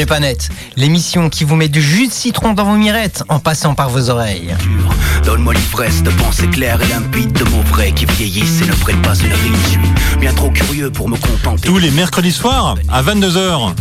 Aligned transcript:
n'est 0.00 0.06
pas 0.06 0.20
net. 0.20 0.48
L'émission 0.76 1.28
qui 1.28 1.44
vous 1.44 1.56
met 1.56 1.68
du 1.68 1.82
jus 1.82 2.06
de 2.06 2.12
citron 2.12 2.54
dans 2.54 2.64
vos 2.64 2.76
mirettes 2.76 3.22
en 3.28 3.38
passant 3.38 3.74
par 3.74 3.90
vos 3.90 4.08
oreilles. 4.08 4.54
Donne-moi 5.26 5.52
l'ivresse 5.52 6.02
de 6.02 6.08
pensées 6.08 6.48
claires 6.48 6.80
et 6.80 6.86
limpides 6.86 7.32
de 7.32 7.44
mots 7.44 7.62
vrais 7.66 7.92
qui 7.92 8.06
vieillissent 8.06 8.62
et 8.62 8.66
ne 8.66 8.72
prennent 8.72 9.02
pas 9.02 9.14
une 9.14 9.30
rime. 9.32 9.56
Je 9.64 9.68
suis 9.68 10.18
bien 10.18 10.32
trop 10.32 10.50
curieux 10.50 10.90
pour 10.90 11.06
me 11.06 11.16
contenter. 11.16 11.68
Tous 11.68 11.76
les 11.76 11.90
mercredis 11.90 12.32
soirs 12.32 12.76
à 12.88 13.02
22h. 13.02 13.74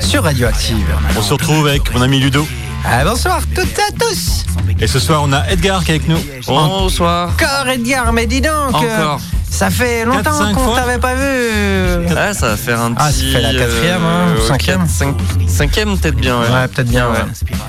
Sur 0.00 0.22
Radioactive. 0.22 0.86
On 1.14 1.20
se 1.20 1.34
retrouve 1.34 1.66
avec 1.66 1.92
mon 1.92 2.00
ami 2.00 2.20
Ludo. 2.20 2.46
Ah, 2.86 3.04
bonsoir 3.04 3.40
toutes 3.54 3.78
et 3.78 3.82
à 3.82 3.92
tous. 3.98 4.44
Et 4.80 4.86
ce 4.86 4.98
soir, 4.98 5.22
on 5.24 5.32
a 5.32 5.46
Edgar 5.48 5.82
qui 5.84 5.92
est 5.92 5.94
avec 5.96 6.08
nous. 6.08 6.18
Bonsoir. 6.46 7.30
Encore 7.30 7.68
Edgar, 7.68 8.12
mais 8.12 8.26
dis 8.26 8.40
donc. 8.40 8.52
euh, 8.74 9.02
Encore. 9.02 9.20
Ça 9.50 9.70
fait 9.70 10.04
longtemps 10.04 10.52
qu'on 10.52 10.64
fois. 10.64 10.76
t'avait 10.80 10.98
pas 10.98 11.14
vu. 11.14 12.06
Ah, 12.16 12.34
ça 12.34 12.48
va 12.48 12.56
faire 12.56 12.80
un 12.80 12.92
petit. 12.92 13.02
Ah, 13.06 13.12
ça 13.12 13.22
fait 13.22 13.40
la 13.40 13.54
quatrième, 13.54 14.02
hein, 14.04 14.26
euh, 14.36 14.48
cinquième. 14.48 14.78
quatre, 14.80 14.90
cinq- 14.90 15.16
cinquième, 15.46 15.96
peut-être 15.96 16.16
bien, 16.16 16.40
ouais. 16.40 16.48
Ouais, 16.48 16.68
peut-être 16.68 16.88
bien. 16.88 17.08
ouais. 17.08 17.18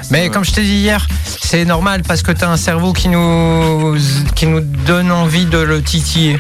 Mais 0.10 0.30
comme 0.30 0.44
je 0.44 0.52
t'ai 0.52 0.64
dit 0.64 0.78
hier, 0.78 1.08
c'est 1.26 1.64
normal 1.64 2.02
parce 2.08 2.24
que 2.24 2.32
t'as 2.32 2.50
un 2.50 2.58
cerveau 2.58 2.92
qui 2.92 3.08
nous 3.08 3.96
qui 4.36 4.48
nous 4.48 4.62
donne 4.62 5.12
envie 5.12 5.46
de 5.46 5.60
le 5.60 5.82
titiller. 5.84 6.40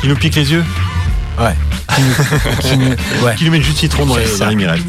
Qui 0.00 0.08
nous 0.08 0.16
pique 0.16 0.34
les 0.34 0.50
yeux. 0.50 0.64
Ouais. 1.38 1.54
Qui 1.94 2.02
nous, 2.02 2.60
qui 2.60 2.76
nous- 2.76 2.96
ouais. 3.26 3.34
Qui 3.36 3.44
nous 3.44 3.52
met 3.52 3.58
de 3.60 3.64
citron 3.64 4.06
dans 4.06 4.16
les, 4.16 4.38
dans 4.38 4.48
les 4.48 4.56
mirettes. 4.56 4.80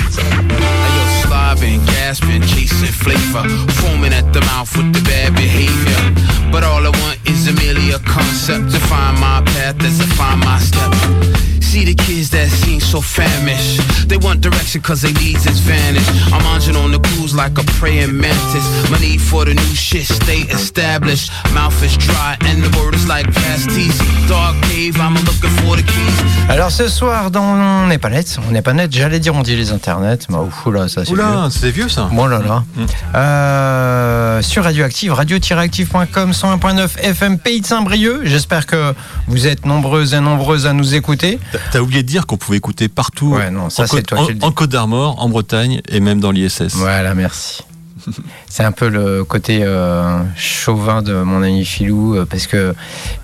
Slobbing, 1.52 1.86
gasping, 1.86 2.42
chasing 2.44 2.94
flavor, 2.94 3.44
foaming 3.82 4.14
at 4.14 4.32
the 4.32 4.40
mouth 4.42 4.74
with 4.78 4.94
the 4.94 5.02
bad 5.02 5.34
behavior. 5.34 6.50
But 6.50 6.64
all 6.64 6.80
I 6.80 6.90
want 7.02 7.20
is 7.28 7.46
a 7.48 7.54
merely 7.54 7.92
a 7.92 8.00
concept 8.00 8.72
to 8.72 8.80
find 8.80 9.20
my 9.20 9.42
path 9.46 9.84
as 9.84 10.00
I 10.00 10.06
find 10.16 10.40
my 10.40 10.60
step. 10.60 11.41
See 11.72 11.86
the 11.86 11.96
kids 11.96 12.30
that 12.32 12.50
seem 12.50 12.82
so 12.82 13.00
famished. 13.00 14.10
They 14.10 14.18
want 14.18 14.42
direction 14.42 14.82
cause 14.82 15.04
their 15.04 15.14
needs 15.14 15.46
is 15.46 15.60
vanished. 15.60 16.12
I'm 16.34 16.44
munching 16.44 16.76
on 16.76 16.92
the 16.92 17.00
clues 17.00 17.34
like 17.34 17.58
a 17.58 17.64
praying 17.80 18.12
mantis. 18.12 18.68
My 18.92 19.00
need 19.00 19.22
for 19.22 19.46
the 19.46 19.54
new 19.54 19.74
shit 19.74 20.04
stay 20.04 20.42
established. 20.52 21.32
Mouth 21.54 21.82
is 21.82 21.96
dry 21.96 22.36
and 22.42 22.62
the 22.62 22.78
word 22.78 22.94
is 22.94 23.08
like 23.08 23.26
pasties. 23.34 23.98
Dark 24.28 24.62
cave, 24.64 25.00
I'm 25.00 25.16
looking 25.24 25.56
for 25.64 25.78
the 25.78 25.84
keys. 25.84 26.32
Alors 26.50 26.72
ce 26.72 26.90
soir 26.90 27.32
dans 27.32 27.42
On 27.42 27.88
n'est 27.88 27.98
pas 27.98 28.10
net, 28.10 28.38
on 28.48 28.52
n'est 28.52 28.62
pas 28.62 28.74
net, 28.74 28.92
j'allais 28.92 29.20
dire 29.20 29.34
on 29.34 29.42
dit 29.42 29.56
les 29.56 29.72
internets, 29.72 30.28
mais 30.30 30.38
ouf, 30.38 30.66
oula, 30.66 30.90
ça 30.90 31.06
c'est 31.06 31.14
vieux. 31.14 31.24
Oula, 31.24 31.48
c'est 31.50 31.72
vieux 31.72 31.88
ça. 31.88 32.10
Bon 32.12 32.26
là 32.26 32.40
là. 32.40 32.64
Mm. 32.76 32.86
Euh, 33.16 34.42
sur 34.42 34.64
Radioactive, 34.64 35.14
radio-active.com, 35.14 36.32
101.9 36.32 37.00
FM, 37.02 37.40
Pays 37.40 37.62
de 37.62 37.66
Saint-Brieuc. 37.66 38.26
J'espère 38.26 38.66
que 38.66 38.94
vous 39.28 39.48
êtes 39.48 39.66
nombreuses 39.66 40.14
et 40.14 40.20
nombreuses 40.20 40.68
à 40.68 40.74
nous 40.74 40.96
écouter. 40.96 41.40
T'as- 41.72 41.82
oublié 41.82 42.04
de 42.04 42.08
dire 42.08 42.26
qu'on 42.28 42.38
pouvait 42.38 42.58
écouter 42.58 42.88
partout. 42.90 43.34
Ouais, 43.34 43.52
non, 43.52 43.70
ça, 43.70 43.84
en 43.84 43.86
c'est 43.88 43.98
Côte- 43.98 44.06
toi 44.08 44.20
en, 44.20 44.26
qui 44.26 44.34
le 44.34 44.40
dis. 44.40 44.46
en 44.46 44.52
Côte 44.52 44.70
d'Armor, 44.70 45.22
en 45.22 45.30
Bretagne 45.30 45.82
et 45.90 46.00
même 46.00 46.20
dans 46.20 46.32
l'ISS. 46.32 46.74
Voilà, 46.76 47.14
merci. 47.16 47.64
C'est 48.50 48.64
un 48.64 48.72
peu 48.72 48.90
le 48.90 49.24
côté 49.24 49.60
euh, 49.64 50.20
chauvin 50.36 51.02
de 51.04 51.14
mon 51.22 51.44
ami 51.44 51.64
Filou, 51.66 52.16
euh, 52.16 52.26
parce 52.26 52.48
que 52.48 52.74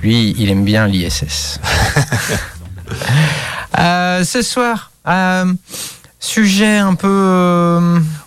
lui, 0.01 0.35
il 0.37 0.49
aime 0.51 0.63
bien 0.65 0.87
l'ISS. 0.87 1.59
Euh, 3.77 4.23
ce 4.23 4.41
soir, 4.41 4.91
sujet 6.19 6.77
un 6.77 6.95
peu... 6.95 7.79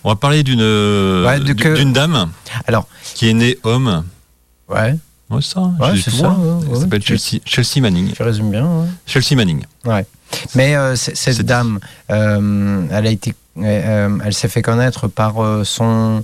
On 0.03 0.09
va 0.09 0.15
parler 0.15 0.43
d'une 0.43 0.59
Ouais, 0.61 1.39
de 1.39 1.43
d'une 1.45 1.55
que- 1.55 1.75
d'une 1.75 1.93
dame 1.93 2.29
alors, 2.67 2.87
qui 3.15 3.29
est 3.29 3.33
née 3.33 3.57
homme. 3.63 4.03
ouais, 4.69 4.95
Ouais, 5.31 5.41
ça. 5.41 5.61
Ouais, 5.79 5.99
c'est 6.03 6.11
ça, 6.11 6.29
ouais, 6.29 6.65
ouais. 6.67 6.79
s'appelle 6.79 7.01
Chelsea, 7.03 7.39
Chelsea 7.45 7.81
Manning. 7.81 8.11
tu 8.13 8.21
résumes 8.23 8.51
bien. 8.51 8.65
ouais. 8.65 8.87
Chelsea 9.05 9.35
Manning. 9.35 9.63
Mais 10.55 10.75
euh, 10.75 10.95
cette 10.95 11.41
dame, 11.41 11.79
euh, 12.09 12.85
elle 12.91 13.07
a 13.07 13.09
été, 13.09 13.33
euh, 13.57 14.17
elle 14.23 14.33
s'est 14.33 14.47
fait 14.47 14.61
connaître 14.61 15.07
par 15.07 15.43
euh, 15.43 15.63
son. 15.63 16.23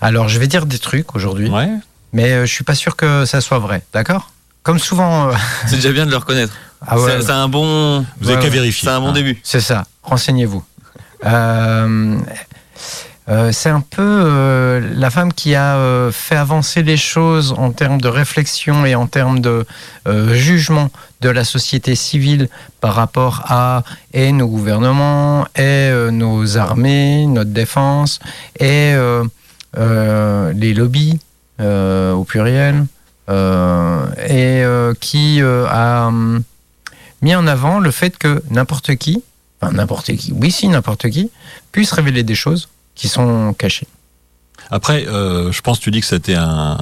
Alors, 0.00 0.28
je 0.28 0.38
vais 0.38 0.46
dire 0.46 0.66
des 0.66 0.78
trucs 0.78 1.14
aujourd'hui, 1.14 1.48
Ouais. 1.50 1.70
mais 2.12 2.32
euh, 2.32 2.46
je 2.46 2.52
suis 2.52 2.64
pas 2.64 2.74
sûr 2.74 2.94
que 2.96 3.24
ça 3.24 3.40
soit 3.40 3.58
vrai, 3.58 3.82
d'accord? 3.92 4.30
Comme 4.62 4.78
souvent. 4.78 5.28
euh, 5.28 5.32
C'est 5.66 5.76
déjà 5.76 5.92
bien 5.92 6.06
de 6.06 6.10
le 6.10 6.16
reconnaître. 6.18 6.54
ah 6.86 6.98
ouais, 7.00 7.20
C'est 7.20 7.30
un 7.32 7.48
bon. 7.48 8.04
Vous 8.20 8.28
avez 8.28 8.36
Ouais, 8.36 8.42
qu'à 8.42 8.48
ouais. 8.48 8.50
vérifier. 8.50 8.88
C'est 8.88 8.94
un 8.94 9.00
bon 9.00 9.08
hein. 9.08 9.12
début. 9.12 9.40
c'est 9.42 9.60
ça. 9.60 9.84
Renseignez-vous. 10.02 10.62
Euh, 13.32 13.50
c'est 13.50 13.70
un 13.70 13.80
peu 13.80 14.02
euh, 14.02 14.92
la 14.94 15.08
femme 15.08 15.32
qui 15.32 15.54
a 15.54 15.76
euh, 15.76 16.12
fait 16.12 16.36
avancer 16.36 16.82
les 16.82 16.98
choses 16.98 17.54
en 17.56 17.72
termes 17.72 17.98
de 17.98 18.08
réflexion 18.08 18.84
et 18.84 18.94
en 18.94 19.06
termes 19.06 19.40
de 19.40 19.64
jugement 20.32 20.90
de 21.22 21.30
la 21.30 21.44
société 21.44 21.94
civile 21.94 22.50
par 22.80 22.94
rapport 22.94 23.44
à 23.46 23.84
nos 24.14 24.48
gouvernements, 24.48 25.46
et 25.56 25.90
nos 26.10 26.58
armées, 26.58 27.26
notre 27.26 27.50
défense, 27.50 28.18
et 28.58 28.94
les 29.76 30.74
lobbies 30.74 31.20
au 31.60 32.24
pluriel, 32.24 32.84
et 33.28 34.64
qui 35.00 35.40
a 35.40 36.06
hum, 36.08 36.42
mis 37.22 37.34
en 37.36 37.46
avant 37.46 37.78
le 37.78 37.92
fait 37.92 38.18
que 38.18 38.42
n'importe 38.50 38.96
qui, 38.96 39.22
enfin 39.60 39.72
n'importe 39.72 40.16
qui, 40.16 40.32
oui 40.32 40.50
si 40.50 40.66
n'importe 40.66 41.08
qui, 41.10 41.30
puisse 41.70 41.92
révéler 41.92 42.24
des 42.24 42.34
choses 42.34 42.68
qui 42.94 43.08
sont 43.08 43.54
cachées. 43.56 43.86
Après, 44.70 45.06
euh, 45.06 45.50
je 45.52 45.60
pense 45.60 45.78
que 45.78 45.84
tu 45.84 45.90
dis 45.90 46.00
que 46.00 46.06
c'était 46.06 46.34
un, 46.34 46.78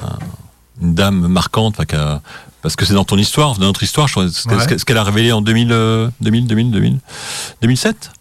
une 0.81 0.93
dame 0.93 1.27
marquante, 1.27 1.75
enfin, 1.75 1.85
qu'a- 1.85 2.21
parce 2.61 2.75
que 2.75 2.85
c'est 2.85 2.93
dans 2.93 3.03
ton 3.05 3.17
histoire, 3.17 3.55
dans 3.57 3.65
notre 3.65 3.83
histoire, 3.83 4.07
je 4.07 4.13
crois, 4.13 4.29
ce 4.29 4.47
qu'elle- 4.47 4.57
Ouais. 4.57 4.77
qu'elle 4.85 4.97
a 4.97 5.03
révélé 5.03 5.31
en 5.31 5.41
2000, 5.41 5.71
euh, 5.71 6.09
2000, 6.21 6.47
2000, 6.47 6.71
2000, 6.71 6.99
2007 7.61 8.11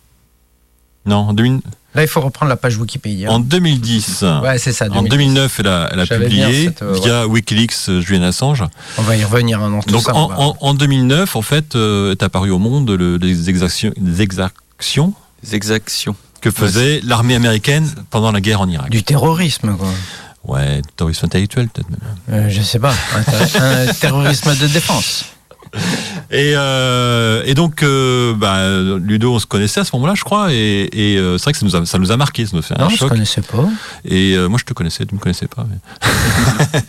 Non, 1.07 1.17
en, 1.29 1.33
2000 1.33 1.61
Là, 1.95 2.03
il 2.03 2.09
faut 2.09 2.21
reprendre 2.21 2.49
la 2.51 2.57
page 2.57 2.77
Wikipédia. 2.77 3.31
en 3.33 3.41
2010. 3.41 4.23
Ouais, 4.43 4.59
c'est 4.59 4.73
ça. 4.73 4.85
En 4.87 5.03
2010. 5.03 5.11
2009, 5.11 5.61
elle 5.61 5.67
a, 5.67 5.89
elle 5.93 6.01
a 6.01 6.07
publié 6.07 6.65
cette, 6.67 6.83
euh, 6.83 6.93
via 7.03 7.27
Wikileaks 7.27 7.75
euh, 7.89 8.01
Julian 8.01 8.23
Assange. 8.23 8.65
On 8.99 9.03
va 9.03 9.17
y 9.17 9.25
revenir 9.25 9.61
un 9.61 9.73
an. 9.73 9.81
tout 9.83 9.91
Donc 9.91 10.03
ça, 10.03 10.15
en, 10.15 10.29
va- 10.29 10.39
en- 10.39 10.57
en 10.61 10.75
2009, 10.75 11.35
en 11.37 11.43
fait, 11.43 11.75
euh, 11.75 12.13
est 12.13 12.23
apparu 12.23 12.51
au 12.51 12.59
monde 12.59 12.91
le- 12.91 13.17
les 13.17 13.51
exactions, 13.51 13.93
les 14.01 14.23
exactions 14.23 15.13
Les 15.43 15.55
exactions. 15.57 16.15
Que 16.41 16.51
faisait 16.51 17.01
l'armée 17.05 17.35
américaine 17.35 17.89
pendant 18.11 18.33
la 18.33 18.41
guerre 18.41 18.61
en 18.61 18.69
Irak. 18.69 18.91
du 18.91 19.03
terrorisme, 19.03 19.77
quoi. 19.77 19.89
Ouais, 20.45 20.81
terrorisme 20.97 21.27
intellectuel 21.27 21.69
peut-être 21.69 21.91
même. 21.91 22.01
Euh, 22.31 22.49
je 22.49 22.63
sais 22.63 22.79
pas. 22.79 22.95
Un, 23.15 23.23
ter- 23.23 23.63
un 23.63 23.87
terrorisme 23.93 24.57
de 24.57 24.67
défense. 24.69 25.27
Et, 26.33 26.53
euh, 26.57 27.43
et 27.47 27.55
donc, 27.55 27.83
euh, 27.83 28.35
bah, 28.35 28.81
Ludo, 28.99 29.35
on 29.35 29.39
se 29.39 29.47
connaissait 29.47 29.81
à 29.81 29.85
ce 29.85 29.95
moment-là, 29.97 30.15
je 30.17 30.25
crois, 30.25 30.53
et, 30.53 30.89
et, 30.93 31.17
euh, 31.19 31.39
c'est 31.39 31.45
vrai 31.45 31.53
que 31.53 31.59
ça 31.61 31.67
nous 31.67 31.77
a, 31.77 31.87
ça 31.87 31.99
nous 31.99 32.11
a 32.11 32.17
marqué, 32.17 32.45
ça 32.47 32.53
nous 32.55 32.59
a 32.61 32.63
fait 32.63 32.75
un 32.75 32.85
Non, 32.85 32.89
je 32.89 32.97
choc. 32.97 33.11
connaissais 33.11 33.43
pas. 33.43 33.69
Et 34.05 34.37
moi, 34.49 34.59
je 34.59 34.65
te 34.65 34.73
connaissais, 34.73 35.05
tu 35.07 35.15
me 35.15 35.21
connaissais 35.21 35.47
pas. 35.47 35.65
Mais, 35.71 36.89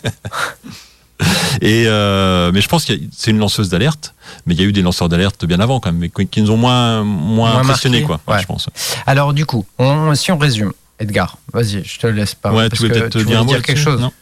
et, 1.60 1.84
euh, 1.86 2.50
mais 2.52 2.60
je 2.60 2.68
pense 2.68 2.84
que 2.84 2.92
c'est 3.16 3.30
une 3.30 3.38
lanceuse 3.38 3.68
d'alerte, 3.68 4.14
mais 4.46 4.54
il 4.54 4.60
y 4.60 4.64
a 4.64 4.66
eu 4.66 4.72
des 4.72 4.82
lanceurs 4.82 5.08
d'alerte 5.08 5.44
bien 5.44 5.60
avant 5.60 5.80
quand 5.80 5.92
même, 5.92 6.00
mais 6.16 6.26
qui 6.26 6.42
nous 6.42 6.50
ont 6.50 6.56
moins, 6.56 7.02
moins, 7.04 7.52
Moins 7.52 7.60
impressionnés, 7.60 8.02
quoi, 8.02 8.20
ouais. 8.28 8.40
je 8.40 8.46
pense. 8.46 8.68
Alors, 9.06 9.32
du 9.32 9.46
coup, 9.46 9.64
on- 9.78 10.14
si 10.14 10.32
on 10.32 10.38
résume, 10.38 10.72
Edgar, 10.98 11.36
vas-y, 11.52 11.82
je 11.84 11.98
te 11.98 12.06
laisse 12.06 12.34
pas. 12.34 12.52
ouais, 12.52 12.68
parce 12.68 12.80
tu 12.80 12.88
que 12.88 12.92
peut-être 12.92 13.18
dire 13.18 13.20
un 13.20 13.22
voulais 13.24 13.38
mot 13.38 13.44
dire 13.52 13.62
quelque 13.62 13.80
chose. 13.80 14.00
Non, 14.00 14.12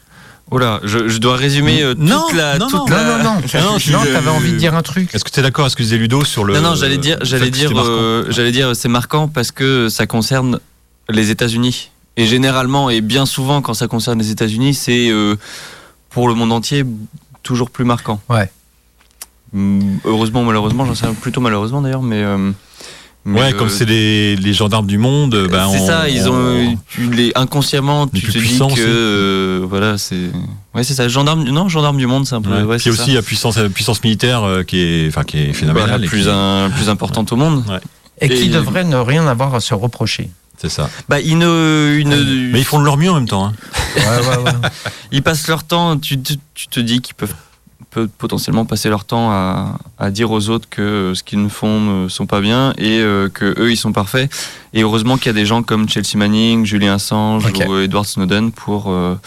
Oula, 0.50 0.80
je, 0.82 1.06
je 1.08 1.18
dois 1.18 1.36
résumer 1.36 1.80
euh, 1.82 1.94
toute 1.94 2.02
Non, 2.02 2.26
la. 2.34 2.58
non, 2.58 2.66
toute 2.66 2.80
non. 2.80 2.86
Non, 2.88 2.96
la- 2.96 3.18
non, 3.22 3.34
non. 3.34 3.40
Non, 3.72 3.78
je- 3.78 3.92
non, 3.92 4.00
t'avais 4.02 4.30
envie 4.30 4.50
de 4.52 4.56
dire 4.56 4.74
un 4.74 4.82
truc. 4.82 5.14
Est-ce 5.14 5.22
que 5.24 5.30
tu 5.30 5.38
es 5.38 5.42
d'accord 5.44 5.64
avec 5.66 5.70
ce 5.72 5.76
que 5.76 5.82
disait 5.84 5.96
Ludo 5.96 6.24
sur 6.24 6.42
le. 6.44 6.54
Non, 6.54 6.60
non, 6.70 6.74
j'allais 6.74 6.98
dire, 6.98 7.18
le 7.20 7.24
j'allais 7.24 7.50
dire, 7.50 7.70
euh, 7.76 8.24
j'allais 8.30 8.50
dire, 8.50 8.74
c'est 8.74 8.88
marquant 8.88 9.28
parce 9.28 9.52
que 9.52 9.88
ça 9.88 10.06
concerne 10.06 10.58
les 11.08 11.30
États-Unis. 11.30 11.90
Et 12.16 12.26
généralement, 12.26 12.90
et 12.90 13.00
bien 13.00 13.26
souvent, 13.26 13.62
quand 13.62 13.74
ça 13.74 13.86
concerne 13.86 14.18
les 14.18 14.30
États-Unis, 14.32 14.74
c'est 14.74 15.08
euh, 15.10 15.36
pour 16.10 16.28
le 16.28 16.34
monde 16.34 16.52
entier 16.52 16.84
toujours 17.42 17.70
plus 17.70 17.84
marquant. 17.84 18.20
Ouais. 18.28 18.50
Hum, 19.54 19.98
Heureusement, 20.04 20.44
malheureusement, 20.44 20.84
j'en 20.86 20.94
sais 20.94 21.06
plutôt 21.20 21.40
malheureusement 21.40 21.80
d'ailleurs, 21.82 22.02
mais. 22.02 22.22
euh, 22.22 22.52
mais, 23.24 23.40
Ouais, 23.40 23.52
euh, 23.54 23.58
comme 23.58 23.68
c'est 23.68 23.84
les, 23.84 24.34
les 24.36 24.52
gendarmes 24.54 24.86
du 24.86 24.96
monde, 24.96 25.48
bah, 25.50 25.66
c'est 25.70 25.80
on- 25.80 25.86
ça, 25.86 26.08
ils 26.08 26.28
ont 26.28 26.34
on- 26.34 26.76
tu 26.88 27.10
les 27.10 27.32
inconsciemment, 27.34 28.08
Les 28.12 28.20
tu 28.20 28.26
plus 28.26 28.32
te 28.34 28.38
dis 28.38 28.58
que 28.58 28.80
euh, 28.86 29.66
voilà, 29.68 29.98
c'est 29.98 30.30
ouais, 30.74 30.84
c'est 30.84 30.94
ça, 30.94 31.06
gendarme, 31.08 31.42
non, 31.44 31.68
gendarme 31.68 31.98
du 31.98 32.06
monde, 32.06 32.26
c'est 32.26 32.34
un 32.36 32.40
peu. 32.42 32.50
Ouais. 32.50 32.62
ouais, 32.62 32.76
Puis 32.76 32.84
c'est 32.84 32.90
aussi 32.90 33.10
ça. 33.10 33.16
la 33.16 33.22
puissance, 33.22 33.58
la 33.58 33.68
puissance 33.68 34.02
militaire 34.02 34.42
euh, 34.44 34.62
qui 34.62 34.78
est, 34.78 35.08
enfin, 35.08 35.24
qui 35.24 35.38
est 35.38 35.46
Bah, 35.48 35.52
phénoménale. 35.54 36.00
la 36.00 36.06
plus, 36.08 36.22
qui- 36.22 36.30
un- 36.30 36.70
plus 36.70 36.88
importante 36.88 37.30
au 37.32 37.36
monde. 37.36 37.62
Et 38.22 38.28
qui 38.28 38.44
Et- 38.44 38.48
devrait 38.48 38.84
ne 38.84 38.96
rien 38.96 39.26
avoir 39.26 39.54
à 39.54 39.60
se 39.60 39.74
reprocher. 39.74 40.30
C'est 40.60 40.68
ça. 40.68 40.90
Bah, 41.08 41.20
ils 41.20 41.38
ne, 41.38 41.96
ils 42.00 42.06
ne- 42.08 42.52
Mais 42.52 42.58
ils 42.60 42.64
font 42.64 42.78
de 42.80 42.84
leur 42.84 42.96
mieux 42.98 43.10
en 43.10 43.14
même 43.14 43.28
temps. 43.28 43.46
hein. 43.46 43.52
Ouais, 43.96 44.02
ouais, 44.02 44.36
ouais. 44.44 44.52
ils 45.12 45.22
passent 45.22 45.48
leur 45.48 45.64
temps, 45.64 45.96
tu, 45.96 46.20
tu, 46.20 46.34
tu 46.54 46.68
te 46.68 46.80
dis 46.80 47.00
qu'ils 47.00 47.14
peuvent, 47.14 47.34
peuvent 47.90 48.08
potentiellement 48.18 48.66
passer 48.66 48.90
leur 48.90 49.04
temps 49.04 49.30
à, 49.32 49.78
à 49.98 50.10
dire 50.10 50.30
aux 50.30 50.50
autres 50.50 50.68
que 50.68 51.12
ce 51.14 51.22
qu'ils 51.22 51.48
font 51.48 51.80
ne 51.80 52.08
sont 52.08 52.26
pas 52.26 52.40
bien 52.42 52.74
et 52.76 53.00
euh, 53.00 53.28
que 53.30 53.58
eux 53.58 53.70
ils 53.72 53.76
sont 53.78 53.92
parfaits. 53.92 54.30
Et 54.74 54.82
heureusement 54.82 55.16
qu'il 55.16 55.26
y 55.26 55.30
a 55.30 55.32
des 55.32 55.46
gens 55.46 55.62
comme 55.62 55.88
Chelsea 55.88 56.16
Manning, 56.16 56.66
Julian 56.66 56.94
Assange 56.94 57.46
ou 57.46 57.78
Edward 57.78 58.04
Snowden 58.06 58.52
pour 58.52 58.90
euh, 58.90 59.18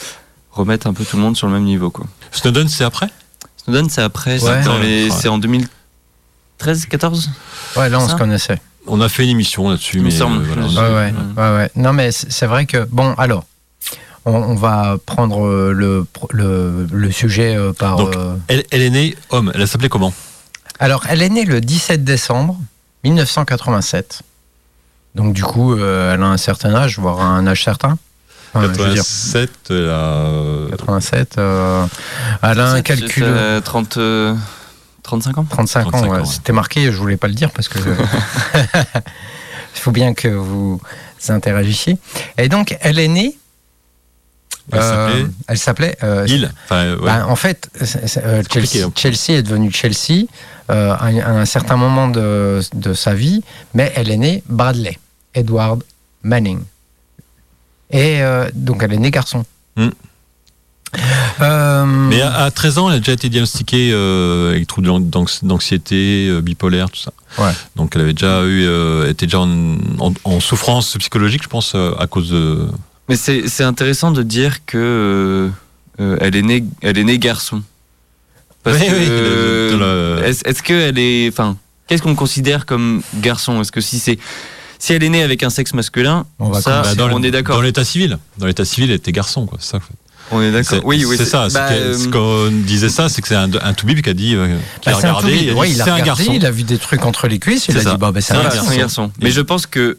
remettre 0.52 0.86
un 0.86 0.94
peu 0.94 1.04
tout 1.04 1.16
le 1.18 1.24
monde 1.24 1.36
sur 1.36 1.48
le 1.48 1.54
même 1.54 1.64
niveau. 1.66 1.90
Quoi. 1.90 2.06
Snowden, 2.32 2.68
c'est 2.70 2.84
après? 2.84 3.10
Snowden 3.66 3.90
c'est 3.90 4.02
après, 4.04 4.34
Ouais. 4.34 4.60
c'est 4.62 4.66
dans 4.66 4.78
les- 4.78 5.06
Ouais. 5.06 5.16
c'est 5.20 5.30
en 5.30 5.40
2013, 5.40 6.86
14 6.86 7.30
Ouais, 7.76 7.90
là, 7.90 8.00
on 8.00 8.08
se 8.08 8.16
connaissait. 8.16 8.62
On 8.88 9.00
a 9.02 9.10
fait 9.10 9.24
une 9.24 9.30
émission 9.30 9.70
là-dessus, 9.70 9.98
Il 9.98 10.02
me 10.02 10.06
mais 10.06 10.12
semble. 10.12 10.44
euh, 10.44 10.66
voilà, 10.66 10.90
Ouais, 10.92 11.12
ouais, 11.12 11.14
ouais, 11.38 11.56
ouais. 11.58 11.70
Non, 11.76 11.94
mais 11.94 12.12
c'est 12.12 12.46
vrai 12.46 12.66
que, 12.66 12.86
bon, 12.92 13.14
alors, 13.18 13.46
on, 14.26 14.34
on 14.34 14.56
va 14.56 14.98
prendre 15.06 15.46
euh, 15.48 15.72
le, 15.72 16.06
le, 16.32 16.88
le 16.92 17.12
sujet 17.12 17.56
euh, 17.56 17.72
par. 17.74 17.98
Donc, 17.98 18.16
euh, 18.16 18.36
Elle, 18.48 18.64
elle 18.72 18.82
est 18.82 18.90
née 18.90 19.16
homme. 19.30 19.52
Elle 19.56 19.68
s'appelait 19.68 19.90
comment? 19.90 20.14
Alors, 20.80 21.04
elle 21.10 21.22
est 21.22 21.30
née 21.30 21.46
le 21.46 21.62
17 21.62 22.04
décembre 22.04 22.58
1987. 23.04 24.22
Donc, 25.16 25.34
du 25.34 25.44
coup, 25.44 25.74
euh, 25.76 26.14
elle 26.14 26.22
a 26.24 26.28
un 26.28 26.38
certain 26.38 26.74
âge, 26.74 26.98
voire 27.00 27.22
un 27.22 27.46
âge 27.48 27.64
certain. 27.64 27.98
Enfin, 28.56 28.64
je 28.66 28.68
veux 28.68 28.94
dire, 28.94 29.04
87, 29.04 29.50
elle 29.72 29.76
a, 29.90 29.92
euh, 29.92 30.70
87. 30.70 31.38
euh, 31.38 31.86
elle 32.44 32.60
a 32.60 32.72
un 32.72 32.76
C'est- 32.76 32.84
calcul. 32.84 33.10
c'est, 33.14 33.22
euh, 33.24 33.62
30, 33.62 33.98
euh, 33.98 34.36
35 35.04 35.38
ans 35.38 35.44
35 35.50 35.88
ans, 35.88 35.92
35 35.92 36.06
ouais. 36.12 36.18
ans, 36.18 36.22
ouais. 36.22 36.26
c'était 36.26 36.54
marqué, 36.54 36.86
je 36.92 36.98
voulais 36.98 37.18
pas 37.18 37.28
le 37.28 37.34
dire 37.34 37.52
parce 37.52 37.68
que 37.68 37.78
il 37.80 37.86
faut 39.74 39.92
bien 39.92 40.14
que 40.14 40.28
vous 40.30 40.82
interagissiez. 41.30 41.98
Et 42.38 42.50
donc, 42.50 42.78
elle 42.82 43.00
est 43.00 43.08
née. 43.08 43.38
elle 44.72 44.80
euh, 44.80 44.90
s'appelait 45.08 45.26
elle 45.48 45.58
s'appelait. 45.58 45.98
euh. 46.04 46.48
Enfin, 46.66 46.76
euh, 46.84 46.98
ouais. 46.98 47.06
bah, 47.06 47.26
en 47.28 47.36
fait, 47.36 47.70
c'est- 47.82 48.08
c'est, 48.08 48.24
euh, 48.24 48.44
Chelsea, 48.52 48.84
hein. 48.86 48.92
Chelsea 48.96 49.30
est 49.38 49.44
devenue 49.44 49.72
Chelsea 49.72 50.26
euh, 50.72 50.92
à, 50.94 51.06
un- 51.06 51.20
à 51.20 51.30
un 51.32 51.46
certain 51.46 51.76
moment 51.76 52.08
de, 52.08 52.62
de 52.74 52.94
sa 52.94 53.14
vie, 53.14 53.44
mais 53.74 53.92
elle 53.96 54.10
est 54.10 54.18
née 54.18 54.44
Bradley, 54.48 54.98
Edward 55.34 55.84
Manning. 56.24 56.62
Et 57.92 58.22
euh, 58.24 58.50
donc, 58.54 58.82
elle 58.84 58.94
est 58.94 58.98
née 58.98 59.12
garçon. 59.12 59.46
Hmm. 59.76 59.90
Euh, 61.42 61.86
Mais 61.86 62.22
à, 62.22 62.44
à 62.44 62.52
13 62.52 62.78
ans, 62.78 62.90
elle 62.90 62.98
a 62.98 63.00
déjà 63.00 63.14
été 63.14 63.30
diagnostiquée 63.30 63.92
euh, 63.94 64.52
avec 64.52 64.68
troubles 64.68 64.88
d'an- 64.88 65.00
d'anx- 65.00 65.44
d'anxiété, 65.44 66.28
euh, 66.30 66.42
bipolaire, 66.42 66.90
tout 66.90 67.00
ça. 67.00 67.12
Ouais. 67.40 67.52
Donc 67.76 67.94
elle 67.96 68.02
avait 68.02 68.14
déjà 68.14 68.44
eu, 68.44 68.64
euh, 68.66 69.10
était 69.10 69.26
déjà 69.26 69.40
en, 69.40 69.76
en- 70.00 70.14
en 70.24 70.40
souffrance 70.40 70.96
psychologique, 70.98 71.44
je 71.44 71.48
pense, 71.50 71.74
euh, 71.76 71.94
à 72.00 72.08
cause 72.08 72.30
de. 72.30 72.68
Mais 73.10 73.16
c'est 73.16 73.48
c'est 73.48 73.64
intéressant 73.64 74.12
de 74.12 74.24
dire 74.24 74.66
que 74.66 75.50
elle 76.00 76.36
est 76.36 76.42
née, 76.42 76.64
elle 76.82 76.98
est 76.98 77.04
née 77.04 77.18
garçon. 77.20 77.62
Parce 78.64 78.78
Oui, 78.80 78.86
que 78.88 78.92
oui, 78.94 79.06
euh, 79.10 80.24
est-ce 80.24 80.42
est-ce 80.48 80.64
qu'elle 80.64 80.98
est, 80.98 81.28
enfin, 81.30 81.58
qu'est-ce 81.88 82.02
qu'on 82.02 82.16
considère 82.16 82.66
comme 82.66 83.02
garçon? 83.16 83.60
Est-ce 83.62 83.72
que 83.72 83.82
si 83.82 84.00
c'est 84.00 84.18
si 84.80 84.94
elle 84.94 85.04
est 85.04 85.10
née 85.10 85.24
avec 85.24 85.44
un 85.44 85.50
sexe 85.50 85.74
masculin, 85.74 86.26
On 86.40 86.50
va 86.50 86.62
ça, 86.62 86.82
Bah, 86.82 86.96
dans 86.96 87.12
on 87.12 87.20
le- 87.20 87.26
est 87.28 87.32
d'accord. 87.32 87.56
Dans 87.58 87.62
l'état 87.62 87.84
civil. 87.86 88.18
Dans 88.38 88.46
l'état 88.48 88.66
civil, 88.66 88.90
elle 88.90 88.98
était 88.98 89.12
garçon, 89.12 89.46
quoi. 89.46 89.58
C'est 89.62 89.72
ça. 89.72 89.78
en 89.78 89.80
fait. 89.82 89.96
On 90.34 90.42
est 90.42 90.52
d'accord. 90.52 90.80
C'est- 90.80 90.86
Oui, 90.86 91.06
oui, 91.08 91.16
c'est 91.18 91.26
ça. 91.26 91.48
bah, 91.54 91.68
euh, 91.72 91.98
ce 91.98 92.08
qu'on 92.08 92.50
disait 92.52 92.90
ça, 92.90 93.08
c'est 93.10 93.22
que 93.22 93.28
c'est 93.28 93.36
un, 93.36 93.50
un 93.62 93.74
toubib 93.74 94.02
qui 94.02 94.10
a 94.10 94.14
dit, 94.14 94.36
euh, 94.36 94.58
qui 94.82 94.90
bah, 94.90 94.98
a 94.98 95.00
c'est 95.02 95.08
un 95.08 95.14
regardé, 95.14 95.32
toubib. 95.38 95.42
il 95.44 95.50
a 95.50 95.54
dit, 95.54 95.60
Ouais, 95.60 95.72
il 95.72 95.82
a 95.82 95.84
c'est 95.86 95.90
un 95.92 95.96
regardé, 95.96 96.24
garçon. 96.24 96.34
il 96.36 96.46
a 96.46 96.52
vu 96.52 96.64
des 96.64 96.78
trucs 96.78 97.06
entre 97.06 97.28
les 97.28 97.40
cuisses, 97.40 97.68
il 97.68 97.74
C'est 97.74 97.80
a 97.80 97.84
ça. 97.84 97.92
dit, 97.92 97.98
bah, 97.98 98.12
bah, 98.12 98.22
c'est 98.22 98.34
un 98.34 98.44
garçon. 98.44 99.04
un 99.06 99.12
Mais 99.22 99.32
je 99.32 99.42
pense 99.42 99.66
que 99.68 99.98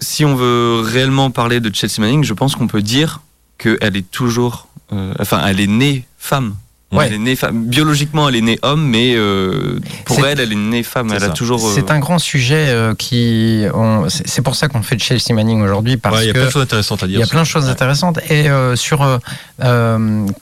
si 0.00 0.24
on 0.24 0.34
veut 0.34 0.80
réellement 0.84 1.30
parler 1.30 1.60
de 1.60 1.74
Chelsea 1.74 1.94
Manning, 2.00 2.24
je 2.24 2.34
pense 2.34 2.54
qu'on 2.56 2.66
peut 2.66 2.82
dire 2.82 3.20
qu'elle 3.58 3.96
est 3.96 4.10
toujours, 4.10 4.68
euh, 4.92 5.14
enfin, 5.20 5.40
elle 5.46 5.60
est 5.60 5.66
née 5.66 6.06
femme. 6.18 6.54
Ouais. 6.92 7.06
Elle 7.08 7.14
est 7.14 7.18
née 7.18 7.34
femme. 7.34 7.64
Biologiquement, 7.66 8.28
elle 8.28 8.36
est 8.36 8.40
née 8.40 8.58
homme, 8.62 8.86
mais 8.88 9.14
euh, 9.16 9.80
pour 10.04 10.24
elle, 10.24 10.38
elle 10.38 10.52
est 10.52 10.54
née 10.54 10.84
femme. 10.84 11.08
C'est 11.10 11.16
Elle 11.16 11.24
a 11.24 11.28
toujours. 11.30 11.66
euh, 11.66 11.72
C'est 11.74 11.90
un 11.90 11.98
grand 11.98 12.18
sujet 12.20 12.66
euh, 12.68 12.94
qui. 12.94 13.64
on- 13.74 14.06
C'est 14.08 14.40
pour 14.40 14.54
ça 14.54 14.68
qu'on 14.68 14.82
fait 14.82 14.94
de 14.94 15.00
Chelsea 15.00 15.32
Manning 15.34 15.62
aujourd'hui 15.62 15.96
parce 15.96 16.16
Ouais, 16.18 16.24
il 16.24 16.26
y 16.28 16.30
a 16.30 16.34
plein 16.34 16.44
de 16.46 16.50
choses 16.50 16.62
intéressantes 16.62 17.02
à 17.02 17.06
il 17.06 17.10
dire. 17.10 17.20
y 17.20 17.22
a 17.24 17.26
plein 17.26 17.42
de 17.42 17.46
choses 17.46 17.68
intéressantes 17.68 18.18
et 18.30 18.46
sur 18.76 19.18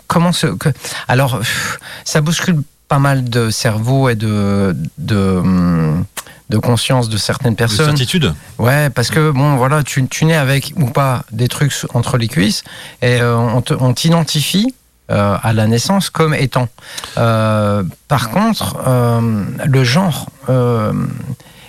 comment 0.06 0.32
se 0.32 0.46
que- 0.48 0.68
alors 1.08 1.40
ça 2.04 2.20
bouscule 2.20 2.60
pas 2.88 2.98
mal 2.98 3.24
de 3.24 3.50
cerveau 3.50 4.08
et 4.10 4.14
de 4.14 4.76
de, 4.98 5.16
hum, 5.16 6.04
de 6.50 6.58
conscience 6.58 7.08
de 7.08 7.16
certaines 7.16 7.54
De 7.54 7.58
personnes 7.58 7.86
certitude. 7.86 8.34
ouais 8.58 8.90
parce 8.90 9.08
que 9.10 9.30
bon 9.30 9.56
voilà 9.56 9.82
tu, 9.82 10.06
tu 10.08 10.26
nais 10.26 10.36
avec 10.36 10.74
ou 10.76 10.86
pas 10.90 11.24
des 11.32 11.48
trucs 11.48 11.72
entre 11.94 12.18
les 12.18 12.28
cuisses 12.28 12.62
et 13.00 13.20
on 13.22 13.94
t'identifie 13.94 14.74
euh, 15.10 15.36
à 15.42 15.52
la 15.52 15.66
naissance 15.66 16.08
comme 16.08 16.32
étant. 16.34 16.68
Euh, 17.18 17.82
par 18.08 18.30
contre 18.30 18.78
euh, 18.86 19.44
le 19.66 19.84
genre 19.84 20.30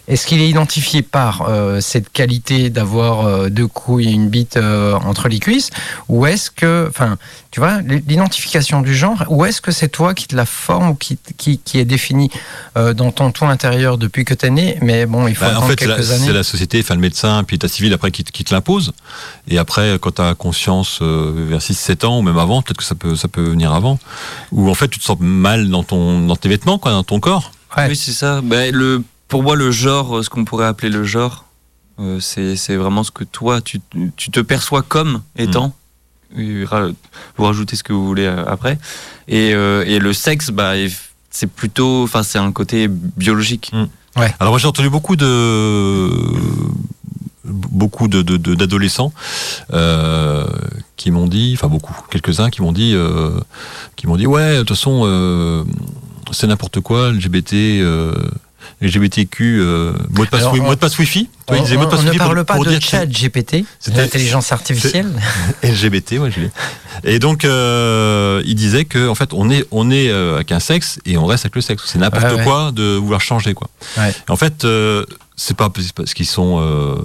est-ce 0.08 0.28
qu'il 0.28 0.40
est 0.42 0.50
identifié 0.50 1.02
par 1.02 1.44
euh, 1.50 1.82
cette 1.82 2.12
qualité 2.12 2.70
d'avoir 2.70 3.26
euh, 3.26 3.50
deux 3.50 3.68
couilles 3.68 4.08
et 4.10 4.12
une 4.12 4.30
bite 4.30 4.58
euh, 4.58 4.94
entre 4.94 5.28
les 5.28 5.40
cuisses 5.40 5.70
Ou 6.10 6.26
est-ce 6.26 6.52
que, 6.52 6.86
enfin, 6.90 7.18
tu 7.52 7.60
vois, 7.60 7.82
l'identification 7.82 8.82
du 8.82 8.94
genre, 8.96 9.24
ou 9.30 9.46
est-ce 9.46 9.62
que 9.62 9.72
c'est 9.72 9.88
toi 9.90 10.14
qui 10.14 10.28
te 10.28 10.36
la 10.36 10.46
forme 10.46 10.90
ou 10.90 10.96
qui, 10.96 11.18
qui, 11.38 11.58
qui 11.58 11.80
est 11.80 11.86
défini 11.86 12.30
euh, 12.78 12.94
dans 12.94 13.12
ton 13.12 13.32
toi 13.32 13.50
intérieur 13.50 13.98
depuis 13.98 14.26
que 14.26 14.34
tu 14.34 14.46
es 14.46 14.50
né? 14.50 14.78
Mais 14.82 15.06
bon, 15.06 15.28
il 15.28 15.36
faut 15.36 15.46
Bah, 15.46 15.52
en 15.52 15.64
attendre 15.64 15.68
fait, 15.70 15.80
c'est 15.80 15.88
la, 15.88 16.02
c'est 16.04 16.34
la 16.34 16.44
société, 16.44 16.80
enfin 16.82 16.96
le 16.96 17.02
médecin, 17.02 17.44
puis 17.44 17.56
l'état 17.56 17.68
civil 17.68 17.94
après 17.94 18.12
qui, 18.12 18.24
te- 18.24 18.32
qui 18.32 18.44
te 18.44 18.54
l'impose. 18.54 18.92
Et 19.48 19.58
après, 19.58 19.98
quand 20.00 20.16
tu 20.16 20.22
as 20.22 20.36
conscience 20.36 21.00
euh, 21.02 21.34
vers 21.50 21.60
6-7 21.60 22.06
ans 22.06 22.20
ou 22.20 22.22
même 22.22 22.38
avant, 22.38 22.62
peut-être 22.62 22.78
que 22.78 22.84
ça 22.84 22.96
peut, 22.96 23.16
ça 23.16 23.28
peut 23.28 23.44
venir 23.50 23.74
avant, 23.74 24.00
où 24.52 24.70
en 24.70 24.74
fait 24.76 24.88
tu 24.90 25.00
te 25.00 25.04
sens 25.04 25.18
mal 25.20 25.70
dans, 25.70 25.84
ton, 25.84 26.22
dans 26.26 26.36
tes 26.36 26.50
vêtements, 26.50 26.78
quoi, 26.78 26.92
dans 26.92 27.04
ton 27.04 27.20
corps. 27.20 27.52
Ouais. 27.78 27.88
Oui, 27.90 27.96
c'est 27.96 28.12
ça. 28.14 28.42
Ben, 28.44 28.74
le, 28.74 29.02
pour 29.28 29.44
moi, 29.44 29.56
le 29.56 29.72
genre, 29.72 30.18
euh, 30.18 30.24
ce 30.24 30.30
qu'on 30.30 30.46
pourrait 30.46 30.66
appeler 30.68 30.90
le 30.90 31.04
genre, 31.04 31.46
euh, 32.00 32.20
c'est 32.20 32.76
vraiment 32.76 33.04
ce 33.04 33.12
que 33.12 33.24
toi, 33.24 33.62
tu, 33.62 33.80
tu 34.18 34.30
te 34.32 34.40
perçois 34.40 34.82
comme 34.82 35.22
étant. 35.38 35.74
Ra- 36.66 36.90
Vous 37.38 37.44
rajoutez 37.46 37.76
ce 37.76 37.84
que 37.84 37.94
vous 37.94 38.06
voulez 38.06 38.26
euh, 38.26 38.44
après. 38.48 38.78
Et, 39.28 39.54
euh, 39.54 39.84
et 39.88 40.00
le 40.00 40.12
sexe, 40.14 40.50
bah, 40.50 40.78
est- 40.78 40.96
c'est 41.30 41.48
plutôt, 41.48 42.04
enfin, 42.04 42.24
c'est 42.24 42.40
un 42.40 42.52
côté 42.52 42.88
biologique. 42.90 43.72
Alors 44.40 44.54
moi 44.54 44.60
j'ai 44.60 44.68
entendu 44.68 44.90
beaucoup 44.90 45.18
de 45.18 46.10
beaucoup 47.46 48.08
de 48.08 48.22
de- 48.22 48.38
de- 48.38 48.56
d'adolescents 48.56 49.12
euh, 49.74 50.48
qui 50.96 51.12
m'ont 51.12 51.28
dit, 51.28 51.52
enfin 51.56 51.68
beaucoup, 51.68 51.94
quelques-uns 52.10 52.50
qui 52.50 52.62
m'ont 52.62 52.72
dit, 52.72 52.94
euh, 52.96 53.38
qui 53.98 54.08
m'ont 54.08 54.16
dit 54.18 54.26
ouais 54.26 54.54
de 54.56 54.60
toute 54.60 54.70
façon 54.70 55.02
euh, 55.06 55.64
c'est 56.32 56.48
n'importe 56.48 56.80
quoi 56.80 57.12
LGBT. 57.12 57.54
LGBTQ, 58.82 59.60
euh, 59.62 59.94
mot 60.12 60.26
de 60.26 60.30
passe, 60.30 60.42
Alors, 60.42 60.54
on- 60.54 60.58
mot 60.64 60.76
de 60.76 60.80
passe 60.80 60.98
Wi-Fi. 60.98 61.30
On, 61.48 61.54
Toi, 61.54 61.62
disaient 61.64 61.76
mot 61.78 61.82
de 61.84 61.88
on- 61.88 61.90
passe 61.92 62.00
on 62.00 62.04
ne 62.04 62.08
Wi-Fi 62.10 62.18
pour- 62.20 62.28
parle 62.28 62.46
pas 62.46 62.54
pour 62.56 62.66
de 62.66 62.80
chat 62.80 63.06
GPT, 63.06 63.66
C'était- 63.80 63.98
l'intelligence 63.98 64.52
artificielle. 64.52 65.12
LGBT, 65.64 66.20
ouais, 66.20 66.32
je 66.32 66.40
l'ai. 66.42 66.52
Et 67.04 67.20
donc, 67.20 67.46
euh, 67.46 68.42
il 68.46 68.56
disait 68.56 68.86
que 68.86 69.08
en 69.08 69.16
fait, 69.16 69.34
on 69.34 69.50
est, 69.50 69.66
on 69.72 69.92
est 69.92 70.10
euh, 70.10 70.36
avec 70.36 70.52
un 70.52 70.60
sexe 70.60 71.00
et 71.06 71.18
on 71.18 71.26
reste 71.26 71.46
avec 71.46 71.56
le 71.56 71.62
sexe. 71.62 71.84
C'est 71.86 72.00
n'importe 72.00 72.24
Ouais, 72.26 72.34
ouais. 72.36 72.44
quoi 72.44 72.72
de 72.72 72.96
vouloir 72.96 73.22
changer, 73.22 73.54
quoi. 73.54 73.70
Ouais. 73.98 74.14
En 74.30 74.36
fait, 74.36 74.66
euh, 74.66 75.06
c'est 75.36 75.56
pas 75.58 75.70
c'est 75.78 75.94
parce 75.94 76.14
qu'ils 76.14 76.26
sont, 76.26 76.60
c'est- 76.60 77.02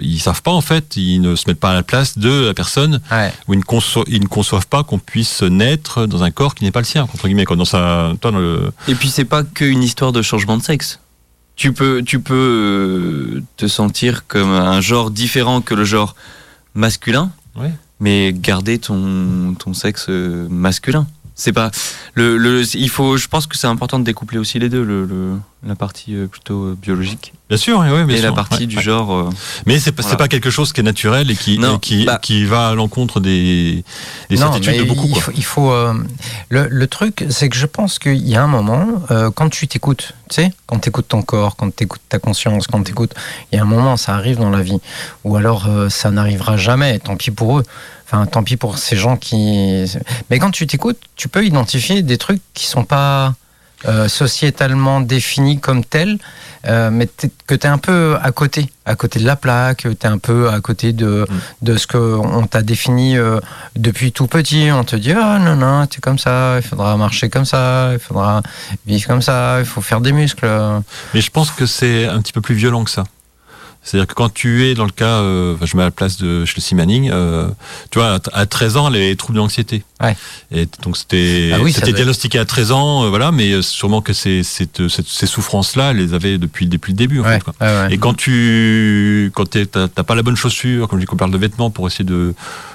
ils 0.00 0.20
savent 0.20 0.42
pas 0.42 0.50
en 0.52 0.60
fait, 0.60 0.96
ils 0.96 1.20
ne 1.20 1.34
se 1.36 1.44
mettent 1.48 1.60
pas 1.60 1.70
à 1.70 1.74
la 1.74 1.82
place 1.82 2.18
de 2.18 2.46
la 2.46 2.54
personne 2.54 3.00
Ouais. 3.10 3.32
ou 3.48 3.54
ils 3.54 3.58
ne, 3.58 3.64
conço- 3.64 4.04
ils 4.08 4.20
ne 4.20 4.26
conçoivent 4.26 4.66
pas 4.66 4.82
qu'on 4.84 4.98
puisse 4.98 5.42
naître 5.42 6.06
dans 6.06 6.22
un 6.22 6.30
corps 6.30 6.54
qui 6.54 6.64
n'est 6.64 6.70
pas 6.70 6.80
le 6.80 6.84
sien, 6.86 7.02
entre 7.04 7.26
guillemets, 7.26 7.44
quoi, 7.44 7.56
dans 7.56 7.64
sa, 7.64 8.12
toi, 8.20 8.30
dans 8.30 8.38
le, 8.38 8.72
Et 8.88 8.94
puis, 8.94 9.08
c'est 9.08 9.24
pas 9.24 9.42
qu'une 9.44 9.82
histoire 9.82 10.12
de 10.12 10.22
changement 10.22 10.56
de 10.56 10.62
sexe. 10.62 11.00
Tu 11.56 11.72
peux, 11.72 12.02
tu 12.02 12.20
peux 12.20 12.34
euh, 12.34 13.42
te 13.56 13.66
sentir 13.68 14.26
comme 14.26 14.50
un 14.50 14.80
genre 14.80 15.10
différent 15.10 15.60
que 15.60 15.74
le 15.74 15.84
genre 15.84 16.14
masculin, 16.74 17.30
Ouais. 17.56 17.72
mais 17.98 18.32
garder 18.32 18.78
ton, 18.78 19.54
ton 19.58 19.74
sexe 19.74 20.06
euh, 20.08 20.46
masculin. 20.48 21.06
C'est 21.40 21.52
pas 21.54 21.70
le, 22.14 22.36
le 22.36 22.62
il 22.76 22.90
faut 22.90 23.16
je 23.16 23.26
pense 23.26 23.46
que 23.46 23.56
c'est 23.56 23.66
important 23.66 23.98
de 23.98 24.04
découpler 24.04 24.36
aussi 24.38 24.58
les 24.58 24.68
deux 24.68 24.84
le, 24.84 25.06
le- 25.06 25.38
la 25.66 25.74
partie 25.74 26.14
euh, 26.14 26.26
plutôt 26.26 26.64
euh, 26.64 26.76
biologique. 26.80 27.32
Bien 27.48 27.56
sûr, 27.58 27.78
ouais, 27.80 28.04
bien 28.04 28.16
et 28.16 28.20
la 28.20 28.32
partie 28.32 28.60
ouais, 28.60 28.66
du 28.66 28.76
ouais. 28.76 28.82
genre 28.82 29.12
euh, 29.14 29.30
Mais 29.66 29.78
c'est 29.78 29.92
pas, 29.92 30.02
c'est 30.02 30.16
pas 30.16 30.28
quelque 30.28 30.50
chose 30.50 30.72
qui 30.72 30.80
est 30.80 30.84
naturel 30.84 31.30
et 31.30 31.36
qui, 31.36 31.54
et 31.54 31.78
qui, 31.80 32.04
bah- 32.04 32.18
qui 32.22 32.44
va 32.44 32.68
à 32.68 32.74
l'encontre 32.74 33.20
des, 33.20 33.84
des 34.30 34.36
Non, 34.36 34.52
certitudes 34.52 34.72
mais 34.72 34.78
de 34.82 34.88
beaucoup, 34.88 35.06
il 35.08 35.20
faut, 35.20 35.32
il 35.36 35.44
faut, 35.44 35.70
euh, 35.72 35.92
le, 36.48 36.66
le 36.68 36.86
truc, 36.86 37.26
c'est 37.28 37.48
que 37.48 37.56
je 37.56 37.66
pense 37.66 37.98
qu'il 37.98 38.26
y 38.26 38.36
a 38.36 38.42
un 38.42 38.46
moment, 38.46 38.86
euh, 39.10 39.30
quand 39.30 39.50
tu 39.50 39.66
t'écoutes, 39.66 40.14
tu 40.30 40.36
sais, 40.36 40.52
quand 40.66 40.78
tu 40.78 40.88
écoutes 40.88 41.08
ton 41.08 41.22
corps, 41.22 41.56
quand 41.56 41.74
tu 41.74 41.84
écoutes 41.84 42.00
ta 42.08 42.18
conscience, 42.18 42.66
quand 42.68 42.82
tu 42.82 42.92
écoutes, 42.92 43.14
il 43.50 43.56
y 43.56 43.58
a 43.58 43.62
un 43.62 43.66
moment, 43.66 43.96
ça 43.96 44.14
arrive 44.14 44.38
dans 44.38 44.50
la 44.50 44.62
vie. 44.62 44.80
Ou 45.24 45.36
alors, 45.36 45.66
euh, 45.68 45.88
ça 45.88 46.10
n'arrivera 46.10 46.56
jamais, 46.56 46.98
tant 47.00 47.16
pis 47.16 47.32
pour 47.32 47.58
eux. 47.58 47.64
Enfin, 48.06 48.26
tant 48.26 48.42
pis 48.42 48.56
pour 48.56 48.78
ces 48.78 48.96
gens 48.96 49.16
qui. 49.16 49.84
Mais 50.30 50.38
quand 50.38 50.50
tu 50.50 50.66
t'écoutes, 50.66 50.98
tu 51.16 51.28
peux 51.28 51.44
identifier 51.44 52.02
des 52.02 52.18
trucs 52.18 52.42
qui 52.54 52.66
sont 52.66 52.84
pas 52.84 53.34
euh, 53.86 54.08
sociétalement 54.08 55.00
définis 55.00 55.58
comme 55.58 55.84
tels, 55.84 56.18
euh, 56.66 56.90
mais 56.90 57.08
que 57.46 57.54
tu 57.54 57.66
es 57.66 57.70
un 57.70 57.78
peu 57.78 58.16
à 58.22 58.30
côté, 58.32 58.66
à 58.84 58.94
côté 58.94 59.18
de 59.20 59.26
la 59.26 59.36
plaque, 59.36 59.78
tu 59.82 59.88
es 59.88 60.06
un 60.06 60.18
peu 60.18 60.50
à 60.50 60.60
côté 60.60 60.92
de, 60.92 61.26
Mm. 61.30 61.34
de 61.62 61.76
ce 61.76 61.86
qu'on 61.86 62.46
t'a 62.46 62.62
défini 62.62 63.16
euh, 63.16 63.40
depuis 63.76 64.12
tout 64.12 64.26
petit. 64.26 64.68
On 64.72 64.84
te 64.84 64.96
dit, 64.96 65.12
ah 65.12 65.38
non, 65.38 65.56
non, 65.56 65.86
tu 65.86 65.98
es 65.98 66.00
comme 66.00 66.18
ça, 66.18 66.56
il 66.56 66.62
faudra 66.62 66.96
marcher 66.96 67.30
comme 67.30 67.46
ça, 67.46 67.90
il 67.92 67.98
faudra 67.98 68.42
vivre 68.86 69.06
comme 69.06 69.22
ça, 69.22 69.56
il 69.60 69.64
faut 69.64 69.80
faire 69.80 70.00
des 70.00 70.12
muscles. 70.12 70.46
Mais 71.14 71.20
je 71.20 71.30
pense 71.30 71.50
que 71.50 71.66
c'est 71.66 72.06
un 72.06 72.20
petit 72.20 72.32
peu 72.32 72.40
plus 72.42 72.54
violent 72.54 72.84
que 72.84 72.90
ça. 72.90 73.04
C'est-à-dire 73.82 74.06
que 74.06 74.14
quand 74.14 74.32
tu 74.32 74.66
es 74.66 74.74
dans 74.74 74.84
le 74.84 74.90
cas, 74.90 75.06
euh, 75.20 75.56
je 75.62 75.74
mets 75.76 75.82
à 75.82 75.86
la 75.86 75.90
place 75.90 76.18
de 76.18 76.44
Chelsea 76.44 76.74
Manning, 76.76 77.10
euh, 77.10 77.48
tu 77.90 77.98
vois, 77.98 78.18
à 78.34 78.44
13 78.46 78.76
ans, 78.76 78.88
elle 78.88 78.96
avait 78.96 79.08
des 79.10 79.16
troubles 79.16 79.38
d'anxiété. 79.38 79.82
Ouais. 80.02 80.14
Et 80.52 80.68
donc 80.82 80.98
c'était, 80.98 81.50
Ah 81.54 81.58
oui, 81.62 81.72
diagnostiqué 81.72 82.38
à 82.38 82.44
13 82.44 82.72
ans, 82.72 83.04
euh, 83.04 83.08
voilà, 83.08 83.32
mais 83.32 83.52
euh, 83.52 83.62
sûrement 83.62 84.02
que 84.02 84.12
ces, 84.12 84.42
cette- 84.42 84.86
cette- 84.88 85.08
ces 85.08 85.26
souffrances-là, 85.26 85.90
elle 85.92 85.96
les 85.96 86.12
avait 86.14 86.36
depuis, 86.36 86.66
depuis 86.66 86.92
le 86.92 86.98
début, 86.98 87.20
en 87.20 87.24
Ouais, 87.24 87.38
fait, 87.38 87.44
quoi. 87.44 87.54
ouais, 87.60 87.66
ouais. 87.66 87.94
Et 87.94 87.98
quand 87.98 88.14
tu, 88.14 89.32
quand 89.34 89.48
t'as 89.48 89.88
pas 90.02 90.14
la 90.14 90.22
bonne 90.22 90.36
chaussure, 90.36 90.86
comme 90.86 90.98
je 90.98 91.04
dis 91.04 91.06
qu'on 91.06 91.16
parle 91.16 91.30
de 91.32 91.38
vêtements 91.38 91.70
pour 91.70 91.86
essayer 91.86 92.04
de, 92.04 92.34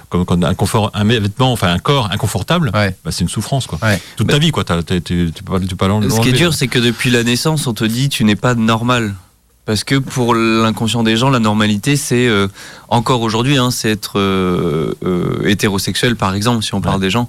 comme 0.09 0.25
quand 0.25 0.43
un 0.43 0.53
confort, 0.55 0.89
un 0.95 1.03
vêtement, 1.03 1.51
enfin 1.51 1.71
un 1.71 1.79
corps 1.79 2.09
inconfortable, 2.11 2.71
Ouais. 2.73 2.95
bah, 3.05 3.11
c'est 3.11 3.21
une 3.21 3.29
souffrance, 3.29 3.67
quoi. 3.67 3.77
Ouais. 3.83 4.01
Toute 4.17 4.27
ta 4.29 4.39
vie, 4.39 4.51
quoi. 4.51 4.63
T'as- 4.63 4.81
t'as- 4.83 4.99
tu 4.99 5.31
tu 5.33 5.43
peux 5.43 5.59
pas, 5.59 5.87
pas 5.87 6.09
Ce 6.09 6.19
qui 6.21 6.29
est 6.29 6.33
dur, 6.33 6.53
c'est 6.53 6.67
que 6.67 6.79
depuis 6.79 7.09
la 7.11 7.23
naissance, 7.23 7.67
on 7.67 7.73
te 7.73 7.83
dit 7.85 8.09
tu 8.09 8.23
n'es 8.23 8.35
pas 8.35 8.55
normal. 8.55 9.13
Parce 9.65 9.83
que 9.83 9.95
pour 9.95 10.35
l'inconscient 10.35 11.01
des 11.03 11.17
gens, 11.17 11.29
la 11.29 11.39
normalité, 11.39 11.95
c'est 11.95 12.27
euh, 12.27 12.47
encore 12.87 13.21
aujourd'hui, 13.21 13.57
hein, 13.57 13.71
c'est 13.71 13.89
être 13.89 14.19
euh, 14.19 14.93
euh, 15.03 15.41
hétérosexuel, 15.47 16.15
par 16.15 16.35
exemple, 16.35 16.63
si 16.63 16.73
on 16.75 16.81
parle 16.81 17.01
des 17.01 17.09
gens, 17.09 17.27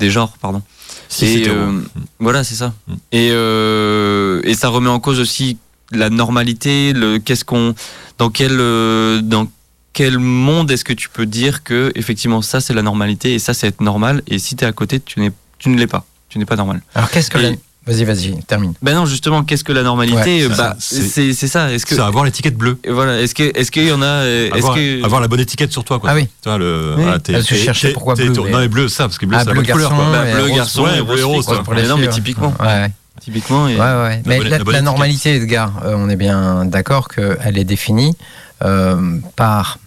des 0.00 0.10
genres, 0.10 0.36
pardon. 0.40 0.62
Si 1.08 1.42
et 1.42 1.48
euh, 1.48 1.80
voilà, 2.18 2.42
c'est 2.42 2.56
ça. 2.56 2.74
Mm. 2.88 2.94
Et, 3.12 3.28
euh, 3.30 4.40
et 4.42 4.54
ça 4.54 4.68
remet 4.68 4.88
en 4.90 4.98
cause 4.98 5.20
aussi 5.20 5.58
la 5.92 6.10
normalité, 6.10 6.92
le 6.92 7.18
qu'est-ce 7.18 7.44
qu'on, 7.44 7.74
dans 8.18 8.30
quel, 8.30 8.58
euh, 8.58 9.20
dans 9.22 9.46
quel 9.92 10.18
monde 10.18 10.70
est-ce 10.72 10.84
que 10.84 10.92
tu 10.92 11.08
peux 11.08 11.26
dire 11.26 11.62
que 11.62 11.92
effectivement 11.94 12.42
ça 12.42 12.60
c'est 12.60 12.74
la 12.74 12.82
normalité 12.82 13.34
et 13.34 13.38
ça 13.38 13.54
c'est 13.54 13.68
être 13.68 13.80
normal 13.80 14.22
et 14.26 14.38
si 14.38 14.54
tu 14.56 14.64
es 14.64 14.66
à 14.66 14.72
côté 14.72 15.00
tu 15.00 15.20
n'es, 15.20 15.32
tu 15.58 15.68
ne 15.70 15.78
l'es 15.78 15.86
pas, 15.86 16.04
tu 16.28 16.38
n'es 16.38 16.44
pas 16.44 16.56
normal. 16.56 16.82
Alors 16.94 17.08
qu'est-ce 17.10 17.30
que 17.30 17.38
Et- 17.38 17.42
la... 17.42 17.56
Vas-y, 17.86 18.02
vas-y, 18.04 18.42
termine. 18.48 18.74
Ben 18.82 18.96
non, 18.96 19.06
justement, 19.06 19.44
qu'est-ce 19.44 19.62
que 19.62 19.72
la 19.72 19.84
normalité 19.84 20.46
Ouais, 20.48 20.54
Bah, 20.56 20.74
c'est- 20.80 21.32
ça. 21.46 21.70
Est-ce 21.72 21.86
que 21.86 21.94
C'est 21.94 22.00
avoir 22.00 22.24
l'étiquette 22.24 22.56
bleue. 22.56 22.78
voilà, 22.88 23.20
est-ce 23.20 23.32
que 23.32 23.44
est-ce 23.56 23.70
qu'il 23.70 23.86
y 23.86 23.92
en 23.92 24.02
a 24.02 24.06
euh, 24.06 24.50
Avoir, 24.52 24.74
que 24.74 25.04
avoir 25.04 25.20
la 25.20 25.28
bonne 25.28 25.38
étiquette 25.38 25.70
sur 25.70 25.84
toi, 25.84 26.00
quoi. 26.00 26.10
Ah 26.10 26.14
oui. 26.16 26.24
Tu 26.42 26.48
vois, 26.48 26.58
le, 26.58 26.94
Oui. 26.98 27.04
t'es- 27.22 27.34
Parce 27.34 27.46
que 27.46 27.54
je 27.54 27.60
cherchais 27.62 27.92
pourquoi 27.92 28.16
bleu, 28.16 28.30
Non, 28.30 28.44
mais- 28.58 28.66
bleu, 28.68 28.88
ça, 28.88 29.04
parce 29.04 29.18
que 29.18 29.26
bleu, 29.26 29.36
Ah, 29.38 29.44
c'est 29.44 29.50
la 29.50 29.54
bonne 29.54 29.66
couleur, 29.66 29.90
garçon, 29.90 30.04
quoi. 30.04 30.12
Bah, 30.12 30.32
bleu 30.32 30.42
rose, 30.42 30.56
garçon 30.56 30.82
ouais, 30.82 30.98
et 30.98 31.02
bleu 31.02 31.24
rose, 31.26 31.46
non, 31.88 31.96
mais 31.98 32.08
typiquement, 32.08 32.52
Ouais, 32.58 32.90
typiquement. 33.20 33.68
et- 33.68 33.76
Ouais, 33.76 33.80
ouais. 33.80 34.22
Mais 34.26 34.40
la, 34.40 34.58
la 34.58 34.82
normalité, 34.82 35.36
Edgar, 35.36 35.72
euh, 35.84 35.94
on 35.96 36.08
est 36.08 36.16
bien 36.16 36.64
d'accord 36.64 37.06
qu'elle 37.06 37.56
est 37.56 37.64
définie 37.64 38.16
euh, 38.64 39.18
par 39.36 39.78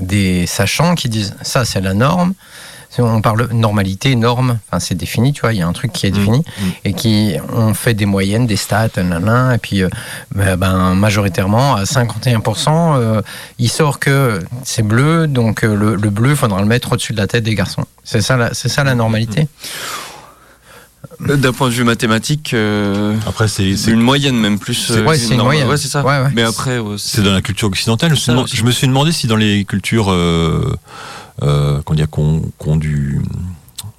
des 0.00 0.46
sachants 0.48 0.94
qui 0.96 1.08
disent 1.08 1.34
ça, 1.42 1.64
c'est 1.64 1.80
la 1.80 1.94
norme. 1.94 2.34
On 3.02 3.20
parle 3.20 3.48
normalité, 3.52 4.14
norme, 4.16 4.58
enfin 4.68 4.78
c'est 4.80 4.94
défini, 4.94 5.32
tu 5.32 5.40
vois, 5.40 5.52
il 5.52 5.58
y 5.58 5.62
a 5.62 5.66
un 5.66 5.72
truc 5.72 5.92
qui 5.92 6.06
est 6.06 6.10
Mm, 6.10 6.14
défini 6.14 6.38
mm. 6.38 6.62
et 6.84 6.92
qui 6.92 7.34
on 7.52 7.74
fait 7.74 7.94
des 7.94 8.06
moyennes, 8.06 8.46
des 8.46 8.56
stats, 8.56 8.88
nanana, 8.96 9.54
et 9.54 9.58
puis 9.58 9.82
euh, 9.82 9.88
ben, 10.34 10.56
ben, 10.56 10.94
majoritairement 10.94 11.74
à 11.74 11.84
51%, 11.84 12.96
euh, 12.96 13.22
il 13.58 13.68
sort 13.68 13.98
que 13.98 14.40
c'est 14.64 14.82
bleu, 14.82 15.26
donc 15.26 15.64
euh, 15.64 15.74
le, 15.74 15.96
le 15.96 16.10
bleu, 16.10 16.30
il 16.30 16.36
faudra 16.36 16.60
le 16.60 16.66
mettre 16.66 16.92
au-dessus 16.92 17.12
de 17.12 17.18
la 17.18 17.26
tête 17.26 17.44
des 17.44 17.54
garçons. 17.54 17.84
C'est 18.04 18.20
ça, 18.20 18.36
la- 18.36 18.54
c'est 18.54 18.68
ça 18.68 18.84
la 18.84 18.94
normalité? 18.94 19.48
D'un 21.20 21.52
point 21.52 21.68
de 21.68 21.72
vue 21.74 21.84
mathématique, 21.84 22.54
euh, 22.54 23.14
Après, 23.26 23.46
c'est, 23.46 23.70
une 23.86 24.00
moyenne 24.00 24.36
même 24.36 24.58
plus. 24.58 24.74
c'est- 24.74 24.94
euh, 24.94 25.04
ouais, 25.04 25.16
c'est 25.16 25.34
une 25.34 25.42
moyenne. 25.42 25.68
Ouais, 25.68 25.76
c'est 25.76 25.88
ça. 25.88 26.02
Ouais, 26.04 26.18
ouais. 26.22 26.30
Mais 26.34 26.42
après, 26.42 26.78
ouais, 26.78 26.96
c'est 26.98 27.22
dans 27.22 27.32
la 27.32 27.40
culture 27.40 27.68
occidentale. 27.68 28.08
Je, 28.10 28.14
me 28.14 28.16
suis 28.16 28.24
Ça 28.26 28.32
demandé- 28.32 28.44
aussi. 28.44 28.56
je 28.56 28.64
me 28.64 28.70
suis 28.72 28.86
demandé 28.88 29.12
si 29.12 29.26
dans 29.26 29.36
les 29.36 29.64
cultures, 29.64 30.10
euh, 30.10 30.76
qu'on 31.40 31.94
dit, 31.94 32.02
qu'on, 32.10 32.42
qu'on 32.58 32.76
du, 32.76 33.20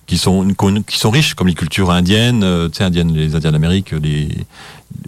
qui 0.08 0.18
sont, 0.18 0.48
qui 0.88 0.98
sont 1.00 1.10
riches, 1.10 1.34
comme 1.34 1.48
les 1.48 1.54
cultures 1.56 1.92
indiennes, 1.92 2.44
euh, 2.44 2.70
tu 2.70 2.78
sais, 2.78 2.84
indiennes, 2.84 3.14
les 3.14 3.36
Indiens 3.36 3.52
d'Amérique, 3.52 3.92
les, 3.92 4.30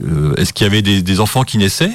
euh, 0.03 0.33
est-ce 0.35 0.53
qu'il 0.53 0.65
y 0.65 0.69
avait 0.69 0.81
des, 0.81 1.01
des 1.01 1.19
enfants 1.19 1.43
qui 1.43 1.57
naissaient 1.57 1.91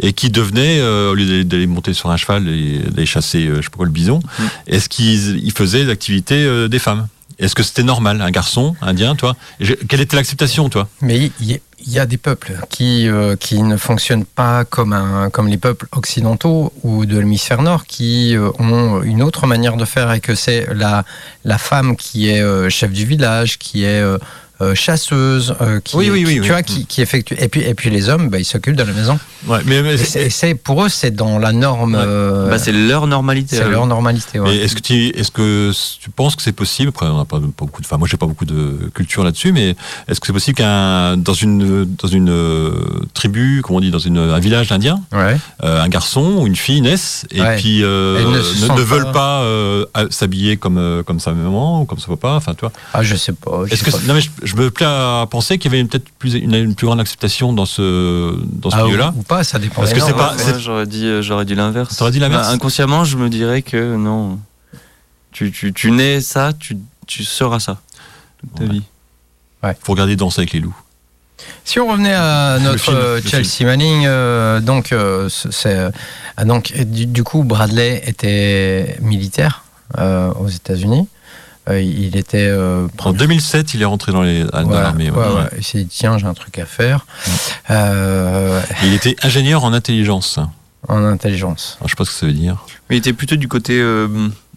et 0.00 0.12
qui 0.14 0.30
devenaient, 0.30 0.78
euh, 0.80 1.10
au 1.10 1.14
lieu 1.14 1.44
d'aller- 1.44 1.66
monter 1.66 1.92
sur 1.92 2.10
un 2.10 2.16
cheval 2.16 2.48
et 2.48 2.78
d'aller 2.78 3.06
chasser, 3.06 3.46
euh, 3.46 3.56
je 3.56 3.62
sais 3.62 3.70
pas 3.70 3.76
quoi, 3.78 3.86
le 3.86 3.92
bison, 3.92 4.20
Mm. 4.38 4.42
est-ce 4.68 4.88
qu'ils 4.88 5.44
ils 5.44 5.52
faisaient 5.52 5.84
l'activité 5.84 6.36
euh, 6.36 6.68
des 6.68 6.78
femmes? 6.78 7.06
Est-ce 7.38 7.54
que 7.54 7.62
c'était 7.62 7.84
normal, 7.84 8.20
un 8.20 8.30
garçon 8.30 8.74
indien, 8.80 9.14
toi? 9.14 9.36
Quelle 9.88 10.00
était 10.00 10.16
l'acceptation, 10.16 10.68
toi? 10.68 10.88
Mais 11.00 11.30
il 11.40 11.60
y, 11.86 11.98
a 12.00 12.06
des 12.06 12.16
peuples 12.16 12.58
qui, 12.68 13.08
euh, 13.08 13.36
ne 13.52 13.76
fonctionnent 13.76 14.24
pas 14.24 14.64
comme, 14.64 15.28
les 15.46 15.56
peuples 15.56 15.86
occidentaux 15.92 16.72
ou 16.82 17.06
de 17.06 17.16
l'hémisphère 17.16 17.62
nord, 17.62 17.86
qui 17.86 18.36
euh, 18.36 18.50
ont 18.58 19.02
une 19.02 19.22
autre 19.22 19.46
manière 19.46 19.76
de 19.76 19.84
faire 19.84 20.12
et 20.12 20.20
que 20.20 20.34
c'est 20.34 20.66
la, 20.74 21.04
la 21.44 21.58
femme 21.58 21.96
qui 21.96 22.28
est 22.28 22.40
euh, 22.40 22.68
chef 22.70 22.90
du 22.90 23.04
village, 23.04 23.58
qui 23.58 23.84
est 23.84 24.02
euh, 24.60 24.64
euh, 24.70 24.74
chasseuse, 24.74 25.54
euh, 25.60 25.80
qui, 25.80 25.96
Oui, 25.96 26.10
oui, 26.10 26.20
qui- 26.20 26.26
oui, 26.26 26.34
tu 26.36 26.40
oui. 26.42 26.48
vois, 26.48 26.62
qui, 26.62 26.84
qui 26.86 27.00
effectue. 27.00 27.34
Et 27.38 27.48
puis, 27.48 27.60
et 27.62 27.74
puis 27.74 27.90
les 27.90 28.08
hommes, 28.08 28.28
bah, 28.28 28.38
ils 28.38 28.44
s'occupent 28.44 28.74
de 28.76 28.82
la 28.82 28.92
maison. 28.92 29.18
Ouais, 29.46 29.58
mais, 29.66 29.82
mais- 29.82 29.94
Et 29.94 30.30
c'est- 30.30 30.54
pour 30.56 30.84
eux, 30.84 30.88
c'est 30.88 31.12
dans 31.12 31.38
la 31.38 31.52
norme. 31.52 31.94
Ouais. 31.94 32.00
euh, 32.04 32.50
bah, 32.50 32.58
c'est 32.58 32.72
leur 32.72 33.06
normalité. 33.06 33.56
c'est 33.56 33.62
à 33.62 33.66
eux. 33.68 33.70
leur 33.70 33.86
normalité. 33.86 34.40
ouais. 34.40 34.56
Est-ce 34.56 34.74
que 34.74 34.80
tu 34.80 34.94
est-ce 35.08 35.30
que 35.30 35.70
tu 36.00 36.10
penses 36.10 36.34
que 36.36 36.42
c'est 36.42 36.52
possible 36.52 36.88
Après, 36.88 37.06
on 37.06 37.18
n'a 37.18 37.24
pas, 37.24 37.38
pas 37.38 37.46
beaucoup 37.58 37.80
de. 37.80 37.86
Enfin, 37.86 37.98
moi, 37.98 38.08
j'ai 38.10 38.16
pas 38.16 38.26
beaucoup 38.26 38.44
de 38.44 38.90
culture 38.94 39.22
là-dessus, 39.24 39.52
mais 39.52 39.76
est-ce 40.08 40.18
que 40.20 40.26
c'est 40.26 40.32
possible 40.32 40.56
qu'un 40.56 41.16
dans 41.16 41.32
une 41.34 41.84
dans 41.96 42.08
une 42.08 42.28
euh, 42.30 42.72
tribu, 43.14 43.62
comment 43.62 43.78
on 43.78 43.80
dit, 43.80 43.90
dans 43.90 43.98
une, 43.98 44.18
un 44.18 44.38
village 44.40 44.72
indien, 44.72 45.00
Ouais. 45.12 45.36
euh, 45.62 45.82
un 45.82 45.88
garçon 45.88 46.38
ou 46.40 46.46
une 46.46 46.56
fille 46.56 46.80
naissent 46.80 47.26
et 47.30 47.40
Ouais. 47.40 47.56
puis 47.56 47.82
euh, 47.84 48.24
ne 48.24 48.82
veulent 48.82 49.12
pas- 49.12 49.42
euh, 49.42 49.84
s'habiller 50.10 50.56
comme 50.56 50.78
euh, 50.78 51.02
comme 51.02 51.20
sa 51.20 51.32
maman 51.32 51.82
ou 51.82 51.84
comme 51.84 51.98
son 51.98 52.16
papa. 52.16 52.34
Enfin, 52.34 52.54
tu 52.54 52.60
vois. 52.60 52.72
Ah, 52.92 53.02
je 53.02 53.14
sais 53.16 53.32
pas. 53.32 53.62
je 53.66 53.72
Est-ce 53.72 53.84
sais 53.84 53.90
que 53.90 53.90
pas. 53.96 53.98
c'est- 54.02 54.06
non 54.08 54.14
mais 54.14 54.20
je, 54.20 54.47
je 54.48 54.56
me 54.56 54.70
plais 54.70 54.86
à 54.86 55.26
penser 55.30 55.58
qu'il 55.58 55.72
y 55.72 55.74
avait 55.76 55.84
peut-être 55.86 56.08
plus 56.18 56.34
une, 56.34 56.54
une 56.54 56.74
plus 56.74 56.86
grande 56.86 57.00
acceptation 57.00 57.52
dans 57.52 57.66
ce 57.66 58.36
dans 58.44 58.70
ce 58.70 58.76
Ah, 58.76 58.84
milieu-là. 58.84 59.12
ou, 59.16 59.20
ou 59.20 59.22
pas, 59.22 59.44
ça 59.44 59.58
dépend. 59.58 59.82
Parce 59.82 59.92
que 59.92 60.00
c'est 60.00 60.12
pas- 60.14 60.32
Ouais, 60.32 60.38
c'est- 60.42 60.52
ouais, 60.54 60.60
j'aurais 60.60 60.86
dit, 60.86 61.06
euh, 61.06 61.22
j'aurais 61.22 61.44
dit 61.44 61.54
l'inverse. 61.54 61.96
T'aurais 61.96 62.10
dit 62.10 62.18
l'inverse 62.20 62.48
Bah, 62.48 62.52
inconsciemment, 62.54 63.04
je 63.04 63.16
me 63.16 63.28
dirais 63.28 63.62
que 63.62 63.96
non. 63.96 64.38
Tu, 65.32 65.52
tu, 65.52 65.72
tu 65.72 65.90
nais 65.90 66.20
ça, 66.20 66.52
tu, 66.58 66.76
tu 67.06 67.22
seras 67.24 67.60
ça. 67.60 67.78
Toute 68.40 68.54
ta 68.54 68.64
Ouais. 68.64 68.70
vie. 68.70 68.82
Faut 69.82 69.92
regarder 69.92 70.16
Danse 70.16 70.38
avec 70.38 70.52
les 70.52 70.60
loups. 70.60 70.76
Si 71.64 71.78
on 71.78 71.86
revenait 71.88 72.14
à 72.14 72.58
notre 72.60 72.80
film, 72.80 72.96
euh, 72.96 73.20
Chelsea 73.24 73.64
Manning, 73.64 74.04
euh, 74.06 74.60
donc 74.60 74.90
euh, 74.92 75.28
c'est 75.28 75.90
donc 76.44 76.72
du, 76.72 77.06
du 77.06 77.22
coup 77.22 77.44
Bradley 77.44 78.02
était 78.06 78.96
militaire 79.00 79.62
aux 79.96 80.48
États-Unis. 80.48 81.06
Euh, 81.68 81.80
il 81.82 82.16
était 82.16 82.46
euh, 82.48 82.86
En 82.98 83.12
promu- 83.12 83.16
2007, 83.18 83.74
il 83.74 83.82
est 83.82 83.84
rentré 83.84 84.10
dans 84.12 84.22
Voilà, 84.22 84.82
l'armée. 84.82 85.10
ouais, 85.10 85.16
ouais. 85.18 85.24
ouais. 85.34 85.50
Il 85.58 85.64
s'est 85.64 85.78
dit 85.84 85.88
tiens 85.90 86.16
j'ai 86.18 86.26
un 86.26 86.34
truc 86.34 86.58
à 86.58 86.64
faire 86.66 87.04
Euh, 87.70 88.60
Il 88.84 88.94
était 88.94 89.16
ingénieur 89.22 89.64
en 89.64 89.72
intelligence. 89.72 90.38
Alors, 90.88 91.02
en 91.02 91.04
intelligence. 91.04 91.78
je 91.84 91.88
sais 91.90 91.96
pas 91.96 92.04
ce 92.04 92.10
que 92.10 92.16
ça 92.16 92.26
veut 92.26 92.32
dire. 92.32 92.64
Mais 92.88 92.96
il 92.96 92.98
était 93.00 93.12
plutôt 93.12 93.36
du 93.36 93.48
côté 93.48 93.78
euh, 93.80 94.08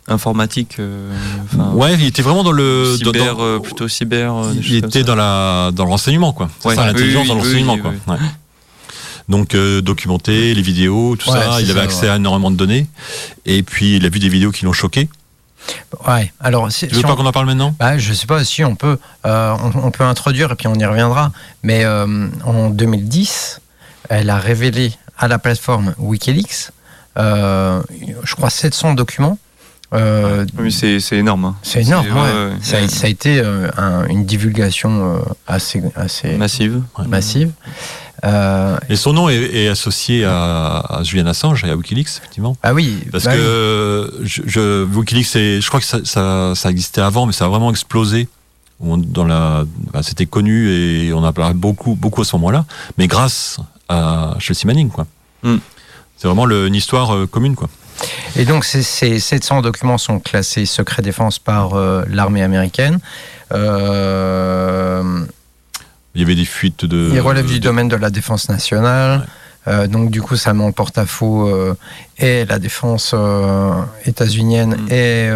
informatique. 0.08 0.78
euh, 0.80 1.12
enfin, 1.46 1.72
ouais, 1.72 1.96
il 1.96 2.06
était 2.06 2.22
vraiment 2.22 2.44
dans 2.44 2.52
le. 2.52 2.96
cyber, 2.98 3.36
dans- 3.36 3.44
euh, 3.44 3.60
plutôt 3.60 3.88
cyber. 3.88 4.34
euh, 4.34 4.54
il 4.64 4.76
était 4.76 5.04
dans 5.04 5.16
la 5.16 5.72
dans 5.74 5.84
le 5.86 5.92
renseignement 5.92 6.32
quoi. 6.34 6.50
C'est 6.60 6.70
Ouais. 6.70 6.76
ça 6.76 6.86
l'intelligence 6.86 7.24
Oui, 7.24 7.28
dans 7.30 7.34
oui, 7.36 7.42
le 7.42 7.48
renseignement 7.48 7.74
oui, 7.74 7.82
quoi. 7.82 7.92
oui, 7.92 8.14
Ouais. 8.14 8.20
Donc 9.30 9.56
euh, 9.56 9.82
documenté, 9.82 10.54
les 10.54 10.62
vidéos, 10.62 11.16
tout 11.18 11.30
Ouais, 11.30 11.40
ça. 11.40 11.62
Il 11.62 11.70
avait 11.72 11.82
accès 11.82 12.04
ouais. 12.04 12.10
à 12.10 12.16
énormément 12.16 12.52
de 12.52 12.56
données. 12.58 12.88
Et 13.46 13.64
puis 13.64 13.98
il 13.98 14.06
a 14.06 14.10
vu 14.10 14.20
des 14.20 14.30
vidéos 14.30 14.52
qui 14.52 14.66
l'ont 14.66 14.74
choqué. 14.74 15.10
Ouais. 16.08 16.32
Alors 16.40 16.72
si, 16.72 16.88
Tu 16.88 16.94
veux 16.96 17.02
si 17.02 17.06
pas 17.06 17.14
on- 17.14 17.16
qu'on 17.16 17.26
en 17.26 17.32
parle 17.32 17.46
maintenant? 17.48 17.76
Bah, 17.80 17.98
je 17.98 18.14
sais 18.14 18.28
pas 18.28 18.44
si 18.44 18.64
on 18.64 18.76
peut, 18.76 18.98
euh, 19.26 19.56
on, 19.76 19.88
on 19.88 19.92
peut 19.92 20.04
introduire 20.04 20.52
et 20.52 20.56
puis 20.56 20.68
on 20.68 20.74
y 20.76 20.86
reviendra. 20.86 21.32
Mais 21.64 21.84
euh, 21.86 22.28
en 22.46 22.70
2010, 22.70 23.62
elle 24.10 24.30
a 24.30 24.38
révélé 24.38 24.94
à 25.18 25.28
la 25.28 25.38
plateforme 25.40 25.94
WikiLeaks, 26.00 26.70
euh, 27.18 27.82
je 28.24 28.36
crois 28.36 28.50
700 28.50 28.94
documents. 28.96 29.38
Oui, 29.94 30.72
c'est 30.72 31.00
c'est 31.02 31.18
énorme. 31.18 31.44
hein. 31.46 31.56
c'est 31.64 31.82
énorme, 31.82 32.08
ouais, 32.08 32.52
Ça, 32.62 32.78
a- 32.78 32.82
ouais. 32.82 32.88
ça 32.88 33.08
a 33.08 33.10
été 33.10 33.42
un- 33.78 34.06
une 34.08 34.26
divulgation 34.26 35.22
assez, 35.48 35.84
assez 35.96 36.38
Massive. 36.38 36.82
massive. 37.08 37.52
Euh, 38.24 38.78
Et 38.90 38.96
son 38.96 39.14
nom 39.14 39.30
est, 39.30 39.36
est 39.42 39.68
associé 39.68 40.24
à, 40.26 40.80
à 40.80 41.04
Julian 41.04 41.26
Assange 41.26 41.64
et 41.64 41.70
à 41.70 41.76
WikiLeaks 41.76 42.18
effectivement. 42.20 42.56
ah 42.62 42.74
oui, 42.74 43.00
Parce 43.12 43.24
bah 43.24 43.32
oui. 43.34 43.38
que 43.38 44.14
je, 44.22 44.42
je, 44.46 44.84
WikiLeaks, 44.86 45.62
je 45.62 45.68
crois 45.68 45.80
que 45.80 45.86
ça, 45.86 46.00
ça, 46.04 46.54
ça 46.56 46.70
existait 46.70 47.02
avant, 47.02 47.26
mais 47.26 47.34
ça 47.34 47.46
a 47.46 47.48
vraiment 47.48 47.72
explosé. 47.72 48.28
On- 48.80 48.98
Dans 48.98 49.26
la, 49.26 49.64
bah, 49.94 50.02
c'était 50.04 50.26
connu 50.28 50.70
et 50.72 51.14
on 51.14 51.24
en 51.24 51.34
parlait 51.34 51.54
beaucoup, 51.56 51.96
beaucoup 51.96 52.22
à 52.22 52.26
ce 52.26 52.36
moment-là. 52.36 52.66
Mais 52.98 53.08
grâce 53.08 53.58
à 53.90 54.36
Chelsea 54.40 54.62
Manning, 54.66 54.90
quoi. 54.90 55.06
Mm. 55.44 55.58
C'est 56.18 56.28
vraiment 56.28 56.46
le- 56.46 56.68
une 56.68 56.76
histoire 56.76 57.16
euh, 57.16 57.26
commune, 57.28 57.56
quoi. 57.56 57.70
Et 58.36 58.46
donc, 58.46 58.66
ces, 58.66 58.82
ces 58.84 59.20
700 59.20 59.62
documents 59.62 59.98
sont 60.00 60.20
classés 60.20 60.66
secret 60.66 61.02
défense 61.04 61.38
par 61.40 61.74
euh, 61.76 62.04
l'armée 62.10 62.42
américaine. 62.42 63.00
Euh, 63.52 65.26
il 66.16 66.22
y 66.22 66.24
avait 66.24 66.36
des 66.36 66.46
fuites 66.46 66.86
de. 66.86 67.10
Il 67.14 67.22
relève 67.22 67.46
du 67.46 67.60
domaine 67.60 67.88
de 67.88 67.96
la 67.96 68.10
défense 68.10 68.50
nationale. 68.50 69.26
Euh, 69.68 69.88
donc 69.88 70.10
du 70.10 70.22
coup, 70.22 70.36
ça 70.36 70.54
met 70.54 70.64
en 70.64 70.72
porte-à-faux 70.72 71.48
euh, 71.48 71.76
et 72.18 72.46
la 72.46 72.60
défense 72.60 73.12
euh, 73.14 73.74
états-unienne 74.06 74.76
mm. 74.76 74.92
et 74.92 75.30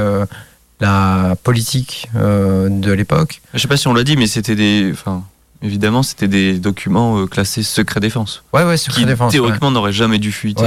la 0.82 1.36
politique 1.44 2.10
de 2.14 2.92
l'époque. 2.92 3.42
Je 3.54 3.58
ne 3.58 3.62
sais 3.62 3.68
pas 3.68 3.78
si 3.78 3.88
on 3.88 3.94
l'a 3.94 4.04
dit, 4.04 4.18
mais 4.18 4.28
c'était 4.28 4.56
des. 4.56 4.90
Enfin, 4.92 5.24
évidemment, 5.62 6.04
c'était 6.04 6.28
des 6.28 6.58
documents 6.58 7.26
classés 7.28 7.64
secret 7.64 8.00
défense. 8.00 8.44
Ouais, 8.54 8.64
ouais, 8.64 8.76
secret 8.78 9.02
qui, 9.02 9.06
défense. 9.06 9.32
Théoriquement, 9.32 9.70
ouais. 9.70 9.74
n'aurait 9.74 9.94
jamais 9.94 10.20
dû 10.20 10.32
fuiter. 10.32 10.66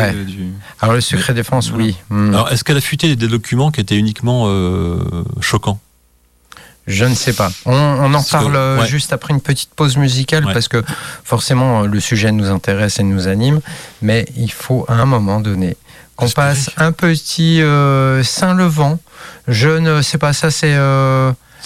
Alors 0.81 0.95
le 0.95 1.01
secret 1.01 1.35
mais, 1.35 1.41
défense, 1.41 1.73
oui. 1.73 1.97
Alors 2.11 2.47
mm. 2.49 2.53
est-ce 2.53 2.65
qu'elle 2.65 2.79
a 2.79 2.81
fuité 2.81 3.15
des 3.15 3.29
documents 3.29 3.71
qui 3.71 3.81
étaient 3.81 3.99
uniquement 3.99 4.49
choquants? 5.41 5.81
Je 6.89 7.05
ne 7.05 7.15
sais 7.15 7.35
pas. 7.35 7.53
On, 7.67 8.15
en 8.15 8.23
parle 8.23 8.57
euh, 8.57 8.87
juste 8.87 9.13
après 9.13 9.35
une 9.35 9.43
petite 9.43 9.69
pause 9.77 9.99
musicale 9.99 10.45
parce 10.45 10.69
que 10.69 10.83
forcément 11.23 11.83
euh, 11.83 11.87
le 11.87 12.01
sujet 12.01 12.33
nous 12.33 12.51
intéresse 12.51 12.99
et 12.99 13.03
nous 13.03 13.29
anime, 13.29 13.61
mais 14.01 14.27
il 14.37 14.51
faut 14.51 14.87
à 14.89 14.95
un 14.95 15.05
moment 15.05 15.41
donné 15.41 15.77
qu'on 16.17 16.31
passe 16.31 16.71
un 16.79 16.93
petit 16.93 17.61
euh, 17.61 18.25
Saint-Levant. 18.25 18.99
Je 19.47 19.69
ne 19.69 20.01
sais 20.01 20.19
pas, 20.19 20.33
ça 20.33 20.51
c'est... 20.51 20.77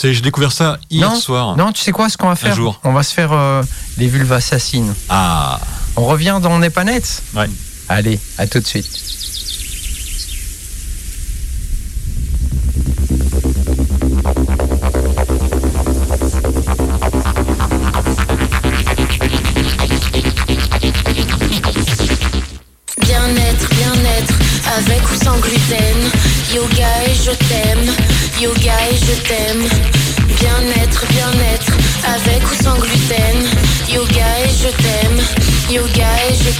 J'ai 0.02 0.20
découvert 0.22 0.50
ça 0.50 0.78
hier 0.90 1.08
non, 1.08 1.14
soir. 1.14 1.56
Non, 1.56 1.70
tu 1.70 1.82
sais 1.82 1.92
quoi, 1.92 2.08
ce 2.08 2.16
qu'on 2.16 2.28
va 2.28 2.34
faire? 2.34 2.56
jour. 2.56 2.80
On 2.82 2.92
va 2.92 3.04
se 3.04 3.14
faire 3.14 3.62
les 3.98 4.08
vulves 4.08 4.32
assassines. 4.32 4.92
Ah 5.08 5.60
On 5.94 6.04
revient 6.04 6.40
dans 6.42 6.50
On 6.50 6.58
n'est 6.58 6.70
pas 6.70 6.82
net? 6.82 7.22
Ouais. 7.36 7.48
Allez, 7.88 8.18
à 8.38 8.48
tout 8.48 8.58
de 8.58 8.66
suite. 8.66 9.21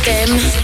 System. 0.04 0.62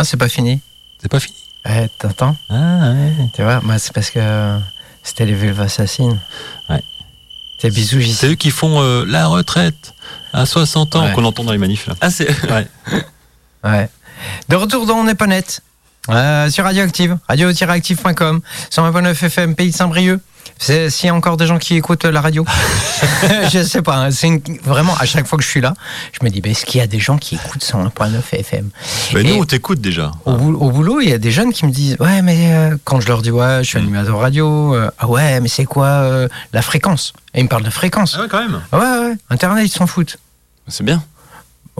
Ah, 0.00 0.04
c'est 0.04 0.16
pas 0.16 0.30
fini. 0.30 0.62
C'est 0.98 1.10
pas 1.10 1.20
fini. 1.20 1.36
Eh, 1.66 1.86
t'entends? 1.98 2.34
Ah, 2.48 2.92
ouais. 2.94 3.12
Tu 3.34 3.42
vois, 3.42 3.60
c'est 3.76 3.92
parce 3.92 4.08
que 4.08 4.18
euh, 4.18 4.58
c'était 5.02 5.26
les 5.26 5.34
vulves 5.34 5.60
assassines. 5.60 6.18
Ouais. 6.70 6.82
C'est 7.58 7.68
bisous, 7.68 8.00
C'est 8.00 8.30
eux 8.30 8.34
qui 8.34 8.50
font 8.50 8.80
euh, 8.80 9.04
la 9.06 9.26
retraite 9.26 9.92
à 10.32 10.46
60 10.46 10.96
ans 10.96 11.12
qu'on 11.12 11.26
entend 11.26 11.44
dans 11.44 11.52
les 11.52 11.58
manifs. 11.58 11.86
Là. 11.86 11.96
Ah, 12.00 12.08
c'est. 12.08 12.30
Ouais. 12.50 12.66
ouais. 13.62 13.90
De 14.48 14.56
retour 14.56 14.86
dans 14.86 14.94
On 14.94 15.04
n'est 15.04 15.14
pas 15.14 15.26
net. 15.26 15.60
Euh, 16.08 16.48
sur 16.48 16.64
Radioactive, 16.64 17.18
radio-active.com, 17.28 18.40
129 18.70 19.22
FM, 19.22 19.54
Pays 19.54 19.70
de 19.70 19.76
Saint-Brieuc. 19.76 20.18
S'il 20.60 21.06
y 21.06 21.08
a 21.08 21.14
encore 21.14 21.36
des 21.38 21.46
gens 21.46 21.58
qui 21.58 21.74
écoutent 21.76 22.04
la 22.04 22.20
radio, 22.20 22.44
je 23.52 23.62
sais 23.64 23.80
pas. 23.82 23.96
hein, 23.96 24.10
c'est 24.10 24.26
une- 24.28 24.42
vraiment 24.62 24.94
à 24.98 25.06
chaque 25.06 25.26
fois 25.26 25.38
que 25.38 25.44
je 25.44 25.48
suis 25.48 25.60
là, 25.62 25.72
je 26.12 26.24
me 26.24 26.30
dis, 26.30 26.40
bah, 26.42 26.50
est-ce 26.50 26.66
qu'il 26.66 26.78
y 26.80 26.82
a 26.82 26.86
des 26.86 26.98
gens 27.00 27.16
qui 27.16 27.36
écoutent 27.36 27.64
101.9 27.64 28.20
FM 28.32 28.68
Mais 29.14 29.20
Et- 29.20 29.24
nous, 29.24 29.40
on 29.40 29.44
t'écoute 29.46 29.80
déjà. 29.80 30.12
au, 30.26 30.34
boulot, 30.36 30.58
au 30.60 30.70
boulot, 30.70 31.00
il 31.00 31.08
y 31.08 31.12
a 31.14 31.18
des 31.18 31.30
jeunes 31.30 31.52
qui 31.52 31.64
me 31.64 31.70
disent, 31.72 31.96
ouais, 31.98 32.20
mais 32.22 32.52
euh, 32.52 32.76
quand 32.84 33.00
je 33.00 33.08
leur 33.08 33.22
dis, 33.22 33.30
ouais, 33.30 33.60
je 33.62 33.68
suis 33.68 33.78
animateur 33.78 34.18
radio, 34.18 34.74
euh, 34.74 34.90
ah 34.98 35.08
ouais, 35.08 35.40
mais 35.40 35.48
c'est 35.48 35.64
quoi 35.64 35.86
euh, 35.86 36.28
la 36.52 36.60
fréquence? 36.62 37.14
Et 37.32 37.40
ils 37.40 37.44
me 37.44 37.48
parlent 37.48 37.64
de 37.64 37.70
fréquence. 37.70 38.14
Ah 38.18 38.22
ouais, 38.22 38.28
quand 38.28 38.40
même. 38.40 38.60
Ouais, 38.72 38.78
ouais, 39.08 39.14
Internet, 39.30 39.64
ils 39.64 39.70
s'en 39.70 39.86
foutent. 39.86 40.18
C'est 40.68 40.84
bien. 40.84 41.02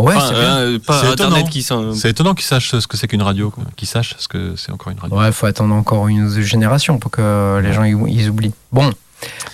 Ouais, 0.02 0.14
Enfin, 0.16 0.26
c'est 0.28 0.34
bien. 0.34 0.56
euh, 0.58 0.78
pas 0.78 1.00
C'est 1.00 1.06
Internet 1.08 1.38
étonnant. 1.38 1.50
qui 1.50 1.62
s'en. 1.62 1.94
C'est 1.94 2.10
étonnant 2.10 2.34
qu'ils 2.34 2.46
sachent 2.46 2.70
ce 2.78 2.86
que 2.86 2.96
c'est 2.96 3.06
qu'une 3.08 3.22
radio, 3.22 3.50
quoi. 3.50 3.64
qu'ils 3.76 3.88
sachent 3.88 4.14
ce 4.18 4.28
que 4.28 4.54
c'est 4.56 4.72
encore 4.72 4.92
une 4.92 4.98
radio. 4.98 5.16
Ouais, 5.18 5.30
faut 5.32 5.46
attendre 5.46 5.74
encore 5.74 6.08
une 6.08 6.28
générations 6.40 6.98
pour 6.98 7.10
que 7.10 7.60
les 7.62 7.72
gens 7.72 7.84
ils, 7.84 8.28
oublient. 8.28 8.52
Bon, 8.72 8.90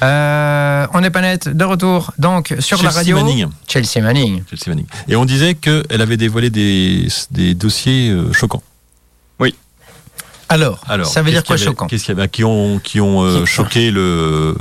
Euh, 0.02 0.87
on 0.94 1.00
n'est 1.00 1.11
pas 1.11 1.20
net, 1.22 1.48
de 1.48 1.64
retour 1.64 2.12
donc 2.18 2.54
sur 2.61 2.76
la 2.82 2.90
Chelsea 2.90 2.94
radio. 2.98 3.16
Manning. 3.16 3.46
Chelsea 3.66 4.00
Manning. 4.00 4.42
Chelsea 4.48 4.68
Manning. 4.68 4.87
Et 5.09 5.16
on 5.16 5.24
disait 5.24 5.54
qu'elle 5.54 6.00
avait 6.00 6.16
dévoilé 6.16 6.50
des, 6.50 7.09
des 7.32 7.54
dossiers 7.54 8.11
euh, 8.11 8.32
choquants. 8.32 8.62
Alors, 10.48 10.80
Alors, 10.88 11.06
ça 11.06 11.22
veut 11.22 11.30
dire 11.32 11.42
quoi 11.44 11.56
avait- 11.56 11.64
choquant 11.64 11.87
Qu'est-ce 11.87 12.04
qu'il 12.04 12.16
y 12.16 12.18
avait 12.18 12.28
Qui 12.28 12.44
ont, 12.44 12.78
qui 12.78 13.00
ont 13.00 13.22
euh, 13.22 13.44
choqué 13.44 13.90
le, 13.90 14.54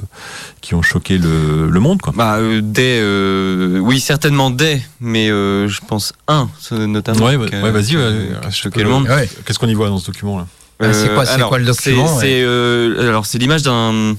qui 0.61 0.73
ont 0.73 0.81
choqué 0.81 1.17
le, 1.19 1.69
le 1.69 1.79
monde, 1.79 2.01
quoi. 2.01 2.11
Bah, 2.15 2.37
euh, 2.37 2.61
des. 2.63 2.97
euh, 3.01 3.77
oui, 3.79 3.99
certainement 3.99 4.49
des, 4.49 4.81
mais 4.99 5.29
euh, 5.29 5.67
je 5.67 5.79
pense 5.87 6.13
un, 6.27 6.49
notamment. 6.71 7.25
Ouais, 7.25 7.37
vas-y, 7.37 7.95
ouais, 7.97 8.29
choqué 8.51 8.83
le 8.83 8.89
monde. 8.89 9.07
Ouais. 9.07 9.29
Qu'est-ce 9.45 9.59
qu'on 9.59 9.67
y 9.67 9.73
voit 9.75 9.89
dans 9.89 9.99
ce 9.99 10.07
document-là 10.07 10.47
Ah, 10.79 10.91
c'est 10.91 11.13
quoi- 11.13 11.25
c'est 11.25 11.33
alors, 11.33 11.49
quoi 11.49 11.59
le 11.59 11.71
c'est- 11.73 11.91
document, 11.91 12.19
C'est 12.19 12.41
alors 12.43 13.25
c'est 13.27 13.37
l'image 13.37 13.61
d'un. 13.61 14.15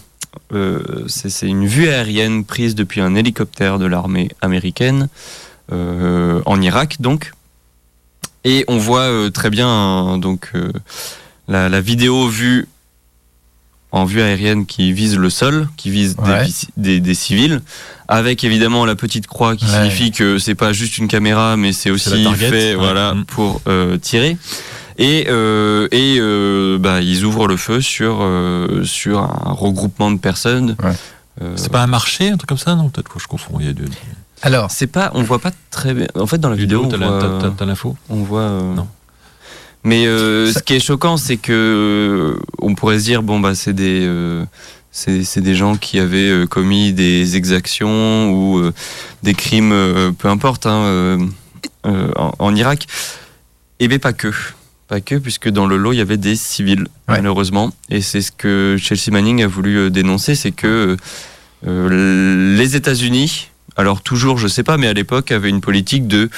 c'est 1.08 1.46
une 1.48 1.66
vue 1.66 1.88
aérienne 1.88 2.44
prise 2.44 2.74
depuis 2.76 3.00
un 3.00 3.14
hélicoptère 3.16 3.78
de 3.80 3.86
l'armée 3.86 4.30
américaine 4.40 5.08
euh, 5.72 6.40
en 6.46 6.60
Irak, 6.62 6.96
donc. 7.00 7.32
Et 8.44 8.64
on 8.68 8.78
voit 8.78 9.00
euh, 9.00 9.30
très 9.30 9.50
bien 9.50 9.66
hein, 9.68 10.18
donc 10.18 10.50
euh, 10.54 10.70
la, 11.48 11.68
la 11.68 11.80
vidéo 11.80 12.28
vue 12.28 12.66
en 13.92 14.04
vue 14.04 14.20
aérienne 14.20 14.66
qui 14.66 14.92
vise 14.92 15.16
le 15.16 15.30
sol, 15.30 15.68
qui 15.76 15.90
vise 15.90 16.16
des 16.16 16.22
Ouais. 16.22 16.44
vis- 16.44 16.68
des, 16.76 17.00
des 17.00 17.14
civils, 17.14 17.62
avec 18.08 18.44
évidemment 18.44 18.84
la 18.84 18.94
petite 18.96 19.26
croix 19.26 19.56
qui 19.56 19.64
Ouais. 19.64 19.70
signifie 19.70 20.10
que 20.10 20.38
c'est 20.38 20.54
pas 20.56 20.72
juste 20.72 20.98
une 20.98 21.08
caméra, 21.08 21.56
mais 21.56 21.72
c'est 21.72 21.90
aussi 21.90 22.22
target, 22.24 22.50
fait 22.50 22.68
ouais. 22.70 22.74
voilà 22.74 23.14
Mm. 23.14 23.24
pour 23.24 23.60
euh, 23.68 23.96
tirer. 23.96 24.36
Et, 24.98 25.26
euh, 25.28 25.88
et 25.92 26.16
euh, 26.18 26.78
bah, 26.78 27.00
ils 27.00 27.24
ouvrent 27.24 27.46
le 27.46 27.56
feu 27.56 27.80
sur, 27.80 28.18
euh, 28.20 28.82
sur 28.84 29.20
un 29.20 29.52
regroupement 29.52 30.10
de 30.10 30.18
personnes. 30.18 30.74
Ouais. 30.82 30.92
Euh, 31.42 31.52
C'est 31.56 31.70
pas 31.70 31.82
un 31.82 31.86
marché, 31.86 32.30
un 32.30 32.36
truc 32.38 32.48
comme 32.48 32.58
ça 32.58 32.74
Non, 32.74 32.88
peut-être 32.88 33.08
que 33.12 33.20
je 33.20 33.26
confonds. 33.28 33.58
Il 33.60 33.66
y 33.66 33.70
a. 33.70 33.72
Alors, 34.42 34.70
c'est 34.70 34.86
pas, 34.86 35.10
on 35.14 35.22
voit 35.22 35.38
pas 35.38 35.52
très 35.70 35.94
bien. 35.94 36.06
En 36.18 36.26
fait, 36.26 36.38
dans 36.38 36.48
la 36.50 36.56
vidéo, 36.56 36.82
vidéo, 36.82 36.98
on 37.02 37.50
t'as 37.56 37.64
l'info? 37.66 37.96
on 38.08 38.22
voit, 38.22 38.40
euh, 38.40 38.74
Non. 38.74 38.88
Mais 39.86 40.04
euh, 40.08 40.52
ce 40.52 40.58
qui 40.64 40.74
est 40.74 40.80
choquant, 40.80 41.16
c'est 41.16 41.36
que 41.36 41.52
euh, 41.52 42.42
on 42.58 42.74
pourrait 42.74 42.98
se 42.98 43.04
dire 43.04 43.22
bon 43.22 43.38
bah 43.38 43.54
c'est 43.54 43.72
des 43.72 44.00
euh, 44.04 44.44
c'est 44.90 45.40
des 45.40 45.54
gens 45.54 45.76
qui 45.76 46.00
avaient 46.00 46.44
commis 46.50 46.92
des 46.92 47.36
exactions 47.36 48.32
ou 48.32 48.58
euh, 48.58 48.72
des 49.22 49.34
crimes, 49.34 49.72
peu 50.18 50.26
importe, 50.28 50.66
hein, 50.66 51.18
en, 51.84 52.32
en 52.36 52.54
Irak. 52.56 52.86
Et 53.78 53.86
bien 53.86 54.00
pas 54.00 54.12
que. 54.12 54.32
Pas 54.88 55.00
que, 55.00 55.14
puisque 55.16 55.50
dans 55.50 55.66
le 55.66 55.76
lot, 55.76 55.92
il 55.92 55.98
y 55.98 56.00
avait 56.00 56.16
des 56.16 56.34
civils, 56.34 56.80
Ouais. 57.08 57.18
malheureusement. 57.18 57.72
Et 57.90 58.00
c'est 58.00 58.22
ce 58.22 58.32
que 58.32 58.76
Chelsea 58.80 59.12
Manning 59.12 59.42
a 59.44 59.46
voulu 59.46 59.90
dénoncer, 59.90 60.34
c'est 60.34 60.52
que 60.52 60.96
les 61.62 62.74
États-Unis, 62.76 63.50
alors 63.76 64.00
toujours, 64.00 64.38
je 64.38 64.48
sais 64.48 64.62
pas, 64.62 64.78
mais 64.78 64.86
à 64.88 64.92
l'époque, 64.94 65.30
avaient 65.30 65.50
une 65.50 65.60
politique 65.60 66.06
de, 66.08 66.30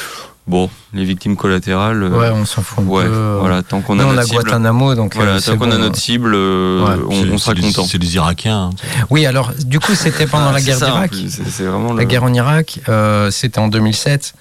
bon, 0.49 0.69
les 0.93 1.05
victimes 1.05 1.37
collatérales, 1.37 2.03
euh, 2.03 2.09
ouais, 2.19 2.31
on 2.31 2.45
s'en 2.45 2.63
fout. 2.63 2.83
un 2.85 2.89
ouais, 2.89 3.05
peu. 3.05 3.37
voilà, 3.41 3.63
tant 3.63 3.81
qu'on 3.81 3.95
Nous, 3.95 4.03
a 4.03 4.07
on 4.07 4.11
a 4.11 4.15
notre 4.15 4.29
cible, 4.29 4.43
Guantanamo, 4.43 4.95
donc 4.95 5.15
voilà, 5.15 5.33
euh, 5.37 5.41
tant 5.41 5.57
qu'on 5.57 5.71
a 5.71 5.79
notre 5.79 5.97
cible, 5.97 6.33
euh, 6.35 6.85
Ouais. 6.85 7.17
on, 7.33 7.39
sera 7.39 7.55
content. 7.55 7.85
C'est 7.85 7.99
les 7.99 8.15
Irakiens. 8.17 8.71
hein. 8.71 8.71
Oui, 9.11 9.25
alors, 9.27 9.53
du 9.65 9.79
coup, 9.79 9.95
c'était 9.95 10.27
pendant 10.27 10.49
Ah, 10.49 10.53
la 10.53 10.61
guerre 10.61 10.79
d'Irak. 10.79 11.13
C'est 11.49 11.65
vraiment 11.65 11.93
La 11.93 12.03
le- 12.03 12.09
guerre 12.09 12.25
en 12.25 12.33
Irak, 12.33 12.81
euh, 12.89 13.31
c'était 13.31 13.59
en 13.61 13.69
2007. 13.69 14.35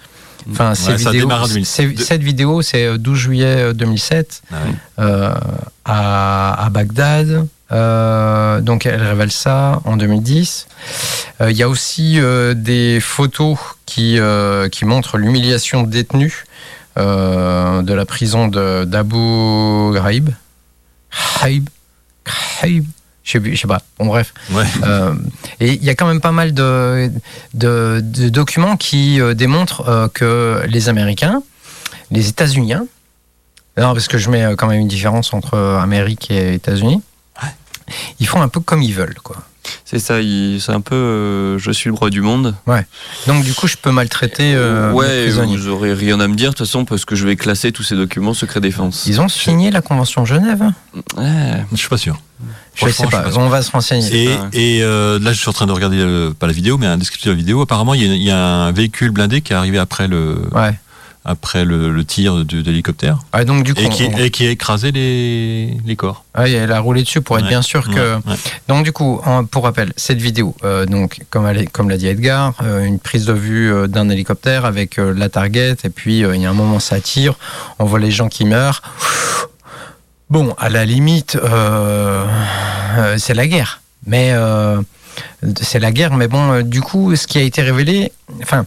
Enfin, 0.49 0.75
ça 0.75 0.93
vidéos, 0.95 1.11
démarré 1.11 1.43
en 1.43 1.47
2007. 1.47 1.97
ces- 1.97 2.03
cette 2.05 2.23
vidéo, 2.23 2.61
c'est 2.61 2.85
euh, 2.85 2.97
12 2.97 3.17
juillet 3.17 3.45
euh, 3.57 3.73
2007 3.73 4.43
Ah 4.49 4.55
euh, 4.99 5.33
à, 5.83 6.65
à 6.65 6.69
Bagdad. 6.69 7.47
Euh, 7.71 8.61
donc, 8.61 8.85
elle 8.85 9.01
révèle 9.01 9.31
ça 9.31 9.81
en 9.85 9.97
2010. 9.97 10.67
Euh, 11.41 11.51
Il 11.51 11.57
y 11.57 11.63
a 11.63 11.69
aussi 11.69 12.19
euh, 12.19 12.53
des 12.53 12.99
photos 13.01 13.57
qui, 13.85 14.19
qui 14.69 14.85
montrent 14.85 15.17
l'humiliation 15.17 15.83
euh, 16.97 17.81
de 17.81 17.93
la 17.93 18.05
prison 18.05 18.47
de- 18.47 18.85
d'Abu 18.85 19.91
Ghraib. 19.93 20.29
Ghraib 21.39 21.69
Ghraib 22.25 22.85
je 23.23 23.31
sais, 23.33 23.55
sais 23.57 23.67
pas. 23.67 23.81
Bon, 23.99 24.05
bref. 24.05 24.33
Ouais. 24.51 24.63
Euh, 24.83 25.13
et 25.59 25.73
il 25.73 25.83
y 25.83 25.89
a 25.89 25.95
quand 25.95 26.07
même 26.07 26.21
pas 26.21 26.31
mal 26.31 26.53
de, 26.53 27.11
de, 27.53 27.99
de 28.01 28.29
documents 28.29 28.77
qui 28.77 29.19
euh, 29.19 29.33
démontrent 29.33 29.83
euh, 29.89 30.07
que 30.07 30.63
les 30.69 30.87
Américains, 30.87 31.43
les 32.09 32.29
États-Unis, 32.29 32.71
hein, 32.73 32.85
non, 33.77 33.91
parce 33.93 34.07
que 34.07 34.17
je 34.17 34.29
mets 34.29 34.45
quand 34.57 34.67
même 34.67 34.79
une 34.79 34.87
différence 34.87 35.33
entre 35.33 35.57
Amérique 35.57 36.31
et 36.31 36.53
États-Unis, 36.53 37.01
ils 38.19 38.27
font 38.27 38.41
un 38.41 38.47
peu 38.47 38.59
comme 38.59 38.81
ils 38.81 38.93
veulent. 38.93 39.17
Quoi. 39.23 39.37
C'est 39.85 39.99
ça, 39.99 40.15
c'est 40.59 40.71
un 40.71 40.81
peu 40.81 40.95
euh, 40.95 41.57
je 41.59 41.71
suis 41.71 41.89
le 41.89 41.95
roi 41.95 42.09
du 42.09 42.21
monde. 42.21 42.55
Donc 43.27 43.43
du 43.43 43.53
coup, 43.53 43.67
je 43.67 43.75
peux 43.77 43.91
maltraiter 43.91 44.53
euh, 44.55 44.91
ouais, 44.91 45.29
vous 45.29 45.67
aurez 45.67 45.93
rien 45.93 46.19
à 46.19 46.27
me 46.27 46.35
dire 46.35 46.51
de 46.51 46.55
toute 46.55 46.65
façon 46.65 46.85
parce 46.85 47.05
que 47.05 47.15
je 47.15 47.25
vais 47.25 47.35
classer 47.35 47.71
tous 47.71 47.83
ces 47.83 47.95
documents 47.95 48.33
secret 48.33 48.61
défense. 48.61 49.05
Ils 49.07 49.21
ont 49.21 49.27
signé 49.27 49.71
la 49.71 49.81
Convention 49.81 50.25
Genève 50.25 50.61
hein 50.61 50.73
Ouais. 51.17 51.65
Je 51.71 51.77
suis 51.77 51.89
pas 51.89 51.97
sûr. 51.97 52.17
Je 52.75 52.81
sais 52.89 53.03
pas, 53.03 53.09
je 53.09 53.29
suis 53.29 53.33
pas 53.33 53.37
on 53.39 53.49
va 53.49 53.61
se 53.61 53.71
renseigner. 53.71 54.23
Et, 54.23 54.27
ouais. 54.27 54.35
et, 54.53 54.83
euh, 54.83 55.17
là, 55.19 55.33
je 55.33 55.39
suis 55.39 55.49
en 55.49 55.53
train 55.53 55.65
de 55.65 55.71
regarder, 55.71 55.97
euh, 55.99 56.31
pas 56.31 56.45
la 56.45 56.53
vidéo, 56.53 56.77
mais 56.77 56.85
un 56.85 56.97
descriptif 56.97 57.27
de 57.27 57.31
la 57.31 57.37
vidéo. 57.37 57.61
Apparemment, 57.61 57.95
il 57.95 58.03
y, 58.03 58.09
a, 58.09 58.13
il 58.13 58.21
y 58.21 58.29
a 58.29 58.37
un 58.37 58.71
véhicule 58.71 59.09
blindé 59.09 59.41
qui 59.41 59.53
est 59.53 59.55
arrivé 59.55 59.79
après 59.79 60.07
le, 60.07 60.37
Ouais. 60.53 60.77
Après 61.27 61.65
le, 61.65 61.91
le 61.91 62.05
tir 62.05 62.43
de, 62.45 62.61
l'hélicoptère 62.61 63.19
Ah, 63.33 63.43
donc 63.45 63.63
du 63.63 63.73
coup, 63.73 63.81
et, 63.81 63.89
qui, 63.89 64.03
on- 64.11 64.17
et 64.17 64.31
qui 64.31 64.47
a 64.47 64.49
écrasé 64.49 64.91
les, 64.91 65.77
les 65.85 65.95
corps. 65.95 66.23
elle 66.33 66.71
a 66.71 66.79
roulé 66.79 67.03
dessus 67.03 67.21
pour 67.21 67.37
être 67.37 67.43
Ouais. 67.43 67.49
bien 67.49 67.61
sûr 67.61 67.87
que. 67.87 68.15
Ouais, 68.15 68.21
ouais. 68.25 68.35
Donc 68.67 68.83
du 68.85 68.91
coup, 68.93 69.21
pour 69.51 69.63
rappel, 69.65 69.93
cette 69.97 70.21
vidéo, 70.21 70.55
euh, 70.63 70.85
donc 70.85 71.19
comme, 71.29 71.45
elle 71.47 71.57
est- 71.63 71.67
comme 71.71 71.89
l'a 71.89 71.97
dit 71.97 72.07
Edgar, 72.07 72.53
euh, 72.63 72.83
une 72.83 72.97
prise 72.99 73.25
de 73.25 73.33
vue 73.33 73.71
euh, 73.71 73.87
d'un 73.87 74.09
hélicoptère 74.09 74.65
avec 74.65 74.97
euh, 74.97 75.13
la 75.13 75.29
target, 75.29 75.75
et 75.83 75.89
puis 75.89 76.19
il 76.19 76.41
y 76.41 76.45
a 76.45 76.49
un 76.49 76.53
moment 76.53 76.79
ça 76.79 76.99
tire, 77.01 77.35
on 77.79 77.85
voit 77.85 77.99
les 77.99 78.11
gens 78.11 78.29
qui 78.29 78.45
meurent. 78.45 78.81
Bon, 80.29 80.53
à 80.57 80.69
la 80.69 80.83
limite, 80.85 81.37
c'est 83.17 83.33
la 83.33 83.47
guerre, 83.47 83.81
mais 84.05 84.33
c'est 85.61 85.79
la 85.79 85.91
guerre. 85.91 86.15
Mais 86.15 86.27
bon, 86.27 86.61
du 86.63 86.81
coup, 86.81 87.15
ce 87.15 87.27
qui 87.27 87.37
a 87.37 87.41
été 87.41 87.61
révélé, 87.61 88.11
enfin. 88.41 88.65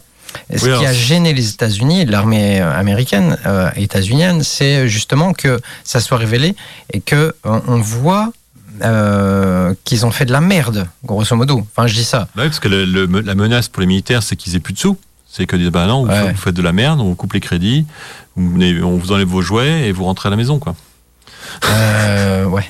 Ce 0.55 0.65
Oui, 0.65 0.77
qui 0.79 0.85
a 0.85 0.93
gêné 0.93 1.33
les 1.33 1.49
États-Unis, 1.49 2.05
l'armée 2.05 2.59
américaine, 2.59 3.37
euh, 3.45 3.69
états-unienne, 3.75 4.43
c'est 4.43 4.87
justement 4.87 5.33
que 5.33 5.59
ça 5.83 5.99
soit 5.99 6.17
révélé 6.17 6.55
et 6.93 6.99
que 7.01 7.33
euh, 7.45 7.59
on 7.67 7.77
voit 7.79 8.31
euh, 8.83 9.73
qu'ils 9.83 10.05
ont 10.05 10.11
fait 10.11 10.25
de 10.25 10.31
la 10.31 10.41
merde, 10.41 10.87
grosso 11.05 11.35
modo. 11.35 11.65
Enfin, 11.75 11.87
je 11.87 11.93
dis 11.95 12.03
ça. 12.03 12.27
Bah 12.35 12.43
oui, 12.43 12.47
parce 12.47 12.59
que 12.59 12.67
le- 12.67 12.85
le- 12.85 13.21
la 13.21 13.35
menace 13.35 13.67
pour 13.67 13.81
les 13.81 13.87
militaires, 13.87 14.23
c'est 14.23 14.35
qu'ils 14.35 14.55
aient 14.55 14.59
plus 14.59 14.73
de 14.73 14.79
sous. 14.79 14.97
C'est 15.29 15.45
que 15.45 15.55
disent, 15.55 15.69
bah 15.69 15.85
non, 15.87 16.03
vous, 16.03 16.09
Ouais. 16.11 16.21
faites- 16.23 16.31
vous 16.35 16.41
faites 16.41 16.55
de 16.55 16.61
la 16.61 16.73
merde, 16.73 16.99
on 16.99 17.05
vous 17.05 17.15
coupe 17.15 17.33
les 17.33 17.39
crédits, 17.39 17.85
vous 18.35 18.59
on 18.83 18.97
vous 18.97 19.11
enlève 19.11 19.27
vos 19.27 19.41
jouets 19.41 19.87
et 19.87 19.91
vous 19.91 20.03
rentrez 20.05 20.27
à 20.27 20.29
la 20.29 20.35
maison, 20.35 20.59
quoi. 20.59 20.75
Euh, 21.69 22.45
ouais. 22.45 22.65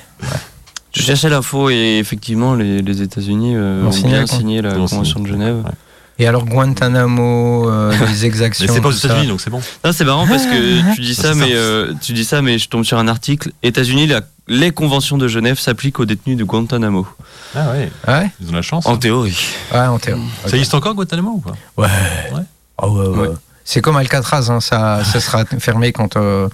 Je 0.93 1.01
cherchais 1.01 1.29
l'info 1.29 1.69
et 1.69 1.97
effectivement 1.99 2.53
les, 2.55 2.81
les 2.81 3.01
États-Unis 3.01 3.53
euh, 3.55 3.85
Ont 3.85 3.91
signé 3.91 4.09
bien 4.09 4.21
la 4.21 4.27
signé 4.27 4.61
convention 4.61 5.03
signé. 5.03 5.23
de 5.23 5.27
Genève. 5.27 5.55
Ouais. 5.65 5.71
Et 6.19 6.27
alors 6.27 6.45
Guantanamo, 6.45 7.69
euh, 7.69 7.93
les 8.07 8.25
exactions. 8.25 8.65
Mais 8.67 8.73
c'est 8.73 8.81
pas 8.81 8.89
aux. 8.89 8.91
États-Unis, 8.91 9.27
donc 9.27 9.41
c'est 9.41 9.49
bon. 9.49 9.61
Non, 9.83 9.91
c'est 9.91 10.05
marrant 10.05 10.27
parce 10.27 10.45
que 10.45 10.93
tu 10.95 11.01
dis 11.01 11.15
Ça, 11.15 11.33
mais 11.33 11.53
euh, 11.53 11.93
tu 12.01 12.13
dis 12.13 12.25
ça, 12.25 12.41
mais 12.41 12.59
je 12.59 12.69
tombe 12.69 12.83
sur 12.83 12.97
un 12.99 13.07
article. 13.07 13.51
États-Unis, 13.63 14.07
la- 14.07 14.21
les 14.47 14.71
conventions 14.71 15.17
de 15.17 15.27
Genève 15.27 15.57
s'appliquent 15.59 15.99
aux 15.99 16.05
détenus 16.05 16.37
de 16.37 16.43
Guantanamo. 16.43 17.07
Ah 17.55 17.71
ouais, 17.71 17.91
Ouais, 18.07 18.29
ils 18.41 18.49
ont 18.49 18.53
la 18.55 18.61
chance. 18.61 18.85
En 18.85 18.93
hein. 18.93 18.97
théorie. 18.97 19.37
ouais, 19.73 19.79
en 19.79 19.97
théorie. 19.99 20.21
Ça 20.45 20.55
existe 20.57 20.73
encore, 20.73 20.93
Guantanamo 20.93 21.31
ou 21.35 21.39
pas? 21.39 21.53
Ouais. 21.77 21.87
Ouais. 22.33 22.43
Ah 22.77 22.87
ouais, 22.89 23.07
ouais. 23.07 23.27
Ouais. 23.29 23.35
C'est 23.63 23.81
comme 23.81 23.95
Alcatraz, 23.95 24.49
hein, 24.49 24.59
ça, 24.59 25.03
ça 25.03 25.19
sera 25.19 25.45
fermé 25.59 25.91
quand. 25.93 26.17
euh, 26.17 26.49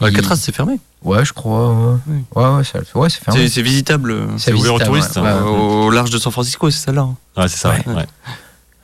Alcatraz, 0.00 0.36
c'est 0.36 0.54
fermé? 0.54 0.80
Ouais, 1.02 1.24
je 1.24 1.32
crois. 1.32 1.70
Ouais, 1.72 1.96
Oui. 2.08 2.16
ouais, 2.34 2.48
ouais, 2.56 2.64
ça- 2.64 2.80
ouais, 2.98 3.08
c'est 3.10 3.22
fermé. 3.22 3.40
C'est 3.46 3.54
c'est 3.54 3.62
visitable. 3.62 4.14
c'est 4.38 4.52
ouvert 4.52 4.74
aux 4.74 4.78
touristes, 4.80 5.16
ouais, 5.16 5.28
hein. 5.28 5.42
ouais. 5.44 5.48
Au, 5.50 5.84
au 5.84 5.90
large 5.90 6.10
de 6.10 6.18
San 6.18 6.32
Francisco, 6.32 6.68
c'est 6.70 6.84
celle-là. 6.86 7.02
hein. 7.02 7.16
Ouais, 7.36 7.48
c'est 7.48 7.58
ça. 7.58 7.70
Ouais. 7.70 8.06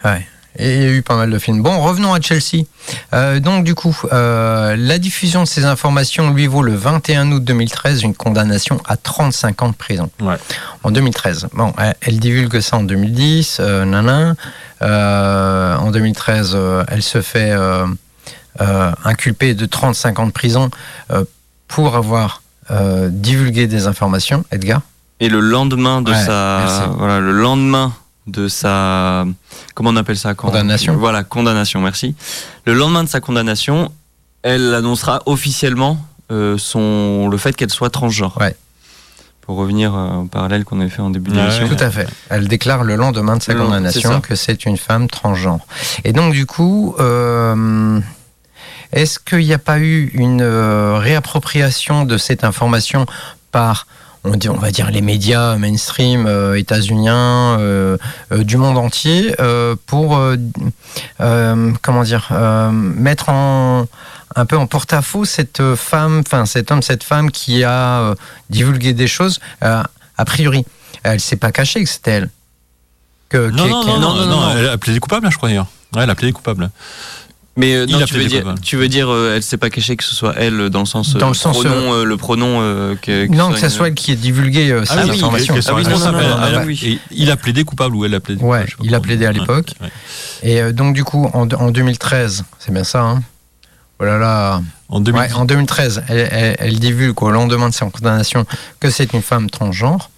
Ouais. 0.04 0.26
Et 0.58 0.76
il 0.76 0.82
y 0.82 0.86
a 0.86 0.90
eu 0.90 1.02
pas 1.02 1.16
mal 1.16 1.30
de 1.30 1.38
films. 1.38 1.62
Bon, 1.62 1.80
revenons 1.80 2.12
à 2.12 2.20
Chelsea. 2.20 2.64
Euh, 3.14 3.40
donc, 3.40 3.64
du 3.64 3.74
coup, 3.74 3.96
euh, 4.12 4.76
la 4.78 4.98
diffusion 4.98 5.42
de 5.42 5.48
ces 5.48 5.64
informations 5.64 6.30
lui 6.30 6.46
vaut 6.46 6.62
le 6.62 6.74
21 6.74 7.32
août 7.32 7.42
2013 7.42 8.02
une 8.02 8.14
condamnation 8.14 8.78
à 8.86 8.98
35 8.98 9.62
ans 9.62 9.68
de 9.70 9.74
prison. 9.74 10.10
Ouais. 10.20 10.36
En 10.82 10.90
2013. 10.90 11.48
Bon, 11.54 11.72
elle, 11.78 11.94
elle 12.02 12.20
divulgue 12.20 12.60
ça 12.60 12.76
en 12.76 12.82
2010, 12.82 13.58
euh, 13.60 13.84
nanan. 13.86 14.34
Euh, 14.82 15.76
en 15.76 15.90
2013, 15.90 16.52
euh, 16.54 16.84
elle 16.88 17.02
se 17.02 17.22
fait 17.22 17.52
inculper 19.04 19.54
de 19.54 19.64
35 19.64 20.18
ans 20.18 20.26
de 20.26 20.32
prison 20.32 20.70
pour 21.66 21.96
avoir 21.96 22.42
divulgué 23.08 23.66
des 23.66 23.86
informations. 23.86 24.44
Edgar 24.52 24.82
Et 25.20 25.30
le 25.30 25.40
lendemain 25.40 26.02
de 26.02 26.12
Ouais, 26.12 26.24
sa, 26.24 26.90
voilà, 26.98 27.20
le 27.20 27.32
lendemain 27.32 27.94
de 28.26 28.48
sa, 28.48 29.24
comment 29.74 29.90
on 29.90 29.96
appelle 29.96 30.16
ça 30.16 30.34
quand 30.34 30.48
Condamnation. 30.48 30.96
Voilà, 30.96 31.24
condamnation. 31.24 31.80
Merci. 31.80 32.14
Le 32.64 32.74
lendemain 32.74 33.04
de 33.04 33.08
sa 33.08 33.20
condamnation, 33.20 33.92
elle 34.42 34.74
annoncera 34.74 35.22
officiellement 35.26 35.98
euh, 36.30 36.56
son, 36.58 37.28
le 37.28 37.36
fait 37.36 37.54
qu'elle 37.56 37.70
soit 37.70 37.90
transgenre. 37.90 38.36
Ouais. 38.40 38.56
Pour 39.40 39.56
revenir 39.56 39.94
euh, 39.94 40.18
au 40.18 40.24
parallèle 40.24 40.64
qu'on 40.64 40.80
avait 40.80 40.88
fait 40.88 41.02
en 41.02 41.10
début 41.10 41.32
Ouais, 41.32 41.38
d'émission. 41.38 41.68
Tout 41.68 41.82
à 41.82 41.90
fait. 41.90 42.08
Elle 42.30 42.46
déclare 42.46 42.84
le 42.84 42.94
lendemain 42.94 43.36
de 43.36 43.42
sa 43.42 43.52
c'est 43.52 43.58
condamnation 43.58 44.20
que 44.20 44.36
c'est 44.36 44.64
une 44.64 44.76
femme 44.76 45.08
transgenre. 45.08 45.66
Et 46.04 46.12
donc, 46.12 46.32
du 46.32 46.46
coup, 46.46 46.94
euh, 47.00 48.00
est-ce 48.92 49.18
qu'il 49.18 49.38
n'y 49.38 49.52
a 49.52 49.58
pas 49.58 49.78
eu 49.78 50.10
une 50.14 50.42
euh, 50.42 50.98
réappropriation 50.98 52.04
de 52.04 52.18
cette 52.18 52.44
information 52.44 53.06
par, 53.50 53.86
on, 54.24 54.36
dit, 54.36 54.48
on 54.48 54.56
va 54.58 54.70
dire, 54.70 54.90
les 54.90 55.00
médias 55.00 55.56
mainstream 55.56 56.26
euh, 56.26 56.58
états-uniens, 56.58 57.58
euh, 57.58 57.96
euh, 58.32 58.44
du 58.44 58.56
monde 58.56 58.78
entier, 58.78 59.34
euh, 59.40 59.74
pour, 59.86 60.16
euh, 60.16 60.36
euh, 61.20 61.72
comment 61.82 62.02
dire, 62.02 62.28
euh, 62.32 62.70
mettre 62.70 63.28
en 63.28 63.86
un 64.34 64.46
peu 64.46 64.56
en 64.56 64.66
porte-à-faux 64.66 65.26
cette 65.26 65.74
femme, 65.74 66.20
enfin 66.26 66.46
cet 66.46 66.70
homme, 66.70 66.80
cette 66.80 67.04
femme 67.04 67.30
qui 67.30 67.64
a 67.64 68.00
euh, 68.00 68.14
divulgué 68.48 68.94
des 68.94 69.06
choses. 69.06 69.40
euh, 69.62 69.82
a 70.16 70.24
priori, 70.24 70.64
elle 71.02 71.20
s'est 71.20 71.36
pas 71.36 71.52
cachée 71.52 71.82
que 71.84 71.90
c'était 71.90 72.12
elle. 72.12 72.30
Que, 73.28 73.50
Non, 73.50 73.66
non, 73.66 73.84
non, 73.84 73.98
non, 73.98 74.14
non, 74.14 74.26
non, 74.26 74.40
non. 74.40 74.56
elle 74.56 74.68
a 74.68 74.78
plaidé 74.78 75.00
coupable, 75.00 75.26
hein, 75.26 75.30
je 75.30 75.36
crois 75.36 75.48
d'ailleurs. 75.48 75.66
Ouais, 75.94 76.04
elle 76.04 76.10
a 76.10 76.14
plaidé 76.14 76.32
coupable. 76.32 76.70
Mais 77.56 77.74
euh, 77.74 77.84
non, 77.86 78.00
tu 78.06 78.14
veux 78.14 78.24
dire, 78.24 78.54
tu 78.62 78.76
veux 78.76 78.88
dire, 78.88 79.10
euh, 79.12 79.34
elle 79.36 79.42
s'est 79.42 79.58
pas 79.58 79.68
cachée 79.68 79.94
que 79.96 80.04
ce 80.04 80.14
soit 80.14 80.32
elle 80.38 80.70
dans 80.70 80.80
le 80.80 80.86
sens, 80.86 81.14
euh, 81.14 81.18
Dans 81.18 81.28
le 81.28 81.34
sens, 81.34 81.58
pronom, 81.60 81.92
euh, 81.92 82.04
le 82.04 82.16
pronom 82.16 82.60
euh, 82.62 82.94
que, 82.94 83.26
que 83.26 83.32
non, 83.34 83.50
que 83.50 83.58
ce 83.58 83.64
une- 83.64 83.70
soit 83.70 83.88
elle 83.88 83.94
qui 83.94 84.12
ait 84.12 84.16
divulgué 84.16 84.70
euh, 84.72 84.86
ces 84.86 84.92
Ah 84.94 85.02
oui, 85.04 85.10
qu'elle 85.10 85.18
soit 85.18 85.28
Ah 85.28 85.76
oui, 85.76 85.82
non, 85.82 85.88
responsable. 85.90 86.16
non, 86.22 86.28
non, 86.38 86.46
Elle- 86.46 86.54
ah 86.80 86.86
et 86.86 86.98
Il 87.10 87.30
a 87.30 87.36
plaidé 87.36 87.64
coupable 87.64 87.94
ou 87.94 88.06
elle 88.06 88.14
a 88.14 88.20
plaidé 88.20 88.42
Ouais, 88.42 88.64
il 88.82 88.94
a 88.94 89.00
plaidé 89.00 89.26
à 89.26 89.32
l'époque. 89.32 89.74
ouais. 89.82 89.88
Et 90.42 90.62
euh, 90.62 90.72
donc 90.72 90.94
du 90.94 91.04
coup, 91.04 91.28
en, 91.34 91.46
en 91.50 91.70
2013, 91.70 92.44
c'est 92.58 92.72
bien 92.72 92.84
ça. 92.84 93.02
Hein 93.02 93.22
oh 94.00 94.04
là 94.04 94.16
là. 94.16 94.62
En 94.88 95.00
2010. 95.00 95.34
Ouais, 95.34 95.38
en 95.38 95.44
2013, 95.44 96.04
elle, 96.08 96.28
elle- 96.32 96.56
elle 96.58 96.78
divulgue 96.80 97.22
au 97.22 97.30
lendemain 97.30 97.68
de 97.68 97.74
sa 97.74 97.84
condamnation 97.84 98.46
que 98.80 98.88
c'est 98.88 99.12
une 99.12 99.22
femme 99.22 99.50
transgenre. 99.50 100.08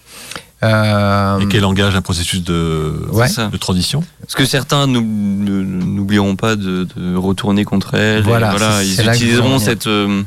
Euh, 0.65 1.39
et 1.41 1.49
qu'elle 1.49 1.65
engage 1.65 1.95
un 1.95 2.01
processus 2.03 2.43
de, 2.43 3.07
Ouais. 3.13 3.29
Transition. 3.61 4.03
Parce 4.21 4.35
que 4.35 4.45
certains 4.45 4.87
n'oublieront 4.87 6.37
pas 6.37 6.57
de, 6.57 6.87
de 6.97 7.17
retourner 7.17 7.65
contre 7.65 7.95
elle. 7.95 8.23
Voilà, 8.23 8.55
c'est- 8.81 8.87
ils 8.87 9.09
utiliseront 9.09 9.59
cette. 9.59 9.87
euh, 9.87 10.23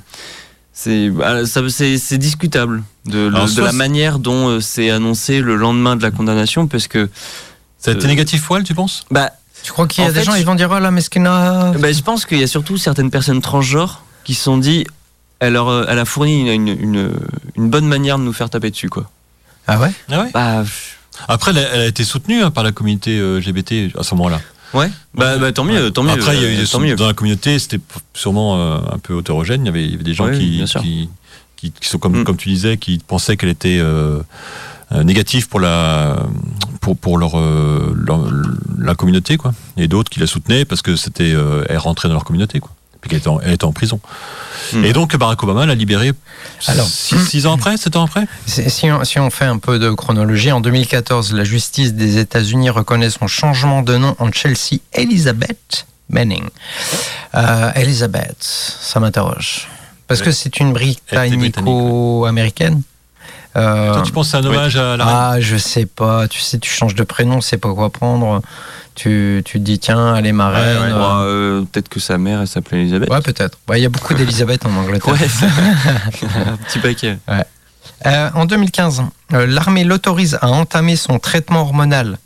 c'est 0.73 1.10
bah, 1.10 1.45
c'est- 1.69 2.17
discutable 2.17 2.84
de, 3.06 3.28
le- 3.28 3.63
la 3.63 3.71
manière 3.71 4.19
dont 4.19 4.50
euh, 4.50 4.60
c'est 4.60 4.89
annoncé 4.91 5.41
le 5.41 5.56
lendemain 5.56 5.95
de 5.95 6.04
la 6.04 6.12
condamnation, 6.12 6.67
parce 6.67 6.88
que 6.88 7.10
Ça 7.80 7.91
a 7.91 7.93
été 7.93 8.06
Euh, 8.06 8.08
négatif 8.08 8.43
pour 8.45 8.58
elle, 8.58 8.63
tu 8.63 8.73
penses? 8.73 9.06
bah, 9.12 9.32
tu 9.63 9.71
crois 9.71 9.88
qu'il 9.88 10.04
y 10.04 10.08
a 10.08 10.12
des 10.12 10.19
fait, 10.19 10.26
gens, 10.26 10.34
ils 10.36 10.45
vont 10.45 10.56
dire 10.56 10.69
oh 10.76 10.80
là, 10.80 10.89
Meskina. 10.91 11.73
bah, 11.80 11.91
je 11.91 12.02
pense 12.02 12.26
qu'il 12.26 12.39
y 12.39 12.43
a 12.43 12.47
surtout 12.47 12.78
certaines 12.78 13.12
personnes 13.12 13.41
transgenres 13.41 14.04
qui 14.23 14.34
se 14.34 14.43
sont 14.43 14.58
dit, 14.58 14.86
elle, 15.39 15.54
leur, 15.54 15.88
elle 15.89 16.00
a 16.00 16.06
fourni 16.06 16.41
une, 16.41 16.47
une, 16.47 16.67
une, 16.80 17.12
une 17.56 17.69
bonne 17.69 17.86
manière 17.88 18.17
de 18.17 18.23
nous 18.23 18.34
faire 18.34 18.50
taper 18.50 18.71
dessus, 18.71 18.89
quoi. 18.89 19.10
Ah 19.67 19.80
ouais 19.80 19.91
Ah 20.10 20.21
ouais 20.23 20.30
Bah, 20.34 20.63
Après, 21.27 21.51
elle 21.51 21.58
a, 21.60 21.62
elle 21.73 21.82
a 21.82 21.86
été 21.88 22.03
soutenue 22.03 22.41
hein, 22.41 22.51
par 22.51 22.63
la 22.63 22.71
communauté 22.71 23.17
euh, 23.19 23.39
LGBT 23.39 23.95
à 23.97 24.03
ce 24.03 24.15
moment-là. 24.15 24.39
ouais. 24.73 24.89
Bah, 25.13 25.38
bah, 25.38 25.51
tant 25.51 25.63
mieux, 25.63 25.91
tant 25.91 26.03
mieux. 26.03 26.12
Après, 26.12 26.36
il 26.38 26.41
y 26.41 26.45
a 26.45 26.49
eu 26.49 26.56
euh, 26.58 26.65
des 26.65 26.80
mieux. 26.80 26.95
dans 26.95 27.08
la 27.08 27.13
communauté, 27.13 27.58
c'était 27.60 27.80
sûrement 28.13 28.58
euh, 28.58 28.77
un 28.93 28.97
peu 28.99 29.19
hétérogène. 29.19 29.63
Il 29.63 29.65
y 29.65 29.69
avait, 29.69 29.84
il 29.86 29.91
y 29.91 29.95
avait 29.95 30.03
des 30.03 30.13
gens 30.13 30.30
qui, 30.32 30.63
qui, 30.82 31.10
qui, 31.56 31.71
qui 31.71 31.89
sont 31.89 31.97
comme, 31.99 32.19
Mm. 32.21 32.23
comme 32.23 32.38
tu 32.38 32.49
disais, 32.49 32.77
qui 32.77 32.99
pensaient 33.06 33.36
qu'elle 33.38 33.49
était 33.49 33.80
euh, 33.80 34.21
négative 35.03 35.47
pour 35.49 35.60
la 35.60 36.17
pour, 36.82 36.95
pour 36.97 37.17
leur, 37.17 37.36
leur- 37.38 38.32
la 38.80 38.95
communauté, 38.95 39.36
quoi. 39.38 39.53
Et 39.75 39.88
d'autres 39.89 40.10
qui 40.10 40.19
la 40.21 40.27
soutenaient 40.27 40.63
parce 40.65 40.82
que 40.82 40.95
c'était 40.95 41.34
euh, 41.34 41.65
elle 41.67 41.77
rentrait 41.80 42.08
dans 42.08 42.13
leur 42.13 42.23
communauté, 42.23 42.60
quoi. 42.60 42.71
Puis 43.02 43.10
qu'elle 43.10 43.20
était, 43.20 43.28
en- 43.28 43.40
elle 43.40 43.54
était 43.54 43.66
en 43.66 43.74
prison. 43.74 44.00
Mm. 44.74 44.86
Et 44.86 44.94
donc 44.94 45.16
Barack 45.16 45.42
Obama 45.44 45.66
l'a 45.66 45.76
libérée. 45.76 46.14
Alors. 46.68 46.88
6 46.88 47.46
ans 47.48 47.54
après, 47.54 47.78
7 47.78 47.96
ans 47.96 48.06
après. 48.06 48.28
Si 48.46 48.92
on, 48.92 49.04
si 49.04 49.20
on 49.20 49.30
fait 49.30 49.46
un 49.46 49.58
peu 49.60 49.80
de 49.80 49.90
chronologie, 49.92 50.52
en 50.52 50.62
2014, 50.62 51.34
la 51.34 51.44
justice 51.44 51.94
des 51.94 52.18
États-Unis 52.18 52.70
reconnaît 52.70 53.10
son 53.10 53.28
changement 53.28 53.82
de 53.82 53.98
nom 53.98 54.16
en 54.20 54.32
Chelsea 54.32 54.80
Elizabeth 54.94 55.86
Manning. 56.10 56.44
Euh, 57.36 57.72
Elizabeth, 57.76 58.38
ça 58.40 59.00
m'interroge. 59.00 59.68
Parce 60.08 60.22
que 60.22 60.32
c'est 60.32 60.60
une 60.60 60.74
britannico-américaine? 60.74 62.82
Euh, 63.58 63.93
Toi, 63.93 64.04
tu 64.04 64.12
penses 64.12 64.28
que 64.28 64.32
c'est 64.32 64.38
un 64.38 64.50
hommage 64.50 64.76
à 64.78 64.98
la 64.98 65.06
reine 65.06 65.15
ah, 65.17 65.36
je 65.39 65.58
sais 65.58 65.86
pas. 65.86 66.28
Tu 66.28 66.39
sais, 66.41 66.60
tu 66.60 66.70
changes 66.70 66.96
de 66.96 67.04
prénom, 67.04 67.41
c'est 67.41 67.58
pas 67.58 67.74
quoi 67.74 67.89
prendre. 67.89 68.41
Tu, 68.96 69.41
tu 69.46 69.60
te 69.60 69.63
dis, 69.63 69.80
tiens, 69.80 70.15
elle 70.15 70.26
est 70.26 70.32
ma 70.32 70.50
Ouais, 70.52 70.56
reine. 70.60 70.93
ouais. 70.93 71.00
euh, 71.22 71.62
Peut-être 71.72 71.89
que 71.89 72.00
sa 72.00 72.17
mère, 72.17 72.41
elle 72.41 72.48
s'appelait 72.48 72.82
Elisabeth. 72.82 73.10
Ouais, 73.10 73.22
peut-être. 73.22 73.58
Ouais, 73.70 73.80
Il 73.80 73.84
y 73.84 73.86
a 73.86 73.89
beaucoup 73.89 74.13
d'Elisabeth 74.13 74.65
en 74.65 74.70
Angleterre. 74.78 75.13
Un 76.48 76.58
petit 76.58 76.80
paquet. 76.80 77.17
Euh, 78.06 78.30
en 78.36 78.46
2015, 78.46 79.04
euh, 79.34 79.48
l'armée 79.48 79.84
l'autorise 79.84 80.38
à 80.41 80.50
entamer 80.50 80.96
son 80.96 81.20
traitement 81.20 81.62
hormonal. 81.62 82.17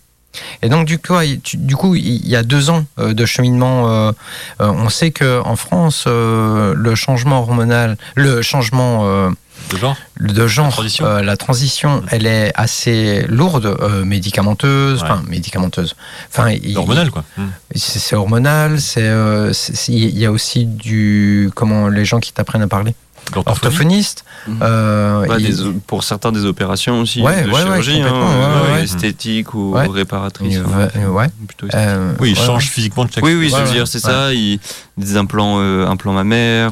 Et 0.61 0.69
donc 0.69 0.85
du 0.87 0.97
coup, 0.97 1.15
du 1.55 1.75
coup, 1.75 1.95
il 1.95 2.25
y 2.27 2.37
a 2.37 2.43
deux 2.43 2.69
ans 2.69 2.85
de 2.97 3.25
cheminement. 3.25 4.13
on 4.59 4.87
sait 4.89 5.11
que 5.11 5.41
en 5.43 5.57
France, 5.57 6.05
le 6.07 6.93
changement 6.95 7.39
hormonal, 7.41 7.97
le 8.15 8.41
changement 8.41 9.29
de 9.71 9.77
genre 9.77 9.95
de 10.19 10.47
genre, 10.47 10.69
transition. 10.71 11.05
euh, 11.05 11.21
la 11.21 11.37
transition, 11.37 12.03
elle 12.11 12.25
est 12.27 12.51
assez 12.55 13.25
lourde, 13.27 13.65
euh, 13.81 14.03
médicamenteuse, 14.05 15.01
Ouais. 15.01 15.09
enfin 15.09 15.23
médicamenteuse. 15.27 15.95
Enfin, 16.29 16.53
hormonal, 16.75 17.09
quoi. 17.11 17.23
Mm. 17.37 17.43
c'est 17.75 18.15
hormonal. 18.15 18.79
C'est, 18.81 19.01
euh, 19.03 19.51
il 19.87 20.17
y 20.17 20.25
a 20.25 20.31
aussi 20.31 20.65
du 20.65 21.49
comment 21.55 21.87
les 21.87 22.05
gens 22.05 22.19
qui 22.19 22.33
t'apprennent 22.33 22.61
à 22.61 22.67
parler, 22.67 22.93
orthophoniste. 23.35 24.25
Euh, 24.61 25.25
Ouais, 25.27 25.35
il- 25.39 25.55
des- 25.55 25.79
pour 25.87 26.03
certains, 26.03 26.31
des 26.31 26.45
opérations 26.45 26.99
aussi. 27.01 27.21
Ouais, 27.21 27.43
de 27.43 27.47
ouais, 27.47 27.53
ouais, 27.53 27.61
chirurgie, 27.61 28.01
hein, 28.01 28.09
complètement, 28.09 28.31
euh, 28.31 28.63
ouais, 28.65 28.71
ouais. 28.73 28.83
esthétique 28.83 29.53
ou 29.53 29.73
Ouais. 29.73 29.87
réparatrice. 29.87 30.57
hein, 30.57 31.07
ouais. 31.09 31.27
plutôt 31.47 31.67
euh, 31.75 32.13
Oui, 32.19 32.31
il 32.35 32.39
ouais, 32.39 32.45
change 32.45 32.65
physiquement 32.69 33.05
de 33.05 33.11
chaque 33.11 33.23
Oui, 33.23 33.35
oui, 33.35 33.49
je 33.49 33.55
veux 33.55 33.63
ouais. 33.63 33.71
dire, 33.71 33.87
c'est 33.87 34.03
Ouais. 34.05 34.11
ça. 34.11 34.33
il- 34.33 34.59
des 34.97 35.15
implants, 35.17 35.57
euh, 35.59 35.85
implants 35.87 36.13
mammaires. 36.13 36.71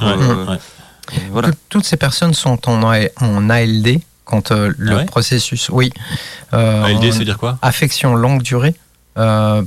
Voilà. 1.32 1.50
Tout- 1.52 1.58
toutes 1.70 1.86
ces 1.86 1.98
personnes 1.98 2.34
sont 2.34 2.70
en, 2.70 2.82
en 2.84 3.50
ALD 3.50 4.00
quand 4.26 4.52
euh, 4.52 4.72
le 4.78 4.92
Ah 4.94 4.98
ouais 4.98 5.06
processus, 5.06 5.70
oui, 5.70 5.92
euh, 6.54 6.84
ALD, 6.84 7.04
veut 7.14 7.26
dire 7.26 7.38
quoi? 7.38 7.58
Affection 7.62 8.16
longue 8.16 8.42
durée. 8.44 8.76
euh, 9.18 9.62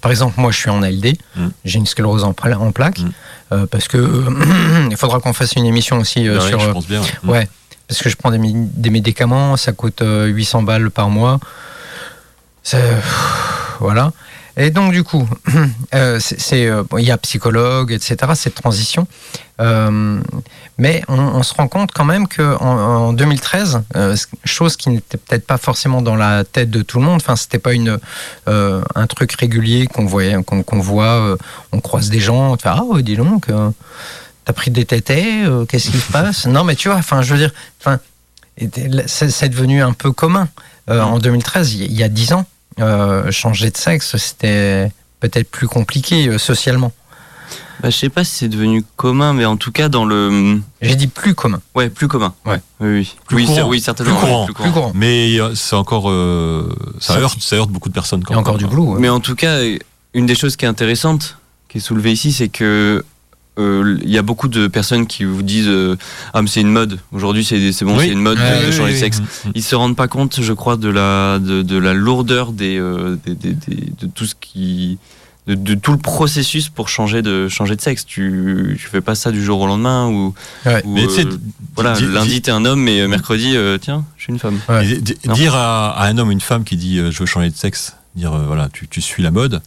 par 0.00 0.10
exemple, 0.10 0.40
moi, 0.40 0.50
je 0.50 0.56
suis 0.58 0.70
en 0.70 0.82
ALD, 0.82 1.16
Mm. 1.36 1.46
j'ai 1.64 1.78
une 1.78 1.86
sclérose 1.86 2.24
en, 2.24 2.32
pla- 2.32 2.58
en 2.58 2.72
plaques, 2.72 3.00
Mm. 3.00 3.10
euh, 3.52 3.66
parce 3.66 3.86
que 3.88 3.98
il 4.90 4.96
faudra 4.96 5.20
qu'on 5.20 5.32
fasse 5.32 5.52
une 5.52 5.66
émission 5.66 5.98
aussi 5.98 6.26
euh, 6.28 6.38
Ah 6.40 6.42
ouais, 6.44 6.48
sur. 6.48 6.60
Je 6.60 6.70
pense 6.70 6.86
bien. 6.88 7.00
ouais. 7.02 7.06
Mm. 7.22 7.30
ouais, 7.30 7.48
parce 7.86 8.02
que 8.02 8.08
je 8.08 8.16
prends 8.16 8.30
des, 8.32 8.40
des 8.42 8.90
médicaments, 8.90 9.56
ça 9.56 9.72
coûte 9.72 10.02
euh, 10.02 10.26
800 10.26 10.62
balles 10.62 10.90
par 10.90 11.08
mois. 11.10 11.38
C'est- 12.62 12.96
Voilà. 13.78 14.12
Et 14.58 14.70
donc, 14.70 14.92
du 14.92 15.04
coup, 15.04 15.28
euh, 15.94 16.18
euh, 16.52 16.84
il 16.98 17.04
y 17.04 17.10
a 17.10 17.18
psychologue, 17.18 17.92
etc., 17.92 18.16
cette 18.34 18.54
transition. 18.54 19.06
Euh, 19.60 20.20
mais 20.78 21.02
on, 21.08 21.42
se 21.42 21.54
rend 21.54 21.68
compte 21.68 21.90
quand 21.92 22.04
même 22.04 22.26
qu'en 22.28 22.58
en 22.60 23.12
2013, 23.12 23.82
euh, 23.96 24.16
chose 24.44 24.76
qui 24.76 24.90
n'était 24.90 25.16
peut-être 25.18 25.46
pas 25.46 25.56
forcément 25.58 26.02
dans 26.02 26.16
la 26.16 26.44
tête 26.44 26.70
de 26.70 26.82
tout 26.82 26.98
le 26.98 27.04
monde, 27.06 27.16
enfin, 27.16 27.36
c'était 27.36 27.58
pas 27.58 27.72
une, 27.72 27.98
un 28.46 29.06
truc 29.06 29.32
régulier 29.32 29.86
qu'on 29.86 30.04
voyait, 30.06 30.36
qu'on 30.42 30.80
voit, 30.80 31.36
on 31.72 31.80
croise 31.80 32.10
des 32.10 32.20
gens, 32.20 32.52
on 32.52 32.56
fait 32.56 32.68
Ah, 32.68 32.82
ouais, 32.84 33.02
dis 33.02 33.16
donc, 33.16 33.46
t'as 34.44 34.52
pris 34.52 34.70
des 34.70 34.84
tétés, 34.84 35.44
qu'est-ce 35.68 35.90
qui 35.90 35.98
se 35.98 36.12
passe? 36.12 36.46
Non, 36.46 36.64
mais 36.64 36.76
tu 36.76 36.88
vois, 36.88 36.98
enfin, 36.98 37.22
je 37.22 37.32
veux 37.32 37.38
dire, 37.38 37.52
enfin, 37.80 37.98
c'est 39.06 39.48
devenu 39.48 39.82
un 39.82 39.92
peu 39.92 40.12
commun. 40.12 40.48
En 40.88 41.18
2013, 41.18 41.74
il 41.74 41.90
y- 41.92 41.96
y 41.96 42.02
a 42.02 42.08
10 42.08 42.32
ans, 42.34 42.44
euh, 42.80 43.30
changer 43.30 43.70
de 43.70 43.76
sexe, 43.76 44.16
c'était 44.16 44.90
peut-être 45.20 45.50
plus 45.50 45.68
compliqué 45.68 46.28
euh, 46.28 46.38
socialement. 46.38 46.92
Bah, 47.82 47.90
je 47.90 47.96
sais 47.96 48.08
pas 48.08 48.24
si 48.24 48.34
c'est 48.36 48.48
devenu 48.48 48.82
commun, 48.96 49.34
mais 49.34 49.44
en 49.44 49.56
tout 49.58 49.70
cas, 49.70 49.88
dans 49.90 50.04
le. 50.06 50.60
J'ai 50.80 50.94
dit 50.96 51.08
plus 51.08 51.34
commun, 51.34 51.60
Ouais, 51.74 51.90
plus 51.90 52.08
commun. 52.08 52.34
Ouais. 52.46 52.60
Oui, 52.80 52.88
oui. 52.88 53.16
Plus 53.26 53.36
oui, 53.36 53.44
courant. 53.44 53.56
c'est- 53.56 53.62
oui, 53.64 53.80
certainement. 53.82 54.14
Plus 54.16 54.26
courant. 54.26 54.46
plus 54.46 54.70
courant. 54.72 54.92
Mais 54.94 55.38
euh, 55.38 55.54
c'est 55.54 55.76
encore. 55.76 56.10
euh, 56.10 56.74
ça, 57.00 57.14
Ça- 57.14 57.20
heurte, 57.20 57.40
ça 57.40 57.56
heurte 57.56 57.70
beaucoup 57.70 57.88
de 57.90 57.94
personnes. 57.94 58.22
Il 58.28 58.32
y 58.32 58.34
a 58.34 58.38
encore 58.38 58.56
du 58.58 58.66
boulot. 58.66 58.94
ouais. 58.94 59.00
Mais 59.00 59.08
en 59.10 59.20
tout 59.20 59.34
cas, 59.34 59.58
une 60.14 60.24
des 60.26 60.34
choses 60.34 60.56
qui 60.56 60.64
est 60.64 60.68
intéressante, 60.68 61.36
qui 61.68 61.78
est 61.78 61.80
soulevée 61.82 62.12
ici, 62.12 62.32
c'est 62.32 62.48
que 62.48 63.04
euh, 63.58 63.98
il 64.02 64.10
y 64.10 64.18
a 64.18 64.22
beaucoup 64.22 64.48
de 64.48 64.66
personnes 64.66 65.06
qui 65.06 65.24
vous 65.24 65.42
disent 65.42 65.68
euh, 65.68 65.96
ah 66.34 66.42
mais 66.42 66.48
c'est 66.48 66.60
une 66.60 66.70
mode 66.70 66.98
aujourd'hui 67.12 67.44
c'est 67.44 67.72
c'est 67.72 67.84
bon 67.84 67.96
Oui. 67.96 68.04
c'est 68.06 68.12
une 68.12 68.20
mode 68.20 68.38
Ouais, 68.38 68.62
de 68.62 68.66
oui, 68.66 68.72
changer 68.76 68.92
de 68.92 68.98
sexe 68.98 69.20
Mm, 69.20 69.48
mm. 69.48 69.52
ils 69.54 69.62
se 69.62 69.74
rendent 69.74 69.96
pas 69.96 70.08
compte 70.08 70.40
je 70.42 70.52
crois 70.52 70.76
de 70.76 70.88
la 70.88 71.38
de, 71.38 71.62
de 71.62 71.76
la 71.78 71.94
lourdeur 71.94 72.52
des, 72.52 72.78
euh, 72.78 73.16
des, 73.24 73.34
des- 73.34 73.54
des- 73.54 73.92
de 74.00 74.06
tout 74.14 74.26
ce 74.26 74.34
qui 74.38 74.98
de, 75.46 75.54
de 75.54 75.74
tout 75.74 75.92
le 75.92 75.98
processus 75.98 76.68
pour 76.68 76.88
changer 76.90 77.22
de 77.22 77.48
changer 77.48 77.76
de 77.76 77.80
sexe 77.80 78.04
tu 78.04 78.76
tu 78.78 78.86
fais 78.88 79.00
pas 79.00 79.14
ça 79.14 79.30
du 79.30 79.42
jour 79.42 79.60
au 79.60 79.66
lendemain 79.66 80.08
ou, 80.08 80.34
Ouais. 80.66 80.82
ou, 80.84 80.92
Mais 80.94 81.06
tu 81.06 81.10
sais, 81.14 81.24
euh, 81.26 81.38
voilà 81.76 81.98
lundi 82.00 82.42
t'es 82.42 82.50
un 82.50 82.64
homme 82.66 82.80
mais 82.82 83.00
euh, 83.00 83.08
mercredi 83.08 83.56
euh, 83.56 83.78
tiens 83.78 84.04
je 84.18 84.24
suis 84.24 84.32
une 84.34 84.38
femme 84.38 84.58
Ouais. 84.68 84.84
Dire 85.34 85.54
à, 85.54 85.90
à 85.98 86.08
un 86.08 86.18
homme 86.18 86.28
ou 86.28 86.32
une 86.32 86.40
femme 86.42 86.64
qui 86.64 86.76
dit 86.76 86.98
euh, 86.98 87.10
je 87.10 87.20
veux 87.20 87.26
changer 87.26 87.48
de 87.50 87.56
sexe, 87.56 87.95
dire 88.16 88.32
euh, 88.32 88.44
voilà 88.46 88.68
tu, 88.72 88.88
tu 88.88 89.00
suis 89.00 89.22
la 89.22 89.30
mode, 89.30 89.62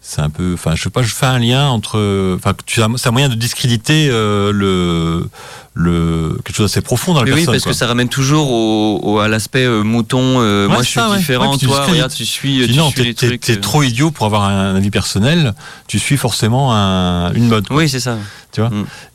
c'est 0.00 0.20
un 0.20 0.30
peu, 0.30 0.54
enfin 0.54 0.74
je 0.74 0.82
sais 0.82 0.90
pas, 0.90 1.02
je 1.02 1.14
fais 1.14 1.26
un 1.26 1.38
lien 1.38 1.68
entre, 1.68 2.34
enfin 2.36 2.54
c'est 2.66 3.08
un 3.08 3.12
moyen 3.12 3.28
de 3.28 3.34
discréditer 3.34 4.08
euh, 4.10 4.52
le 4.52 5.28
le 5.74 6.38
quelque 6.44 6.56
chose 6.56 6.66
d'assez 6.70 6.82
profond 6.82 7.14
dans 7.14 7.20
la 7.20 7.24
Mais 7.26 7.30
oui, 7.32 7.36
personne. 7.38 7.54
parce 7.54 7.62
quoi. 7.64 7.72
que 7.72 7.78
ça 7.78 7.86
ramène 7.86 8.08
toujours 8.08 8.50
au, 8.50 9.00
au- 9.02 9.18
à 9.20 9.28
l'aspect 9.28 9.64
euh, 9.64 9.82
mouton. 9.82 10.40
euh, 10.40 10.66
Ouais, 10.66 10.72
moi, 10.74 10.82
je 10.82 10.88
suis 10.88 11.00
ça, 11.00 11.16
différent. 11.16 11.52
Ouais, 11.52 11.58
tu 11.58 11.66
toi, 11.66 11.84
regarde, 11.86 12.12
tu 12.12 12.26
suis, 12.26 12.66
tu 12.68 12.74
non, 12.76 12.90
t'es 12.90 13.14
euh. 13.24 13.56
trop 13.60 13.82
idiot 13.82 14.10
pour 14.10 14.26
avoir 14.26 14.44
un 14.44 14.74
avis 14.74 14.90
personnel. 14.90 15.54
Tu 15.88 15.98
suis 15.98 16.16
forcément 16.18 16.74
un- 16.74 17.32
une 17.32 17.48
mode. 17.48 17.68
quoi. 17.68 17.76
Oui, 17.78 17.88
c'est 17.88 18.00
ça. 18.00 18.18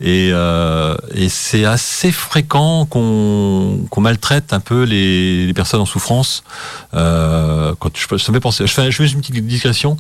Et, 0.01 0.31
euh, 0.33 0.95
et 1.13 1.29
c'est 1.29 1.63
assez 1.63 2.11
fréquent 2.11 2.85
qu'on 2.87 3.81
qu'on 3.91 4.01
maltraite 4.01 4.51
un 4.51 4.59
peu 4.59 4.81
les, 4.81 5.45
les 5.45 5.53
personnes 5.53 5.79
en 5.81 5.85
souffrance. 5.85 6.43
Quand 6.91 7.91
je, 7.95 8.17
ça 8.17 8.31
me 8.31 8.37
fait 8.37 8.39
penser. 8.39 8.65
Je 8.65 8.73
fais, 8.73 8.89
je 8.89 8.97
fais 8.97 9.05
une 9.07 9.19
petite 9.21 9.45
digression. 9.45 9.95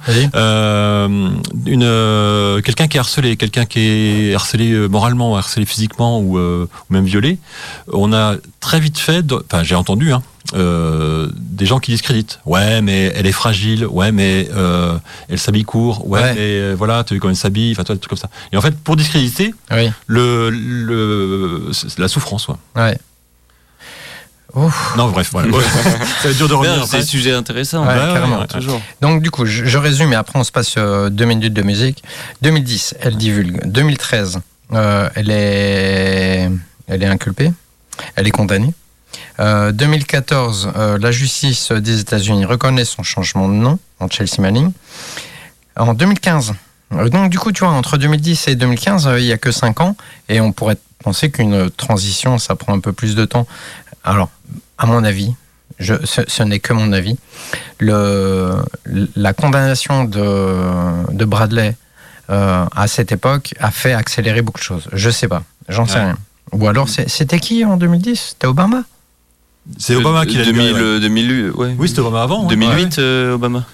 Une 1.65 2.61
quelqu'un 2.63 2.87
qui 2.87 2.97
est 2.97 2.99
harcelé, 2.99 3.37
quelqu'un 3.37 3.65
qui 3.65 3.79
est 3.79 4.33
harcelé 4.33 4.73
moralement, 4.89 5.37
harcelé 5.37 5.65
physiquement 5.67 6.19
ou, 6.19 6.39
ou 6.65 6.93
même 6.93 7.05
violé, 7.05 7.37
on 7.91 8.13
a 8.13 8.35
très 8.59 8.79
vite 8.79 8.97
fait, 8.99 9.21
de- 9.25 9.43
enfin 9.51 9.63
j'ai 9.63 9.75
entendu, 9.75 10.11
hein, 10.13 10.21
euh, 10.55 11.27
des 11.35 11.65
gens 11.65 11.79
qui 11.79 11.91
discréditent. 11.91 12.39
Ouais, 12.45 12.81
mais 12.81 13.11
elle 13.15 13.25
est 13.27 13.31
fragile. 13.33 13.85
Ouais, 13.85 14.11
mais 14.13 14.47
euh, 14.55 14.97
elle 15.29 15.39
s'habille 15.39 15.63
court. 15.65 16.07
Ouais, 16.07 16.21
Ouais. 16.21 16.33
mais 16.33 16.39
euh, 16.39 16.75
voilà, 16.77 17.03
tu 17.03 17.13
as 17.13 17.15
vu 17.15 17.19
comment 17.19 17.31
elle 17.31 17.37
s'habille. 17.37 17.71
Enfin, 17.73 17.83
trucs 17.83 18.07
comme 18.07 18.17
ça. 18.17 18.29
Et 18.53 18.57
en 18.57 18.61
fait, 18.61 18.77
pour 18.77 18.95
discréditer 18.95 19.53
Oui, 19.71 19.91
le, 20.07 20.49
le 20.49 21.69
c'est 21.73 21.99
la 21.99 22.07
souffrance, 22.07 22.47
ouais. 22.47 22.55
ouais. 22.77 22.97
Ouf. 24.55 24.93
Non, 24.97 25.09
bref, 25.09 25.29
voilà. 25.33 25.49
Ça 26.21 26.23
va 26.23 26.29
être 26.29 26.37
dur 26.37 26.47
de 26.47 26.53
revenir. 26.53 26.85
C'est 26.87 26.97
un 26.99 27.01
sujet 27.03 27.33
intéressant. 27.33 27.81
Ouais, 27.81 27.89
ouais, 27.93 28.13
carrément. 28.13 28.39
ouais. 28.39 28.47
Toujours. 28.47 28.81
Donc 29.01 29.21
du 29.21 29.29
coup, 29.29 29.45
je, 29.45 29.65
je 29.65 29.77
résume 29.77 30.13
et 30.13 30.15
après 30.15 30.39
on 30.39 30.43
se 30.45 30.51
passe 30.53 30.75
euh, 30.77 31.09
deux 31.09 31.25
minutes 31.25 31.53
de 31.53 31.61
musique. 31.61 32.03
2010, 32.41 32.95
elle 33.01 33.17
divulgue. 33.17 33.59
2013, 33.69 34.39
euh, 34.73 35.09
elle 35.15 35.31
est, 35.31 36.49
elle 36.87 37.03
est 37.03 37.07
inculpée, 37.07 37.51
elle 38.15 38.27
est 38.27 38.31
condamnée. 38.31 38.73
Euh, 39.39 39.71
2014, 39.71 40.71
euh, 40.75 40.97
la 40.97 41.11
justice 41.11 41.71
des 41.71 41.99
États-Unis 42.01 42.45
reconnaît 42.45 42.85
son 42.85 43.03
changement 43.03 43.47
de 43.47 43.53
nom 43.53 43.79
en 43.99 44.09
Chelsea 44.09 44.39
Manning. 44.39 44.71
En 45.75 45.93
2015, 45.93 46.53
euh, 46.93 47.09
donc 47.09 47.29
du 47.29 47.39
coup, 47.39 47.51
tu 47.51 47.63
vois, 47.63 47.73
entre 47.73 47.97
2010 47.97 48.47
et 48.47 48.55
2015, 48.55 49.07
euh, 49.07 49.19
il 49.19 49.25
y 49.25 49.31
a 49.31 49.37
que 49.37 49.51
5 49.51 49.81
ans 49.81 49.95
et 50.29 50.41
on 50.41 50.51
pourrait 50.51 50.77
penser 51.03 51.29
qu'une 51.31 51.69
transition, 51.69 52.37
ça 52.37 52.55
prend 52.55 52.73
un 52.73 52.79
peu 52.79 52.93
plus 52.93 53.15
de 53.15 53.25
temps. 53.25 53.47
Alors, 54.03 54.29
à 54.77 54.85
mon 54.85 55.03
avis, 55.03 55.33
je, 55.79 55.93
ce, 56.05 56.21
ce 56.27 56.43
n'est 56.43 56.59
que 56.59 56.73
mon 56.73 56.91
avis, 56.91 57.17
le, 57.79 58.55
la 59.15 59.33
condamnation 59.33 60.05
de, 60.05 61.13
de 61.13 61.25
Bradley 61.25 61.75
euh, 62.29 62.65
à 62.75 62.87
cette 62.87 63.11
époque 63.11 63.53
a 63.59 63.71
fait 63.71 63.93
accélérer 63.93 64.41
beaucoup 64.41 64.59
de 64.59 64.63
choses. 64.63 64.87
Je 64.93 65.09
sais 65.09 65.27
pas, 65.27 65.43
j'en 65.69 65.85
sais 65.85 65.95
Ouais. 65.95 66.03
rien. 66.05 66.17
Ou 66.53 66.67
alors, 66.67 66.87
c'était 66.89 67.39
qui 67.39 67.65
en 67.65 67.75
2010 67.77 68.29
C'était 68.29 68.47
Obama 68.47 68.83
C'est 69.77 69.95
Obama 69.95 70.25
qui 70.25 70.37
l'a 70.37 70.45
2000, 70.45 70.61
libéré, 70.61 70.81
ouais. 70.81 70.87
euh, 70.87 70.99
2000, 70.99 71.51
ouais. 71.55 71.75
Oui, 71.77 71.87
c'était 71.89 71.99
Obama 72.01 72.23
avant. 72.23 72.43
ouais. 72.43 72.49
2008, 72.55 72.99
euh, 72.99 73.33
Obama. 73.33 73.65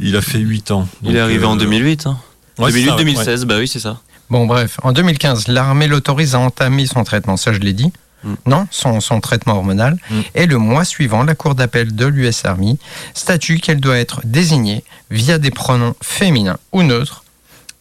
Il 0.00 0.16
a 0.16 0.20
fait 0.22 0.38
8 0.38 0.70
ans. 0.72 0.88
Il 1.02 1.14
est 1.16 1.20
arrivé 1.20 1.44
euh, 1.44 1.48
en 1.48 1.56
2008. 1.56 2.06
Hein. 2.06 2.18
ouais, 2.58 2.72
c'est 2.72 2.82
2008, 2.82 2.86
ça, 2.88 2.92
ouais. 2.96 3.04
2016, 3.04 3.44
bah 3.44 3.54
oui, 3.58 3.68
c'est 3.68 3.78
ça. 3.80 4.00
Bon, 4.30 4.46
bref, 4.46 4.78
en 4.82 4.92
2015, 4.92 5.48
l'armée 5.48 5.86
l'autorise 5.86 6.34
à 6.34 6.40
entamer 6.40 6.86
son 6.86 7.04
traitement, 7.04 7.36
ça 7.36 7.52
je 7.52 7.58
l'ai 7.60 7.72
dit. 7.74 7.92
Mm. 8.24 8.34
Non, 8.46 8.66
son, 8.70 9.00
son 9.00 9.20
traitement 9.20 9.54
hormonal. 9.54 9.98
Mm. 10.10 10.14
Et 10.34 10.46
le 10.46 10.58
mois 10.58 10.84
suivant, 10.84 11.22
la 11.22 11.34
Cour 11.36 11.54
d'appel 11.54 11.94
de 11.94 12.06
l'US 12.06 12.44
Army 12.44 12.78
statue 13.12 13.58
qu'elle 13.58 13.80
doit 13.80 13.98
être 13.98 14.20
désignée 14.24 14.82
via 15.10 15.38
des 15.38 15.50
pronoms 15.52 15.94
féminins 16.02 16.56
ou 16.72 16.82
neutres 16.82 17.22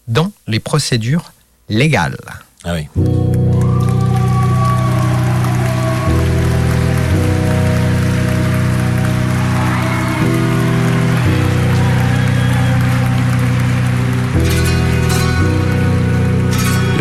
dans 0.08 0.32
les 0.48 0.60
procédures 0.60 1.32
légales. 1.70 2.18
Ah 2.64 2.74
oui. 2.74 2.88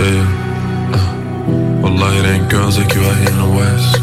Uh, 0.04 1.80
Wallahi, 1.82 2.18
it 2.18 2.26
ain't 2.26 2.48
girls 2.50 2.78
like 2.78 2.94
you 2.94 3.02
out 3.02 3.16
here 3.16 3.28
in 3.28 3.38
the 3.38 3.56
West. 3.56 3.98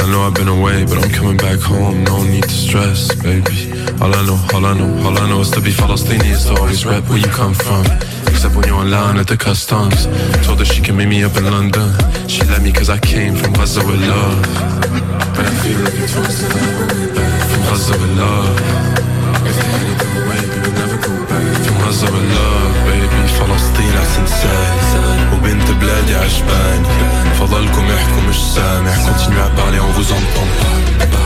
I 0.00 0.06
know 0.10 0.22
I've 0.22 0.34
been 0.34 0.48
away, 0.48 0.84
but 0.84 0.98
I'm 0.98 1.10
coming 1.10 1.36
back 1.36 1.58
home. 1.60 2.04
No 2.04 2.22
need 2.22 2.44
to 2.44 2.48
stress, 2.50 3.14
baby. 3.16 3.73
All 4.02 4.14
I 4.14 4.22
know, 4.26 4.38
all 4.52 4.64
I 4.66 4.74
know, 4.74 5.06
all 5.06 5.16
I 5.18 5.28
know 5.28 5.40
is 5.40 5.50
to 5.52 5.60
be 5.60 5.72
Palestinian, 5.72 6.34
is 6.34 6.44
to 6.46 6.54
always 6.56 6.84
rep 6.84 7.04
where 7.08 7.18
you 7.18 7.26
come 7.28 7.54
from. 7.54 7.84
Except 8.28 8.54
when 8.54 8.66
you're 8.68 8.82
in 8.82 8.90
line 8.90 9.16
at 9.18 9.26
the 9.26 9.36
customs. 9.36 10.06
Told 10.46 10.58
her 10.58 10.64
she 10.64 10.82
can 10.82 10.96
meet 10.96 11.08
me 11.08 11.24
up 11.24 11.36
in 11.36 11.44
London. 11.44 11.88
She 12.28 12.42
let 12.44 12.62
me 12.62 12.72
cause 12.72 12.90
I 12.90 12.98
came 12.98 13.34
from 13.36 13.52
Gaza 13.54 13.80
with 13.86 14.00
love. 14.00 14.42
But 15.36 15.46
I 15.46 15.54
feel 15.62 15.78
like 15.84 15.98
it's 16.04 16.14
once 16.16 16.40
From 17.50 17.62
Gaza 17.68 17.92
with 18.00 18.14
love. 18.18 18.58
If 19.48 19.56
they 19.58 19.68
had 19.74 19.86
it 19.92 19.98
their 20.02 20.22
way, 20.28 20.40
we 20.52 20.58
would 20.62 20.76
never 20.82 20.98
go 21.06 21.14
back. 21.30 21.46
From 21.64 21.76
Gaza 21.82 22.06
with 22.14 22.28
love, 22.38 22.74
baby. 22.86 23.14
فلسطين 23.34 23.96
أحسن 23.96 24.26
ساي 24.26 25.32
وبنت 25.32 25.70
بلادي 25.70 26.14
عجباني 26.14 26.88
فضلكم 27.40 27.84
احكوا 27.84 28.22
مش 28.28 28.36
سامع 28.54 28.94
Continuez 28.94 29.40
à 29.40 29.50
parler, 29.56 29.80
on 29.80 29.92
vous 29.92 30.12
entend 30.12 31.23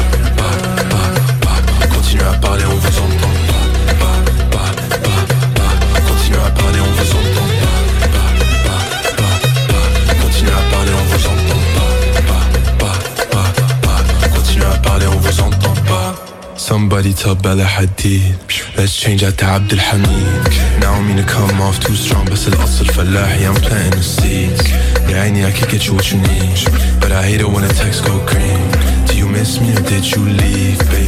à 2.28 2.32
parler, 2.38 2.64
on 2.66 2.74
vous 2.74 2.98
entend 2.98 3.34
pas 3.48 3.64
Pas, 4.00 4.18
pas, 4.50 4.70
pas, 4.98 5.22
pas. 5.56 6.00
Continuez 6.08 6.38
à 6.38 6.50
parler, 6.50 6.80
on 6.80 6.92
vous 6.98 7.10
entend 7.20 7.48
pas 7.62 7.78
Pas, 8.14 8.30
pas, 8.66 8.82
pas, 9.16 9.36
pas. 9.72 10.14
Continuez 10.22 10.52
à 10.52 10.62
parler, 10.74 10.92
on 11.00 11.04
vous 11.10 11.26
entend 11.26 11.62
pas 11.76 11.92
Pas, 12.28 12.44
pas, 12.78 12.96
pas, 13.30 13.48
pas. 13.82 14.28
Continuez 14.36 14.66
à 14.66 14.78
parler, 14.78 15.06
on 15.06 15.18
vous 15.18 15.40
entend 15.40 15.74
pas 15.86 16.14
Somebody 16.56 17.14
tell 17.14 17.34
Bella 17.34 17.64
Hadid 17.64 18.34
Let's 18.76 18.92
change 18.92 19.22
that 19.22 19.38
to 19.38 19.46
Abdul 19.46 19.78
Hamid 19.78 20.80
Now 20.80 20.94
I 20.94 21.00
mean 21.02 21.16
to 21.16 21.24
come 21.24 21.60
off 21.62 21.80
too 21.80 21.94
strong 21.94 22.24
بس 22.30 22.48
الأصل 22.48 22.86
فلاحي 22.86 23.46
I'm 23.48 23.54
planting 23.54 23.90
the 23.90 24.02
seeds 24.02 24.68
يا 25.08 25.20
عيني 25.20 25.46
I 25.46 25.52
can 25.52 25.68
get 25.70 25.86
you 25.86 25.94
what 25.94 26.12
you 26.12 26.18
need 26.18 26.58
But 27.00 27.12
I 27.12 27.22
hate 27.22 27.40
it 27.40 27.48
when 27.48 27.66
the 27.66 27.72
text 27.74 28.04
go 28.04 28.18
green 28.26 28.70
Do 29.06 29.16
you 29.16 29.26
miss 29.28 29.60
me 29.60 29.72
or 29.76 29.80
did 29.80 30.04
you 30.10 30.22
leave 30.24 30.78
baby 30.90 31.07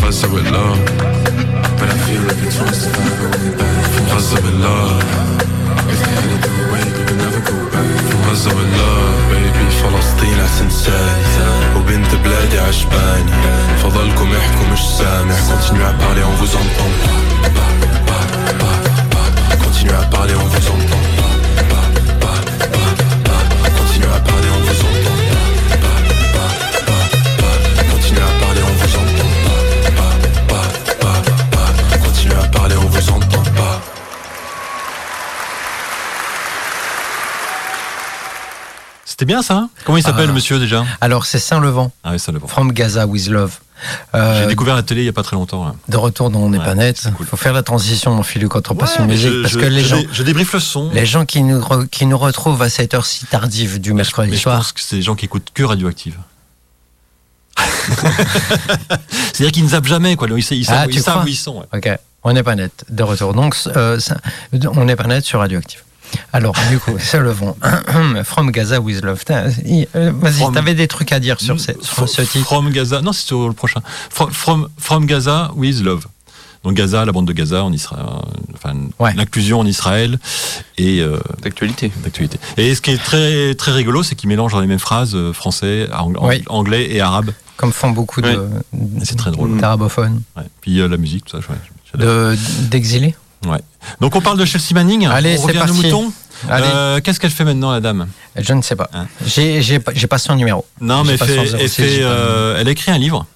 Gaza 0.00 0.28
with 0.28 0.48
love 0.50 0.78
But 1.78 1.88
I 1.94 1.96
feel 2.06 2.22
like 2.28 2.42
it's 2.46 2.58
once 2.60 2.86
if 2.86 2.94
I 2.94 3.10
go 3.20 3.28
back 3.58 3.76
Gaza 4.08 4.36
with 4.44 4.58
love 4.66 5.02
If 5.92 5.98
they 6.02 6.12
had 6.16 6.30
it 6.34 6.40
their 6.46 6.62
way 6.72 6.84
we 6.94 7.02
would 7.06 7.18
never 7.24 7.42
go 7.50 7.56
back 7.72 7.88
Gaza 8.26 8.50
with 8.56 8.72
love 8.78 9.20
baby 9.30 9.62
فلسطين 9.82 10.40
أحسن 10.40 10.70
ساي 10.70 11.76
وبنت 11.76 12.14
بلادي 12.24 12.58
عجباني 12.58 13.32
فضلكم 13.82 14.28
احكوا 14.32 14.66
مش 14.72 14.80
سامع 14.98 15.34
Continuez 15.50 15.84
à 15.84 15.92
parler 16.02 16.22
on 16.30 16.34
vous 16.40 16.54
entend. 16.62 16.92
Continuez 19.64 19.94
à 19.94 20.04
parler 20.16 20.34
on 20.34 20.46
vous 20.46 20.66
entend 20.68 21.31
C'était 39.22 39.34
bien 39.34 39.42
ça 39.42 39.54
hein 39.54 39.70
Comment 39.84 39.98
il 39.98 40.02
s'appelle 40.02 40.30
Ah. 40.30 40.32
monsieur 40.32 40.58
déjà 40.58 40.84
Alors, 41.00 41.26
c'est 41.26 41.38
Saint-Levant, 41.38 41.92
Ah 42.02 42.10
oui, 42.10 42.18
bon. 42.40 42.48
From 42.48 42.72
Gaza 42.72 43.06
with 43.06 43.28
Love. 43.28 43.52
Euh, 44.16 44.40
J'ai 44.42 44.48
découvert 44.48 44.74
la 44.74 44.82
télé 44.82 45.02
il 45.02 45.04
y 45.04 45.08
a 45.08 45.12
pas 45.12 45.22
très 45.22 45.36
longtemps. 45.36 45.64
là. 45.64 45.74
de 45.88 45.96
retour 45.96 46.28
dans 46.30 46.40
On 46.40 46.50
n'est 46.50 46.58
Ouais, 46.58 46.64
pas 46.64 46.74
net. 46.74 47.00
Il 47.06 47.12
cool. 47.12 47.24
faut 47.26 47.36
faire 47.36 47.52
la 47.52 47.62
transition, 47.62 48.12
mon 48.16 48.24
Philou, 48.24 48.48
quand 48.48 48.68
on 48.72 48.74
passe 48.74 48.96
une 48.98 49.04
mais 49.06 49.12
musique. 49.12 49.30
je, 49.32 49.42
parce 49.42 49.54
je- 49.54 49.60
que 49.60 49.64
les 49.66 49.82
je 49.82 49.86
gens, 49.86 50.02
je 50.12 50.22
débriefe 50.24 50.52
le 50.54 50.58
son. 50.58 50.90
les 50.92 51.06
gens 51.06 51.24
qui, 51.24 51.44
nous 51.44 51.60
re- 51.60 51.86
qui 51.86 52.06
nous 52.06 52.18
retrouvent 52.18 52.60
à 52.62 52.68
cette 52.68 52.94
heure 52.94 53.06
si 53.06 53.24
tardive 53.26 53.80
du 53.80 53.90
mais 53.92 53.98
mercredi 53.98 54.32
je 54.34 54.40
soir. 54.40 54.56
pense 54.56 54.72
que 54.72 54.80
c'est 54.80 54.96
des 54.96 55.02
gens 55.02 55.14
qui 55.14 55.26
écoutent 55.26 55.50
que 55.54 55.62
Radioactive. 55.62 56.16
C'est-à-dire 59.32 59.52
qu'ils 59.52 59.64
ne 59.64 59.68
zappent 59.68 59.86
jamais, 59.86 60.16
quoi. 60.16 60.26
Ils, 60.28 60.38
ils 60.38 60.64
savent, 60.64 60.78
Ah, 60.80 60.86
ils 60.88 60.94
tu 60.96 61.00
savent 61.00 61.24
où 61.24 61.28
ils 61.28 61.36
sont. 61.36 61.58
ouais. 61.58 61.66
Ok, 61.78 61.88
on 62.24 62.32
n'est 62.32 62.42
pas 62.42 62.56
net 62.56 62.84
de 62.88 63.02
retour. 63.04 63.34
Donc, 63.34 63.54
euh, 63.76 64.00
ça- 64.00 64.16
on 64.52 64.84
n'est 64.84 64.96
pas 64.96 65.04
net 65.06 65.24
sur 65.24 65.38
Radioactive. 65.38 65.82
Alors, 66.32 66.54
du 66.70 66.78
coup, 66.78 66.92
c'est 66.98 67.20
le 67.20 67.30
vent. 67.30 67.56
From 68.24 68.50
Gaza 68.50 68.80
with 68.80 69.02
Love. 69.04 69.22
Euh, 69.30 70.12
Vas-y, 70.20 70.32
From- 70.34 70.54
t'avais 70.54 70.74
des 70.74 70.88
trucs 70.88 71.12
à 71.12 71.20
dire 71.20 71.40
sur, 71.40 71.60
ce- 71.60 71.72
sur 71.80 72.08
ce 72.08 72.22
titre. 72.22 72.44
From 72.46 72.70
Gaza. 72.70 73.00
Non, 73.02 73.12
c'est 73.12 73.26
sur 73.26 73.46
le 73.48 73.54
prochain. 73.54 73.80
From, 74.10 74.30
from, 74.32 74.68
from 74.78 75.06
Gaza 75.06 75.50
with 75.56 75.80
Love. 75.82 76.06
Donc 76.64 76.74
Gaza, 76.74 77.04
la 77.04 77.10
bande 77.10 77.26
de 77.26 77.32
Gaza 77.32 77.64
en 77.64 77.72
Israël, 77.72 78.04
enfin 78.54 78.74
Ouais. 79.00 79.12
l'inclusion 79.16 79.58
en 79.58 79.66
Israël 79.66 80.20
et 80.78 81.00
euh, 81.00 81.18
D'actualité. 81.42 81.90
d'actualité. 82.04 82.38
Et 82.56 82.72
ce 82.76 82.80
qui 82.80 82.92
est 82.92 83.02
très 83.02 83.56
très 83.56 83.72
rigolo, 83.72 84.04
c'est 84.04 84.14
qu'ils 84.14 84.28
mélangent 84.28 84.52
dans 84.52 84.60
les 84.60 84.68
mêmes 84.68 84.78
phrases 84.78 85.16
euh, 85.16 85.32
français, 85.32 85.88
Oui. 86.20 86.44
anglais 86.48 86.86
et 86.94 87.00
arabe. 87.00 87.32
Comme 87.56 87.72
font 87.72 87.90
beaucoup 87.90 88.20
de, 88.20 88.48
C'est 89.02 89.16
très 89.16 89.32
drôle. 89.32 89.56
d'arabophones. 89.58 90.22
Ouais. 90.36 90.44
Puis 90.60 90.80
euh, 90.80 90.86
la 90.86 90.98
musique, 90.98 91.24
tout 91.24 91.32
ça. 91.32 91.38
ouais, 91.50 91.56
j'adore. 91.92 92.30
De- 92.30 92.36
Donc 94.00 94.14
on 94.16 94.20
parle 94.20 94.38
de 94.38 94.44
Chelsea 94.44 94.74
Manning. 94.74 95.06
Allez, 95.06 95.36
on 95.38 95.40
c'est 95.42 95.46
revient 95.58 95.58
nos 95.58 95.64
parti. 95.64 95.82
moutons. 95.86 96.12
Euh, 96.50 97.00
Qu'est-ce 97.02 97.20
qu'elle 97.20 97.30
fait 97.30 97.44
maintenant, 97.44 97.70
la 97.72 97.80
dame? 97.80 98.08
Je 98.36 98.52
ne 98.52 98.62
sais 98.62 98.76
pas. 98.76 98.88
Hein. 98.94 99.06
J'ai- 99.26 99.62
J'ai 99.62 99.78
pas 99.78 99.92
j'ai 99.94 100.06
pas 100.06 100.18
son 100.18 100.34
numéro. 100.34 100.64
Non, 100.80 101.04
mais 101.04 101.12
elle, 101.12 101.18
fait, 101.18 101.36
son 101.48 101.56
elle, 101.56 101.68
06, 101.68 101.74
fait, 101.76 101.88
j'ai 101.88 102.00
pas 102.02 102.08
le 102.08 102.10
euh, 102.10 102.56
elle 102.60 102.68
a 102.68 102.70
écrit 102.70 102.90
un 102.90 102.98
livre. 102.98 103.26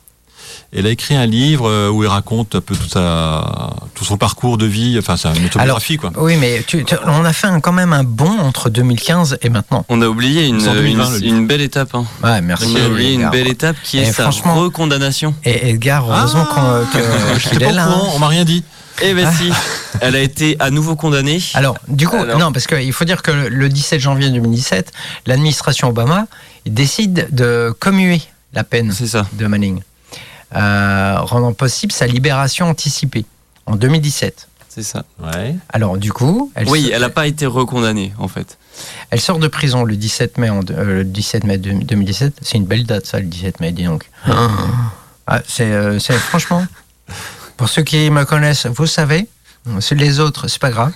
Elle 0.73 0.87
a 0.87 0.91
écrit 0.91 1.15
un 1.15 1.27
livre 1.27 1.69
euh, 1.71 1.89
où 1.91 2.03
elle 2.03 2.09
raconte 2.11 2.57
un 2.57 2.61
peu 2.61 2.75
tout, 2.75 2.89
sa, 2.89 3.71
tout 3.95 4.05
son 4.05 4.17
parcours 4.17 4.59
de 4.59 4.67
vie. 4.67 4.97
Enfin, 4.99 5.17
c'est 5.17 5.29
une 5.39 5.47
autobiographie, 5.47 5.97
quoi. 5.97 6.11
Oui, 6.17 6.37
mais 6.37 6.65
tu- 6.67 6.85
tu- 6.85 6.97
on 7.07 7.25
a 7.25 7.33
fait 7.33 7.47
un- 7.47 7.61
quand 7.61 7.73
même 7.73 7.93
un 7.93 8.03
bond 8.03 8.37
entre 8.41 8.69
2015 8.69 9.39
et 9.43 9.49
maintenant. 9.49 9.85
On 9.89 10.03
a 10.03 10.09
oublié 10.09 10.47
une, 10.49 10.61
C'est 10.61 10.69
en 10.69 10.75
2020, 10.75 11.11
le 11.11 11.17
une, 11.19 11.23
livre. 11.23 11.37
une 11.37 11.47
belle 11.47 11.61
étape. 11.61 11.95
Hein. 11.95 12.05
Ouais, 12.23 12.41
merci. 12.41 12.67
On 12.77 12.85
a 12.85 12.89
oublié 12.89 13.15
une 13.15 13.31
belle 13.31 13.47
étape 13.47 13.77
qui 13.85 13.99
est 13.99 14.07
sa 14.13 14.25
franchement- 14.25 14.57
recondamnation. 14.57 15.35
Et 15.45 15.71
Edgar, 15.71 16.05
heureusement 16.11 16.45
qu'on- 16.47 16.85
que- 16.99 16.99
Ah, 17.37 17.39
qu'il 17.49 17.63
est 17.63 17.67
au 17.67 17.73
là. 17.75 17.85
courant, 17.87 18.07
hein. 18.09 18.13
on 18.15 18.19
m'a 18.19 18.29
rien 18.29 18.45
dit. 18.45 18.65
Eh 19.03 19.15
ben 19.15 19.27
Ah. 19.29 19.33
si, 19.33 19.53
elle 20.01 20.17
a 20.17 20.21
été 20.21 20.57
à 20.59 20.71
nouveau 20.71 20.97
condamnée. 20.97 21.41
Alors, 21.55 21.77
du 21.89 22.09
coup, 22.09 22.17
Alors 22.17 22.39
non, 22.39 22.53
parce 22.53 22.67
qu'il 22.67 22.93
faut 22.93 23.05
dire 23.05 23.23
que 23.23 23.31
le- 23.31 23.49
le 23.49 23.69
17 23.69 24.01
janvier 24.01 24.31
2017, 24.31 24.93
l'administration 25.27 25.89
Obama 25.89 26.27
décide 26.65 27.29
de 27.31 27.75
commuer 27.79 28.23
la 28.53 28.65
peine 28.65 28.93
ça. 28.93 29.27
de 29.35 29.47
Manning, 29.47 29.81
euh, 30.55 31.17
rendant 31.21 31.53
possible 31.53 31.93
sa 31.93 32.07
libération 32.07 32.69
anticipée 32.71 33.27
en 33.67 33.77
2017. 33.77 34.49
C'est 34.69 34.83
ça. 34.83 35.05
Ouais. 35.23 35.57
Alors, 35.71 35.97
du 35.97 36.13
coup, 36.13 36.53
elle, 36.55 36.69
oui, 36.69 36.85
sort, 36.85 36.91
elle 36.95 37.01
n'a 37.01 37.09
pas 37.09 37.27
été 37.27 37.47
recondamnée 37.47 38.13
en 38.19 38.29
fait. 38.29 38.59
elle 39.11 39.21
sort 39.23 39.39
de 39.39 39.49
prison 39.49 39.85
le 39.85 39.97
17 39.97 40.37
mai, 40.37 40.51
en, 40.51 40.61
euh, 40.71 40.99
le 40.99 41.05
17 41.05 41.45
mai 41.45 41.57
de- 41.57 41.73
2017. 41.73 42.35
C'est 42.43 42.59
une 42.59 42.67
belle 42.67 42.85
date, 42.85 43.07
ça, 43.07 43.19
le 43.19 43.25
17 43.27 43.61
mai, 43.61 43.73
dis 43.73 43.85
donc. 43.85 44.05
Ah, 45.27 45.41
c'est, 45.49 45.65
euh, 45.73 45.99
c'est- 45.99 46.13
franchement, 46.19 46.67
pour 47.57 47.69
ceux 47.69 47.83
qui 47.83 48.11
me 48.11 48.25
connaissent, 48.25 48.67
vous 48.67 48.87
savez, 48.87 49.29
c'est 49.81 49.95
les 49.95 50.21
autres, 50.21 50.49
c'est 50.49 50.61
pas 50.61 50.71
grave. 50.71 50.93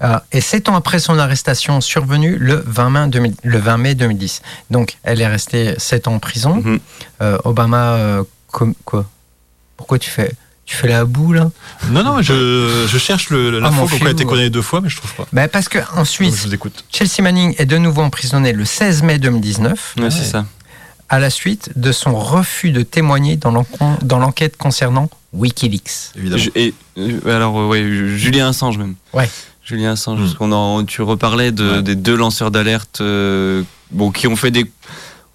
Ah, 0.00 0.22
et 0.30 0.40
sept 0.40 0.68
ans 0.68 0.76
après 0.76 1.00
son 1.00 1.18
arrestation 1.18 1.80
survenue 1.80 2.36
le 2.38 2.62
20, 2.66 2.90
mai 2.90 3.08
2000 3.08 3.34
le 3.42 3.58
20 3.58 3.76
mai 3.78 3.94
2010. 3.96 4.42
Donc, 4.70 4.96
elle 5.02 5.20
est 5.20 5.26
restée 5.26 5.74
sept 5.78 6.06
ans 6.06 6.14
en 6.14 6.18
prison. 6.20 6.62
Mhm. 6.64 6.78
Euh, 7.20 7.38
Obama, 7.44 7.94
euh, 7.94 8.22
quoi? 8.46 9.06
Pourquoi 9.76 9.98
tu 9.98 10.08
fais, 10.08 10.30
tu 10.66 10.76
fais 10.76 10.86
la 10.86 11.04
boue 11.04 11.32
là? 11.32 11.50
Non, 11.90 12.04
non, 12.04 12.22
je, 12.22 12.86
je 12.88 12.98
cherche 12.98 13.30
le- 13.30 13.56
Ah, 13.56 13.60
l'info 13.60 13.72
mon 13.74 13.80
pourquoi 13.88 13.98
elle 14.02 14.06
a 14.06 14.10
été 14.12 14.24
condamnée 14.24 14.50
deux 14.50 14.62
fois, 14.62 14.80
mais 14.80 14.88
je 14.88 14.96
trouve 14.98 15.12
pas. 15.14 15.26
ben 15.32 15.48
Parce 15.48 15.68
que 15.68 15.78
ensuite, 15.96 16.32
je 16.34 16.42
vous 16.46 16.54
écoute. 16.54 16.84
Chelsea 16.92 17.20
Manning 17.22 17.56
est 17.58 17.66
de 17.66 17.76
nouveau 17.78 18.02
emprisonnée 18.02 18.52
le 18.52 18.64
16 18.64 19.02
mai 19.02 19.18
2019 19.18 19.94
Ouais, 19.98 20.10
c'est 20.10 20.18
Ouais. 20.20 20.24
ça. 20.24 20.46
à 21.08 21.18
la 21.18 21.30
suite 21.30 21.70
de 21.74 21.90
son 21.90 22.14
refus 22.16 22.70
de 22.70 22.82
témoigner 22.82 23.36
dans 23.36 24.18
l'enquête 24.18 24.56
concernant 24.56 25.10
Wikileaks. 25.32 26.12
Évidemment. 26.16 26.42
Je- 26.42 26.50
et, 26.54 26.74
euh, 26.98 27.20
alors, 27.36 27.58
euh, 27.58 27.66
ouais, 27.68 27.82
Julien 28.16 28.48
Assange 28.48 28.78
même. 28.78 28.94
Ouais. 29.12 29.28
Julien 29.64 29.92
Assange, 29.92 30.18
Mm. 30.18 30.22
parce 30.22 30.34
qu'on 30.34 30.52
en, 30.52 30.84
tu 30.84 31.02
reparlais 31.02 31.52
de, 31.52 31.70
Ouais. 31.76 31.82
des 31.82 31.94
deux 31.94 32.16
lanceurs 32.16 32.50
d'alerte 32.50 33.00
euh, 33.00 33.62
bon, 33.90 34.10
qui 34.10 34.26
ont 34.26 34.36
fait 34.36 34.50
des. 34.50 34.64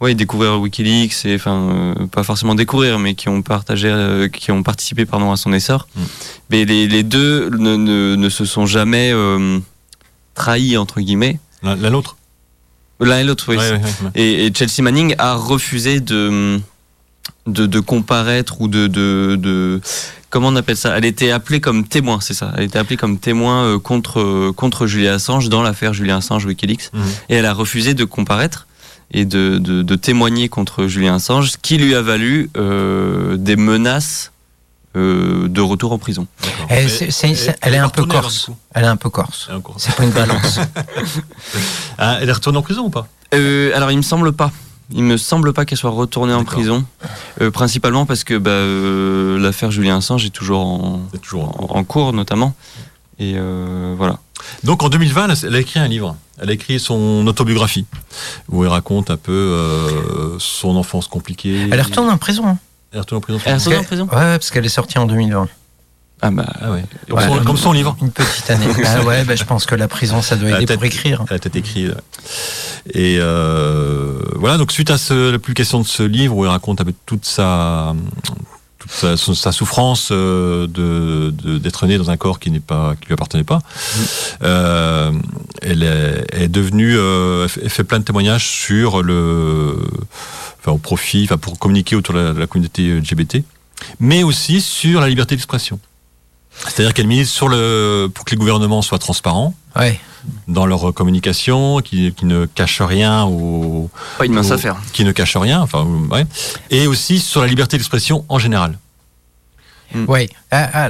Ouais, 0.01 0.15
découvrir 0.15 0.59
Wikileaks, 0.59 1.25
et, 1.25 1.35
enfin, 1.35 1.95
euh, 1.97 2.07
pas 2.07 2.23
forcément 2.23 2.55
découvrir, 2.55 2.99
mais 2.99 3.13
qui 3.15 3.29
ont 3.29 3.41
partagé, 3.41 3.87
euh, 3.89 4.27
qui 4.27 4.51
ont 4.51 4.61
participé 4.61 5.05
pardon, 5.05 5.31
à 5.31 5.37
son 5.37 5.53
essor. 5.53 5.87
Mm. 5.95 6.01
Mais 6.49 6.65
les, 6.65 6.87
les 6.87 7.03
deux 7.03 7.49
ne, 7.51 7.75
ne, 7.77 8.15
ne 8.15 8.29
se 8.29 8.43
sont 8.43 8.65
jamais 8.65 9.11
euh, 9.13 9.59
trahis, 10.33 10.75
entre 10.77 10.99
guillemets. 10.99 11.39
La, 11.61 11.75
la 11.75 11.89
nôtre 11.89 12.17
L'un 12.99 13.19
et 13.19 13.23
l'autre, 13.23 13.45
oui. 13.49 13.57
Ouais, 13.57 13.71
ouais, 13.71 13.77
ouais. 13.77 14.11
Et, 14.15 14.45
et 14.47 14.53
Chelsea 14.53 14.81
Manning 14.81 15.15
a 15.19 15.35
refusé 15.35 15.99
de, 15.99 16.59
de, 17.47 17.65
de 17.65 17.79
comparaître 17.79 18.61
ou 18.61 18.67
de, 18.67 18.87
de, 18.87 19.35
de- 19.39 19.81
Comment 20.29 20.47
on 20.47 20.55
appelle 20.55 20.77
ça? 20.77 20.97
Elle 20.97 21.05
était 21.05 21.29
appelée 21.29 21.61
comme 21.61 21.87
témoin, 21.87 22.19
c'est 22.19 22.33
ça? 22.33 22.51
Elle 22.57 22.63
était 22.63 22.79
appelée 22.79 22.97
comme 22.97 23.19
témoin 23.19 23.65
euh, 23.65 23.79
contre, 23.79 24.19
euh, 24.19 24.51
contre 24.55 24.87
Julian 24.87 25.13
Assange 25.13 25.47
dans 25.49 25.61
l'affaire 25.61 25.93
Julian 25.93 26.17
Assange 26.17 26.45
Wikileaks. 26.45 26.89
Mhm. 26.91 27.03
Et 27.29 27.35
elle 27.35 27.45
a 27.45 27.53
refusé 27.53 27.93
de 27.93 28.03
comparaître 28.03 28.65
et 29.11 29.25
de, 29.25 29.59
de, 29.59 29.83
de 29.83 29.95
témoigner 29.95 30.49
contre 30.49 30.87
Julian 30.87 31.15
Assange, 31.15 31.51
ce 31.51 31.57
qui 31.57 31.77
lui 31.77 31.93
a 31.93 32.01
valu 32.01 32.49
euh, 32.57 33.37
des 33.37 33.55
menaces 33.55 34.31
euh, 34.95 35.47
de 35.47 35.61
retour 35.61 35.91
en 35.91 35.99
prison. 35.99 36.25
Elle, 36.69 36.87
est 36.87 37.77
un 37.77 37.89
peu 37.89 38.01
alors, 38.01 38.21
corse. 38.21 38.49
Elle 38.73 38.85
est 38.85 38.87
un 38.87 38.95
peu 38.95 39.09
corse. 39.11 39.49
C'est 39.77 39.95
pas 39.95 40.03
une 40.03 40.11
balance. 40.11 40.59
Ah, 41.99 42.17
elle 42.21 42.29
est 42.29 42.33
retournée 42.33 42.57
en 42.57 42.63
prison 42.63 42.85
ou 42.85 42.89
pas? 42.89 43.07
Euh, 43.35 43.71
alors, 43.75 43.91
il 43.91 43.97
me 43.97 44.01
semble 44.01 44.33
pas. 44.33 44.51
Il 44.91 45.03
me 45.03 45.17
semble 45.17 45.53
pas 45.53 45.65
qu'elle 45.65 45.77
soit 45.77 45.89
retournée 45.91 46.33
en 46.33 46.43
prison, 46.43 46.85
Euh, 47.41 47.51
principalement 47.51 48.05
parce 48.05 48.23
que 48.23 48.37
bah, 48.37 48.51
euh, 48.51 49.39
l'affaire 49.39 49.71
Julien 49.71 49.97
Assange 49.97 50.25
est 50.25 50.29
toujours 50.29 50.65
en, 50.65 51.01
C'est 51.13 51.21
toujours 51.21 51.45
en 51.45 51.51
cours. 51.51 51.75
en, 51.75 51.79
en 51.79 51.83
cours, 51.83 52.13
notamment. 52.13 52.53
Et 53.19 53.33
euh, 53.37 53.93
voilà. 53.97 54.19
Donc 54.63 54.83
en 54.83 54.89
2020, 54.89 55.25
elle 55.25 55.31
a- 55.31 55.43
elle 55.47 55.55
a 55.55 55.59
écrit 55.59 55.79
un 55.79 55.87
livre. 55.87 56.15
Elle 56.39 56.49
a 56.49 56.53
écrit 56.53 56.79
son 56.79 57.25
autobiographie, 57.27 57.85
où 58.49 58.63
elle 58.63 58.69
raconte 58.71 59.09
un 59.11 59.17
peu 59.17 59.31
euh, 59.31 60.37
son 60.39 60.75
enfance 60.75 61.07
compliquée. 61.07 61.67
Elle 61.71 61.81
retourne 61.81 62.09
en 62.09 62.17
prison. 62.17 62.45
hein. 62.47 62.57
Elle 62.91 62.99
retourne 62.99 63.19
en 63.19 63.21
prison. 63.21 63.39
Elle 63.45 63.55
retourne 63.55 63.75
en 63.77 63.83
prison 63.83 64.03
Ouais, 64.05 64.09
parce 64.37 64.51
qu'elle 64.51 64.65
est 64.65 64.69
sortie 64.69 64.97
en 64.99 65.05
2020. 65.05 65.47
Ah 66.25 66.31
bah. 66.31 66.45
Ah 66.61 66.71
ouais. 66.71 66.83
Comme, 67.09 67.17
Ouais. 67.19 67.27
son, 67.27 67.43
comme 67.43 67.57
son 67.57 67.71
livre. 67.73 67.97
Une 68.01 68.11
petite 68.11 68.49
année. 68.49 68.65
ah 68.85 69.01
ouais, 69.03 69.23
bah, 69.25 69.35
je 69.35 69.43
pense 69.43 69.65
que 69.65 69.75
la 69.75 69.87
prison, 69.87 70.21
ça 70.21 70.35
doit 70.37 70.51
aider 70.61 70.73
pour 70.73 70.85
écrire. 70.85 71.23
Elle 71.29 71.35
a 71.35 71.39
peut-être 71.39 71.55
écrit. 71.57 71.87
Et 72.93 73.17
euh, 73.19 74.19
voilà, 74.35 74.57
donc 74.57 74.71
suite 74.71 74.89
à 74.89 74.97
ce, 74.97 75.31
la 75.31 75.39
publication 75.39 75.79
de 75.81 75.85
ce 75.87 76.03
livre 76.03 76.35
où 76.35 76.43
elle 76.45 76.49
raconte 76.51 76.81
un 76.81 76.85
peu 76.85 76.93
toute 77.05 77.25
sa, 77.25 77.93
toute 78.79 78.91
sa, 78.91 79.15
son- 79.17 79.33
sa 79.33 79.51
souffrance 79.53 80.09
euh, 80.11 80.67
de 80.67 81.31
de- 81.31 81.57
d'être 81.57 81.85
née 81.87 81.97
dans 81.97 82.09
un 82.09 82.17
corps 82.17 82.39
qui 82.39 82.51
n'est 82.51 82.59
pas 82.59 82.95
qui 82.99 83.07
lui 83.07 83.13
appartenait 83.13 83.43
pas, 83.45 83.59
euh, 84.43 85.11
elle, 85.61 85.83
est, 85.83 86.25
elle 86.33 86.41
est 86.43 86.47
devenue, 86.49 86.95
euh, 86.97 87.43
elle 87.43 87.49
fait- 87.49 87.61
elle 87.63 87.69
fait 87.69 87.83
plein 87.83 87.99
de 87.99 88.03
témoignages 88.03 88.47
sur 88.47 89.01
le, 89.01 89.77
enfin 90.59 90.71
au 90.71 90.77
profit, 90.77 91.23
enfin 91.25 91.37
pour 91.37 91.57
communiquer 91.59 91.95
autour 91.95 92.15
de 92.15 92.19
la, 92.19 92.33
de 92.33 92.39
la 92.39 92.47
communauté 92.47 92.89
LGBT, 92.99 93.43
mais 93.99 94.23
aussi 94.23 94.59
sur 94.61 94.99
la 94.99 95.07
liberté 95.07 95.35
d'expression. 95.35 95.79
C'est-à-dire 96.67 96.93
qu'elle 96.93 97.25
sur 97.25 97.47
le 97.49 98.09
pour 98.13 98.25
que 98.25 98.31
les 98.31 98.37
gouvernements 98.37 98.81
soient 98.81 98.99
transparents 98.99 99.53
Ouais. 99.75 99.99
dans 100.47 100.65
leur 100.65 100.93
communication, 100.93 101.79
qui, 101.81 102.13
qui 102.13 102.25
ne 102.25 102.45
cachent 102.45 102.81
rien 102.81 103.25
ou 103.25 103.89
Pas 104.17 104.25
une 104.25 104.33
mince 104.33 104.51
affaire. 104.51 104.75
qui 104.93 105.03
ne 105.03 105.11
cachent 105.11 105.35
rien, 105.37 105.59
enfin 105.61 105.85
ouais, 106.11 106.25
et 106.69 106.87
aussi 106.87 107.19
sur 107.19 107.41
la 107.41 107.47
liberté 107.47 107.77
d'expression 107.77 108.23
en 108.29 108.37
général. 108.39 108.77
Oui, 110.07 110.27
Ah, 110.49 110.69
ah, 110.73 110.89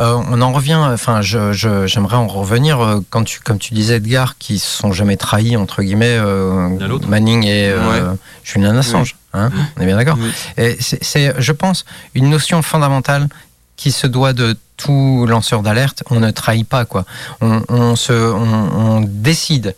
euh, 0.00 0.20
on 0.28 0.40
en 0.42 0.52
revient. 0.52 0.74
Enfin, 0.74 1.22
je, 1.22 1.52
je- 1.52 1.86
j'aimerais 1.86 2.16
en 2.16 2.26
revenir 2.26 2.80
euh, 2.80 2.98
quand 3.08 3.22
tu, 3.22 3.38
comme 3.38 3.58
tu 3.60 3.72
disais, 3.72 3.96
Edgar, 3.98 4.36
qui 4.36 4.58
se 4.58 4.66
sont 4.78 4.90
jamais 4.92 5.16
trahis 5.16 5.56
entre 5.56 5.80
guillemets, 5.80 6.18
euh. 6.18 6.68
Manning 7.06 7.44
et 7.44 7.68
euh, 7.70 8.14
Julian 8.42 8.76
Assange. 8.78 9.14
Hein, 9.32 9.52
on 9.76 9.80
est 9.82 9.86
bien 9.86 9.94
d'accord. 9.96 10.16
Oui. 10.18 10.30
Et 10.56 10.76
c'est, 10.80 11.04
c'est, 11.04 11.34
je 11.38 11.52
pense, 11.52 11.84
une 12.14 12.28
notion 12.28 12.62
fondamentale 12.62 13.28
qui 13.76 13.92
se 13.92 14.06
doit 14.06 14.32
de 14.32 14.56
tout 14.76 15.26
lanceur 15.28 15.62
d'alerte. 15.62 16.02
On 16.10 16.20
ne 16.20 16.30
trahit 16.30 16.66
pas, 16.68 16.84
quoi. 16.84 17.04
On, 17.40 17.62
on 17.68 17.96
se, 17.96 18.12
on, 18.12 18.96
on 18.96 19.00
décide 19.00 19.74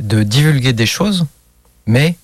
de 0.00 0.22
divulguer 0.22 0.72
des 0.72 0.86
choses, 0.86 1.26
mais 1.86 2.16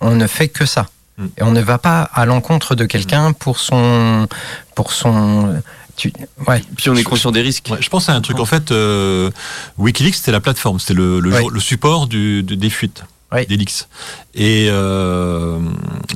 on 0.00 0.14
ne 0.14 0.26
fait 0.26 0.48
que 0.48 0.66
ça. 0.66 0.88
Mm. 1.18 1.26
Et 1.38 1.42
on 1.42 1.50
ne 1.52 1.60
va 1.60 1.78
pas 1.78 2.02
à 2.02 2.26
l'encontre 2.26 2.74
de 2.74 2.84
quelqu'un 2.86 3.32
pour 3.32 3.58
son, 3.58 4.28
pour 4.74 4.92
son. 4.92 5.60
tu- 5.96 6.12
ouais. 6.46 6.62
Puis 6.76 6.90
on 6.90 6.94
est 6.96 7.02
conscient 7.04 7.30
des 7.32 7.42
risques. 7.42 7.68
Ouais, 7.70 7.78
je 7.80 7.88
pense 7.88 8.08
à 8.08 8.14
un 8.14 8.20
truc, 8.20 8.38
en 8.40 8.44
fait, 8.44 8.70
euh, 8.72 9.30
Wikileaks, 9.78 10.16
c'était 10.16 10.32
la 10.32 10.40
plateforme, 10.40 10.78
c'était 10.80 10.94
le, 10.94 11.20
le, 11.20 11.30
Ouais. 11.32 11.40
jour- 11.40 11.50
le 11.50 11.60
support 11.60 12.06
du, 12.08 12.42
des 12.42 12.70
fuites, 12.70 13.04
des 13.32 13.56
leaks. 13.56 13.86
Et 14.34 14.66
euh, 14.70 15.58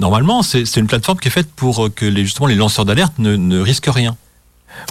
normalement, 0.01 0.43
c'est 0.45 0.65
c'est 0.67 0.79
une 0.81 0.87
plateforme 0.87 1.19
qui 1.19 1.29
est 1.29 1.33
faite 1.33 1.51
pour 1.55 1.89
que 1.95 2.05
les, 2.05 2.23
justement 2.25 2.47
les 2.47 2.55
lanceurs 2.55 2.85
d'alerte 2.85 3.15
ne, 3.19 3.35
ne 3.37 3.59
risquent 3.61 3.91
rien. 3.93 4.17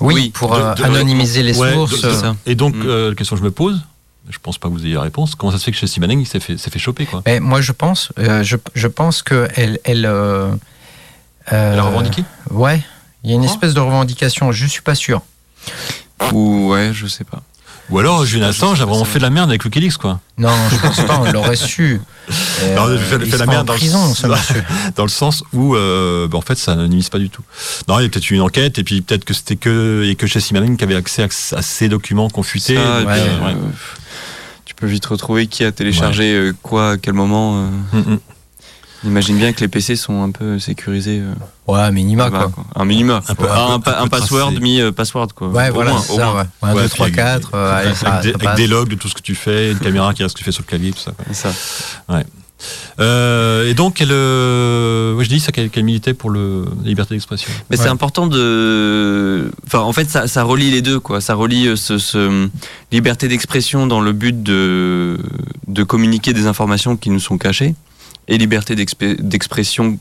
Oui, 0.01 0.13
Oui, 0.13 0.29
pour 0.29 0.55
de- 0.55 0.61
euh, 0.61 0.73
de- 0.75 0.83
anonymiser 0.83 1.43
les 1.43 1.57
Ouais, 1.57 1.73
sources. 1.73 1.91
de- 1.91 1.97
c'est 2.11 2.13
ça. 2.13 2.35
Et 2.45 2.55
donc, 2.55 2.75
Mm. 2.75 2.81
euh, 2.85 3.09
la 3.09 3.15
question 3.15 3.35
que 3.35 3.39
je 3.41 3.45
me 3.45 3.51
pose, 3.51 3.81
je 4.29 4.37
pense 4.41 4.57
pas 4.57 4.67
que 4.67 4.73
vous 4.73 4.85
ayez 4.85 4.95
la 4.95 5.01
réponse, 5.01 5.35
comment 5.35 5.51
ça 5.51 5.57
se 5.57 5.63
fait 5.63 5.71
que 5.71 5.77
Chelsea 5.77 5.99
Manning 5.99 6.19
il 6.19 6.25
s'est 6.27 6.39
fait, 6.39 6.57
choper, 6.79 7.05
quoi? 7.05 7.21
Mais 7.25 7.39
moi, 7.39 7.61
je 7.61 7.71
pense, 7.71 8.11
euh, 8.19 8.43
je, 8.43 8.57
je 8.75 8.87
pense 8.87 9.21
que 9.23 9.47
elle, 9.55 9.79
elle, 9.83 10.05
euh, 10.05 10.51
Euh, 11.53 11.71
Elle 11.73 11.79
a 11.79 11.83
revendiqué? 11.83 12.25
Ouais, 12.51 12.81
il 13.23 13.29
y 13.29 13.33
a 13.33 13.37
une 13.37 13.45
espèce 13.45 13.73
de 13.73 13.79
revendication, 13.79 14.51
je 14.51 14.65
suis 14.65 14.81
pas 14.81 14.95
sûr. 14.95 15.21
Ou 16.33 16.71
ouais, 16.71 16.91
je 16.93 17.07
sais 17.07 17.23
pas. 17.23 17.41
Ou 17.89 17.99
alors, 17.99 18.25
Julian 18.25 18.51
sais 18.51 18.57
Assange 18.63 18.81
a 18.81 18.85
vraiment 18.85 19.05
fait 19.05 19.19
de 19.19 19.23
la 19.23 19.29
merde 19.29 19.49
avec 19.49 19.63
Wikileaks, 19.63 19.97
quoi. 19.97 20.19
Non, 20.37 20.49
je 20.71 20.75
pense 20.77 20.99
pas, 21.05 21.19
on 21.23 21.31
l'aurait 21.31 21.55
su. 21.55 22.01
Euh, 22.61 22.75
Non, 22.75 22.91
il 22.91 22.99
fait- 22.99 23.15
il 23.23 23.31
fait 23.31 23.37
la 23.37 23.45
merde 23.45 23.61
en 23.61 23.63
dans 23.65 23.73
le 23.73 23.79
prison, 23.79 24.07
sens- 24.13 24.17
ce 24.17 24.27
monsieur. 24.27 24.63
Dans 24.97 25.03
le 25.03 25.09
sens 25.09 25.43
où, 25.53 25.75
euh, 25.75 26.27
bah, 26.27 26.37
en 26.37 26.41
fait, 26.41 26.57
ça 26.57 26.75
n'anonymise 26.75 27.07
pas 27.09 27.19
du 27.19 27.29
tout. 27.29 27.41
Non, 27.87 27.99
il 27.99 28.03
y 28.03 28.05
a 28.05 28.09
peut-être 28.09 28.29
eu 28.29 28.33
une 28.33 28.41
enquête, 28.41 28.77
et 28.79 28.83
puis 28.83 29.01
peut-être 29.01 29.23
que 29.23 29.33
c'était 29.33 29.55
que, 29.55 30.03
et 30.05 30.15
que 30.15 30.27
chez 30.27 30.41
Simaline 30.41 30.75
qui 30.75 30.83
avait 30.83 30.95
accès 30.95 31.21
à, 31.23 31.27
à 31.57 31.61
ces 31.61 31.87
documents 31.87 32.29
confutés. 32.29 32.75
Ça, 32.75 32.81
et 32.99 33.03
donc, 33.05 33.11
puis, 33.13 33.21
euh, 33.21 33.45
ouais. 33.45 33.55
tu 34.65 34.73
peux 34.75 34.87
vite 34.87 35.05
retrouver 35.05 35.47
qui 35.47 35.63
a 35.63 35.71
téléchargé 35.71 36.33
euh, 36.33 36.53
quoi, 36.61 36.91
à 36.91 36.97
quel 36.97 37.13
moment. 37.13 37.67
euh. 37.93 37.97
Mm, 37.99 38.11
mm. 38.15 38.19
Imagine 39.03 39.37
bien 39.37 39.53
que 39.53 39.59
les 39.61 39.67
PC 39.67 39.95
sont 39.95 40.23
un 40.23 40.31
peu 40.31 40.57
sécurisés. 40.59 41.19
euh, 41.19 41.33
Ouais, 41.71 41.91
minima, 41.91 42.23
ça 42.25 42.29
va, 42.29 42.37
quoi. 42.39 42.49
quoi. 42.49 42.65
Un 42.75 42.85
minima. 42.85 43.21
Un 43.27 43.35
peu- 43.35 43.43
un 43.51 43.79
peu- 43.79 43.91
un, 43.91 43.93
un 43.99 44.03
un 44.03 44.07
password 44.07 44.53
mis 44.59 44.81
euh, 44.81 44.91
password, 44.91 45.27
quoi. 45.35 45.49
Ouais, 45.49 45.69
Au 45.69 45.73
voilà, 45.73 45.91
moins, 45.91 45.99
au 45.99 46.03
ça, 46.17 46.25
moins. 46.25 46.35
ouais. 46.41 46.47
1, 46.63 46.73
Ouais, 46.75 46.83
2, 46.83 46.89
3, 46.89 47.05
puis 47.07 47.15
4. 47.15 47.53
avec, 47.55 48.03
avec 48.03 48.21
des, 48.23 48.45
avec 48.45 48.55
des 48.57 48.67
logs 48.67 48.89
de 48.89 48.95
tout 48.95 49.07
ce 49.07 49.13
que 49.13 49.21
tu 49.21 49.35
fais, 49.35 49.71
une 49.71 49.79
caméra 49.79 50.13
qui 50.13 50.23
reste 50.23 50.33
ce 50.33 50.35
que 50.35 50.39
tu 50.39 50.45
fais 50.45 50.51
sur 50.51 50.63
le 50.63 50.67
clavier, 50.67 50.91
tout 50.93 50.99
ça. 50.99 51.11
quoi. 52.07 52.21
Euh, 52.99 53.69
et 53.69 53.75
donc, 53.75 54.01
elle, 54.01 54.09
euh, 54.11 55.13
ouais, 55.13 55.23
je 55.23 55.29
dis 55.29 55.39
ça 55.39 55.51
qu'elle 55.51 55.69
qu'elle 55.69 55.83
militait 55.83 56.15
pour 56.15 56.31
le, 56.31 56.65
la 56.81 56.87
liberté 56.89 57.13
d'expression. 57.13 57.51
Mais 57.69 57.77
Ouais. 57.77 57.83
c'est 57.83 57.89
important 57.89 58.25
de. 58.27 59.51
Enfin, 59.67 59.79
en 59.79 59.93
fait, 59.93 60.09
ça, 60.09 60.27
ça 60.27 60.41
relie 60.43 60.71
les 60.71 60.81
deux, 60.81 60.99
quoi. 60.99 61.21
Ça 61.21 61.35
relie 61.35 61.67
euh, 61.67 61.75
ce, 61.75 61.99
ce 61.99 62.49
liberté 62.91 63.27
d'expression 63.27 63.85
dans 63.85 64.01
le 64.01 64.11
but 64.11 64.41
de, 64.41 65.19
de 65.67 65.83
communiquer 65.83 66.33
des 66.33 66.47
informations 66.47 66.97
qui 66.97 67.11
nous 67.11 67.19
sont 67.19 67.37
cachées 67.37 67.75
et 68.27 68.37
liberté 68.37 68.75
d'exp- 68.75 69.21
d'expression 69.21 69.97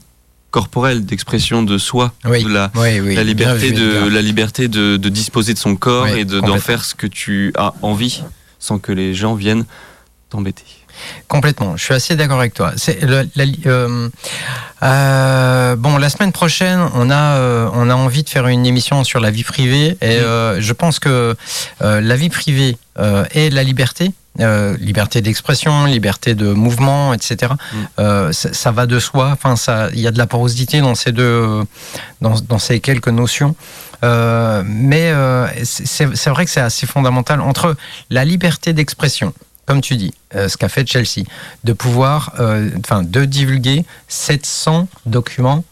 corporelle, 0.50 1.04
d'expression 1.04 1.62
de 1.62 1.76
soi, 1.78 2.12
Oui, 2.24 2.42
de 2.44 2.48
la, 2.48 2.70
oui, 2.76 3.00
oui. 3.00 3.14
la 3.14 3.24
bien 3.24 3.24
liberté 3.24 3.72
de 3.72 3.90
bien. 3.90 4.08
la 4.10 4.22
liberté 4.22 4.68
de, 4.68 4.96
de 4.96 5.08
disposer 5.08 5.52
de 5.54 5.58
son 5.58 5.76
corps 5.76 6.08
et 6.08 6.24
de- 6.24 6.40
d'en 6.40 6.58
faire 6.58 6.84
ce 6.84 6.94
que 6.94 7.06
tu 7.06 7.52
as 7.56 7.74
envie, 7.82 8.22
sans 8.58 8.78
que 8.78 8.92
les 8.92 9.12
gens 9.14 9.34
viennent 9.34 9.64
t'embêter. 10.30 10.64
Complètement, 11.28 11.76
je 11.76 11.84
suis 11.84 11.94
assez 11.94 12.16
d'accord 12.16 12.38
avec 12.38 12.54
toi. 12.54 12.72
C'est 12.76 13.02
le- 13.02 13.28
la- 13.36 13.44
euh, 13.66 14.08
euh, 14.82 15.76
bon, 15.76 15.96
la 15.96 16.08
semaine 16.10 16.32
prochaine, 16.32 16.80
on 16.94 17.10
a, 17.10 17.36
euh, 17.36 17.68
on 17.72 17.88
a 17.90 17.94
envie 17.94 18.22
de 18.22 18.28
faire 18.28 18.46
une 18.48 18.66
émission 18.66 19.04
sur 19.04 19.20
la 19.20 19.30
vie 19.30 19.44
privée 19.44 19.96
et 20.00 20.18
je 20.18 20.72
pense 20.72 20.98
que 20.98 21.34
la 21.80 22.16
vie 22.16 22.28
privée 22.30 22.76
et 23.32 23.50
la 23.50 23.62
liberté, 23.62 24.12
euh, 24.40 24.76
liberté 24.78 25.22
d'expression, 25.22 25.86
liberté 25.86 26.34
de 26.34 26.52
mouvement, 26.52 27.14
etc. 27.14 27.52
euh, 27.98 28.32
ça, 28.32 28.52
ça 28.52 28.70
va 28.70 28.84
de 28.86 28.98
soi. 28.98 29.30
Enfin, 29.32 29.56
ça, 29.56 29.88
il 29.94 30.00
y 30.00 30.06
a 30.06 30.10
de 30.10 30.18
la 30.18 30.26
porosité 30.26 30.80
dans 30.82 30.94
ces 30.94 31.12
deux, 31.12 31.62
dans, 32.20 32.34
dans 32.48 32.58
ces 32.58 32.80
quelques 32.80 33.08
notions. 33.08 33.56
Euh, 34.04 34.62
mais 34.66 35.10
c'est 35.64 36.14
c'est 36.14 36.28
vrai 36.30 36.44
que 36.44 36.50
c'est 36.50 36.60
assez 36.60 36.86
fondamental 36.86 37.40
entre 37.40 37.76
la 38.10 38.26
liberté 38.26 38.74
d'expression 38.74 39.32
comme 39.66 39.80
tu 39.80 39.96
dis, 39.96 40.14
euh, 40.34 40.48
ce 40.48 40.56
qu'a 40.56 40.68
fait 40.68 40.86
Chelsea, 40.88 41.24
de 41.64 41.72
pouvoir, 41.72 42.32
euh, 42.40 42.70
enfin, 42.78 43.02
de 43.02 43.24
divulguer 43.24 43.84
700 44.08 44.88
documents 45.06 45.64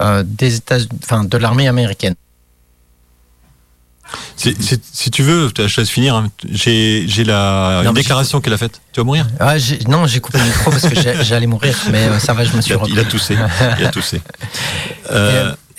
euh, 0.00 0.22
des 0.24 0.56
États, 0.56 0.76
enfin, 1.02 1.24
de 1.24 1.36
l'armée 1.38 1.66
américaine. 1.66 2.14
Si, 4.36 4.56
si- 4.60 4.80
si 4.92 5.10
tu 5.10 5.22
veux, 5.22 5.48
je 5.48 5.52
te 5.52 5.62
laisse 5.62 5.88
finir. 5.88 6.16
hein. 6.16 6.30
J'ai 6.50 7.04
j'ai 7.06 7.22
la 7.22 7.80
Non, 7.84 7.90
une 7.90 7.94
mais 7.94 8.00
déclaration 8.02 8.40
qu'elle 8.40 8.52
a 8.54 8.58
faite. 8.58 8.80
Tu 8.92 8.98
vas 9.00 9.04
mourir? 9.04 9.26
Ah, 9.38 9.54
non, 9.88 10.06
j'ai 10.06 10.20
coupé 10.20 10.38
le 10.38 10.44
micro 10.44 10.70
parce 10.70 10.82
que 10.88 11.22
j'allais 11.22 11.46
mourir, 11.46 11.76
mais 11.92 12.18
ça 12.18 12.32
va, 12.34 12.44
je 12.44 12.56
me 12.56 12.60
suis 12.62 12.74
il 12.74 12.76
a, 12.80 12.86
il 12.88 12.98
a 12.98 13.04
toussé. 13.04 13.36
Il 13.78 13.84
a 13.86 13.90
toussé. 13.90 14.20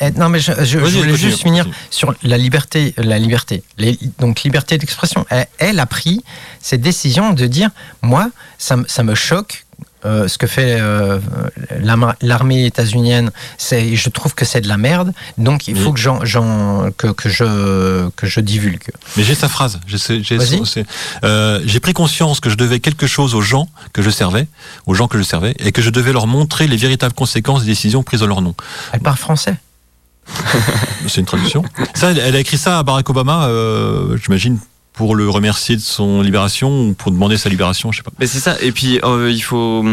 Eh, 0.02 0.12
non, 0.12 0.30
mais 0.30 0.40
je, 0.40 0.52
je- 0.64 0.80
voulais 0.80 1.16
juste 1.16 1.42
finir 1.44 1.66
sur 1.90 2.14
la 2.24 2.38
liberté, 2.38 2.94
la 2.98 3.20
liberté, 3.20 3.64
les- 3.78 4.00
donc 4.20 4.42
liberté 4.44 4.78
d'expression. 4.78 5.26
Elle, 5.30 5.46
elle 5.60 5.80
a 5.80 5.86
pris 5.86 6.24
cette 6.60 6.82
décision 6.82 7.34
de 7.34 7.46
dire, 7.48 7.70
moi, 8.02 8.30
ça, 8.58 8.78
me- 8.78 8.86
ça 8.88 9.04
me 9.04 9.16
choque. 9.16 9.66
euh, 10.04 10.28
ce 10.28 10.40
que 10.40 10.48
fait 10.48 10.78
euh, 10.80 11.20
l'armée 12.22 12.66
états-unienne, 12.66 13.30
c'est, 13.60 13.96
je 13.96 14.10
trouve 14.10 14.34
que 14.34 14.46
c'est 14.46 14.62
de 14.62 14.68
la 14.68 14.78
merde. 14.78 15.14
Donc 15.38 15.68
il 15.68 15.76
Oui. 15.76 15.84
faut 15.84 15.94
que, 15.94 16.00
j'en, 16.00 16.26
j'en- 16.26 16.90
que, 16.98 17.08
que 17.08 17.30
je 17.30 18.10
que 18.16 18.26
je 18.26 18.40
divulgue. 18.40 18.90
Mais 19.16 19.24
j'ai 19.24 19.36
sa 19.36 19.48
phrase. 19.48 19.80
J'ai 19.88 19.98
euh, 21.24 21.62
j'ai 21.66 21.80
pris 21.80 21.94
conscience 21.94 22.40
que 22.40 22.50
je 22.50 22.56
devais 22.56 22.80
quelque 22.80 23.06
chose 23.08 23.36
aux 23.36 23.42
gens 23.42 23.70
que 23.94 24.02
je 24.02 24.10
servais, 24.10 24.48
aux 24.88 24.96
gens 24.96 25.08
que 25.08 25.18
je 25.20 25.24
servais, 25.24 25.54
et 25.60 25.72
que 25.72 25.82
je 25.84 25.92
devais 25.92 26.14
leur 26.14 26.26
montrer 26.26 26.66
les 26.68 26.78
véritables 26.78 27.14
conséquences 27.14 27.62
des 27.62 27.68
décisions 27.68 28.02
prises 28.02 28.24
en 28.24 28.28
leur 28.28 28.42
nom. 28.42 28.56
Elle 28.94 29.02
parle 29.02 29.18
français. 29.18 29.56
C'est 31.08 31.20
une 31.22 31.26
traduction. 31.26 31.64
Ça, 31.94 32.12
elle, 32.12 32.36
a 32.36 32.40
écrit 32.40 32.58
ça 32.58 32.80
à 32.80 32.84
Barack 32.84 33.10
Obama, 33.10 33.48
euh, 33.48 34.18
j'imagine, 34.24 34.60
pour 34.94 35.16
le 35.16 35.30
remercier 35.30 35.76
de 35.76 35.82
son 35.82 36.22
libération 36.22 36.88
ou 36.90 36.94
pour 36.94 37.12
demander 37.12 37.38
sa 37.38 37.50
libération, 37.50 37.92
je 37.92 37.98
sais 37.98 38.04
pas. 38.04 38.12
Mais 38.20 38.28
c'est 38.28 38.40
ça. 38.40 38.56
Et 38.62 38.72
puis, 38.72 39.00
euh, 39.04 39.30
il 39.32 39.42
faut. 39.42 39.84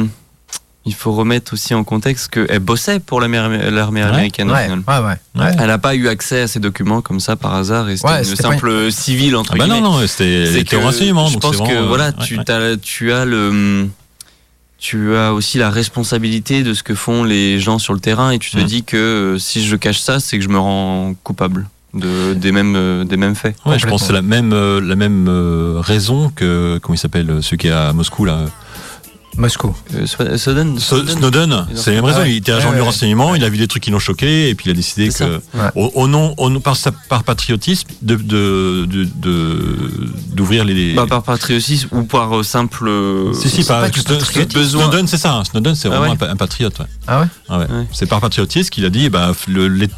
Il 0.86 0.94
faut 0.94 1.12
remettre 1.12 1.52
aussi 1.52 1.74
en 1.74 1.84
contexte 1.84 2.28
qu'elle 2.28 2.60
bossait 2.60 2.98
pour 2.98 3.20
l'armée 3.20 3.36
américaine. 3.36 4.50
Ouais, 4.50 4.70
ouais, 4.70 4.76
ouais. 4.86 5.16
Ouais. 5.42 5.52
Elle 5.58 5.66
n'a 5.66 5.76
pas 5.76 5.94
eu 5.94 6.08
accès 6.08 6.42
à 6.42 6.46
ces 6.48 6.60
documents 6.60 7.02
comme 7.02 7.20
ça 7.20 7.36
par 7.36 7.54
hasard 7.56 7.90
et 7.90 7.98
c'était 7.98 8.08
Ouais, 8.08 8.18
une 8.26 8.36
simple 8.36 8.90
civile 8.90 9.36
entre 9.36 9.50
Ah 9.52 9.58
bah 9.58 9.64
guillemets. 9.64 9.82
non, 9.82 9.98
non, 10.00 10.06
c'était 10.06 10.76
renseignement. 10.76 11.26
Je 11.26 11.36
pense 11.38 11.56
que 11.58 11.62
vraiment, 11.62 11.82
euh, 11.82 11.86
voilà, 11.88 12.06
ouais, 12.06 12.12
tu, 12.24 12.38
ouais. 12.38 12.44
t'as- 12.44 12.76
tu 12.78 13.12
as 13.12 13.26
le, 13.26 13.86
tu 14.78 15.16
as 15.16 15.32
aussi 15.34 15.58
la 15.58 15.70
responsabilité 15.70 16.62
de 16.62 16.72
ce 16.72 16.82
que 16.84 16.94
font 16.94 17.24
les 17.24 17.58
gens 17.58 17.78
sur 17.78 17.94
le 17.94 18.00
terrain 18.00 18.30
et 18.30 18.38
tu 18.38 18.50
te 18.52 18.58
Mm. 18.60 18.64
dis 18.64 18.84
que 18.84 18.96
euh, 18.96 19.38
si 19.38 19.64
je 19.66 19.74
cache 19.76 19.98
ça, 19.98 20.20
c'est 20.20 20.38
que 20.38 20.44
je 20.44 20.48
me 20.48 20.58
rends 20.58 21.14
coupable 21.24 21.66
de, 21.94 22.34
des 22.34 22.52
mêmes, 22.52 22.74
euh, 22.76 23.04
des 23.04 23.16
mêmes 23.16 23.34
faits. 23.34 23.56
Ouais, 23.66 23.78
je 23.78 23.86
pense 23.86 24.02
que 24.02 24.06
c'est 24.08 24.12
la 24.12 24.22
même, 24.22 24.52
euh, 24.52 24.80
la 24.80 24.94
même 24.94 25.28
raison 25.80 26.30
que, 26.34 26.78
comment 26.80 26.94
il 26.94 26.98
s'appelle, 26.98 27.38
celui 27.42 27.56
qui 27.58 27.66
est 27.68 27.72
à 27.72 27.92
Moscou, 27.92 28.24
là. 28.24 28.44
Moscou. 29.36 29.74
Euh, 29.94 30.04
Sw- 30.04 30.36
Snowden, 30.36 30.78
Snowden, 30.80 31.66
c'est 31.74 31.90
la 31.90 31.96
même 31.96 32.04
raison. 32.06 32.20
Ouais. 32.20 32.30
Il 32.32 32.36
était 32.38 32.50
agent 32.52 32.68
Ouais, 32.70 32.74
du 32.74 32.80
ouais. 32.80 32.86
renseignement, 32.86 33.34
il 33.36 33.44
a 33.44 33.48
vu 33.48 33.56
des 33.56 33.68
trucs 33.68 33.84
qui 33.84 33.90
l'ont 33.92 34.00
choqué, 34.00 34.48
et 34.48 34.54
puis 34.56 34.66
il 34.66 34.70
a 34.72 34.74
décidé 34.74 35.10
que. 35.10 35.24
Ouais. 35.54 35.70
au, 35.76 35.92
au 35.94 36.08
nom, 36.08 36.34
au 36.38 36.50
nom- 36.50 36.60
par, 36.60 37.22
patriotisme, 37.24 37.86
de, 38.02 38.16
de, 38.16 38.86
de, 38.86 39.04
de- 39.04 40.10
d'ouvrir 40.32 40.64
les. 40.64 40.94
Bah, 40.94 41.06
par 41.08 41.22
patriotisme 41.22 41.88
ou 41.92 42.02
par 42.02 42.36
euh, 42.38 42.42
simple. 42.42 42.88
euh, 42.88 43.32
si, 43.32 43.48
si, 43.48 43.62
c'est 43.62 43.68
par 43.68 43.82
pas 43.82 43.90
du 43.90 44.00
Snowden, 44.64 45.06
c'est 45.06 45.16
ça. 45.18 45.34
hein. 45.34 45.44
Snowden, 45.44 45.74
c'est 45.76 45.86
Ah 45.88 45.90
vraiment 45.90 46.04
ouais 46.06 46.10
un 46.12 46.16
pa- 46.16 46.30
un, 46.30 46.36
patriote. 46.36 46.78
Ouais. 46.80 46.86
Ah 47.06 47.20
ouais 47.20 47.26
Ah 47.48 47.58
ouais. 47.58 47.64
Ouais. 47.70 47.86
C'est 47.92 48.06
par 48.06 48.20
patriotisme 48.20 48.70
qu'il 48.70 48.84
a 48.86 48.90
dit, 48.90 49.08
bah, 49.08 49.32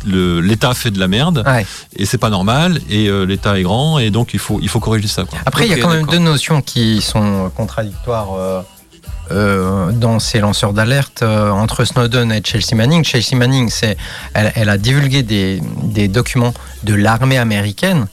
l'État 0.07 0.75
fait 0.75 0.91
de 0.91 0.99
la 1.01 1.09
merde, 1.09 1.43
Ouais. 1.47 1.65
et 1.97 2.05
c'est 2.05 2.19
pas 2.19 2.31
normal, 2.31 2.79
et 2.91 3.09
euh, 3.09 3.25
l'État 3.25 3.59
est 3.59 3.63
grand, 3.63 3.99
et 3.99 4.11
donc 4.11 4.35
il 4.35 4.39
faut, 4.39 4.59
il 4.63 4.69
faut 4.69 4.81
corriger 4.81 5.09
ça. 5.09 5.25
Quoi. 5.25 5.39
Après, 5.47 5.67
il 5.67 5.71
y 5.71 5.75
a 5.75 5.79
quand 5.79 5.91
même 5.91 6.07
deux 6.07 6.19
notions 6.19 6.61
qui 6.63 7.01
sont 7.01 7.51
contradictoires 7.57 8.29
euh, 8.39 8.61
euh, 9.31 9.93
dans 9.93 10.19
ces 10.19 10.41
lanceurs 10.41 10.73
d'alerte 10.73 11.23
euh, 11.23 11.51
entre 11.51 11.85
Snowden 11.85 12.33
et 12.33 12.43
Chelsea 12.45 12.75
Manning. 12.75 13.05
Chelsea 13.05 13.37
Manning, 13.37 13.71
elle, 14.35 14.69
a 14.69 14.79
divulgué 14.79 15.23
des 15.23 16.09
documents 16.09 16.55
de 16.85 16.95
l'armée 16.95 17.39
américaine. 17.39 18.07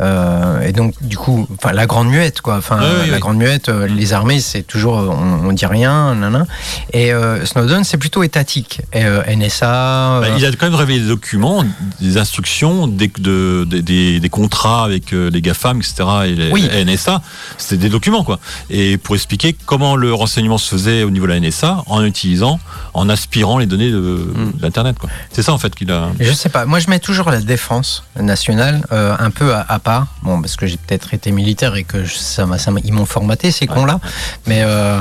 Euh, 0.00 0.60
et 0.62 0.72
donc, 0.72 0.94
du 1.02 1.16
coup, 1.16 1.46
enfin, 1.58 1.72
la 1.72 1.86
grande 1.86 2.08
muette, 2.08 2.40
quoi. 2.40 2.56
Enfin, 2.56 2.78
oui, 2.80 3.08
la 3.08 3.14
oui. 3.14 3.20
grande 3.20 3.36
muette, 3.36 3.68
euh, 3.68 3.86
les 3.86 4.12
armées, 4.12 4.40
c'est 4.40 4.62
toujours, 4.62 4.98
euh, 4.98 5.08
on, 5.10 5.48
on 5.48 5.52
dit 5.52 5.66
rien, 5.66 6.14
nanana. 6.14 6.46
Et 6.92 7.12
euh, 7.12 7.44
Snowden, 7.44 7.84
c'est 7.84 7.98
plutôt 7.98 8.22
étatique. 8.22 8.80
Et, 8.94 9.04
NSA. 9.36 10.20
Bah, 10.22 10.26
il 10.36 10.44
a 10.44 10.50
quand 10.52 10.66
même 10.66 10.74
révélé 10.74 11.00
des 11.00 11.08
documents, 11.08 11.64
des 12.00 12.16
instructions, 12.16 12.86
des, 12.86 13.10
de- 13.18 13.66
des- 13.68 13.82
des, 13.82 14.20
des 14.20 14.28
contrats 14.28 14.84
avec 14.84 15.10
les 15.12 15.42
GAFAM, 15.42 15.78
etc. 15.78 16.04
et 16.26 16.34
les 16.34 16.84
NSA. 16.84 17.20
C'était 17.58 17.76
des 17.82 17.88
documents, 17.90 18.24
quoi. 18.24 18.38
Et 18.70 18.96
pour 18.96 19.14
expliquer 19.14 19.54
comment 19.66 19.96
le 19.96 20.14
renseignement 20.14 20.58
se 20.58 20.70
faisait 20.70 21.02
au 21.02 21.10
niveau 21.10 21.26
de 21.26 21.32
la 21.32 21.40
NSA 21.40 21.82
en 21.86 22.04
utilisant, 22.04 22.58
en 22.94 23.08
aspirant 23.08 23.58
les 23.58 23.66
données 23.66 23.90
de, 23.90 23.98
Mm. 24.00 24.52
de 24.58 24.62
l'Internet, 24.62 24.98
quoi. 24.98 25.10
C'est 25.32 25.42
ça, 25.42 25.52
en 25.52 25.58
fait, 25.58 25.74
qu'il 25.74 25.90
a. 25.92 26.08
Je 26.18 26.32
sais 26.32 26.48
pas. 26.48 26.64
Moi, 26.64 26.78
je 26.78 26.88
mets 26.88 27.00
toujours 27.00 27.30
la 27.30 27.40
défense 27.40 28.04
nationale 28.18 28.82
un 28.90 29.30
peu 29.30 29.52
à, 29.54 29.64
à 29.68 29.78
part. 29.78 29.89
Bon, 30.22 30.40
parce 30.40 30.56
que 30.56 30.66
j'ai 30.66 30.76
peut-être 30.76 31.14
été 31.14 31.30
militaire 31.32 31.74
et 31.76 31.84
que 31.84 32.04
je- 32.04 32.14
ça 32.16 32.46
m'a, 32.46 32.58
ça 32.58 32.70
m'a- 32.70 32.80
ils 32.84 32.92
m'ont 32.92 33.06
formaté 33.06 33.50
ces 33.50 33.66
cons-là. 33.66 34.00
Mais 34.46 34.62
euh, 34.62 35.00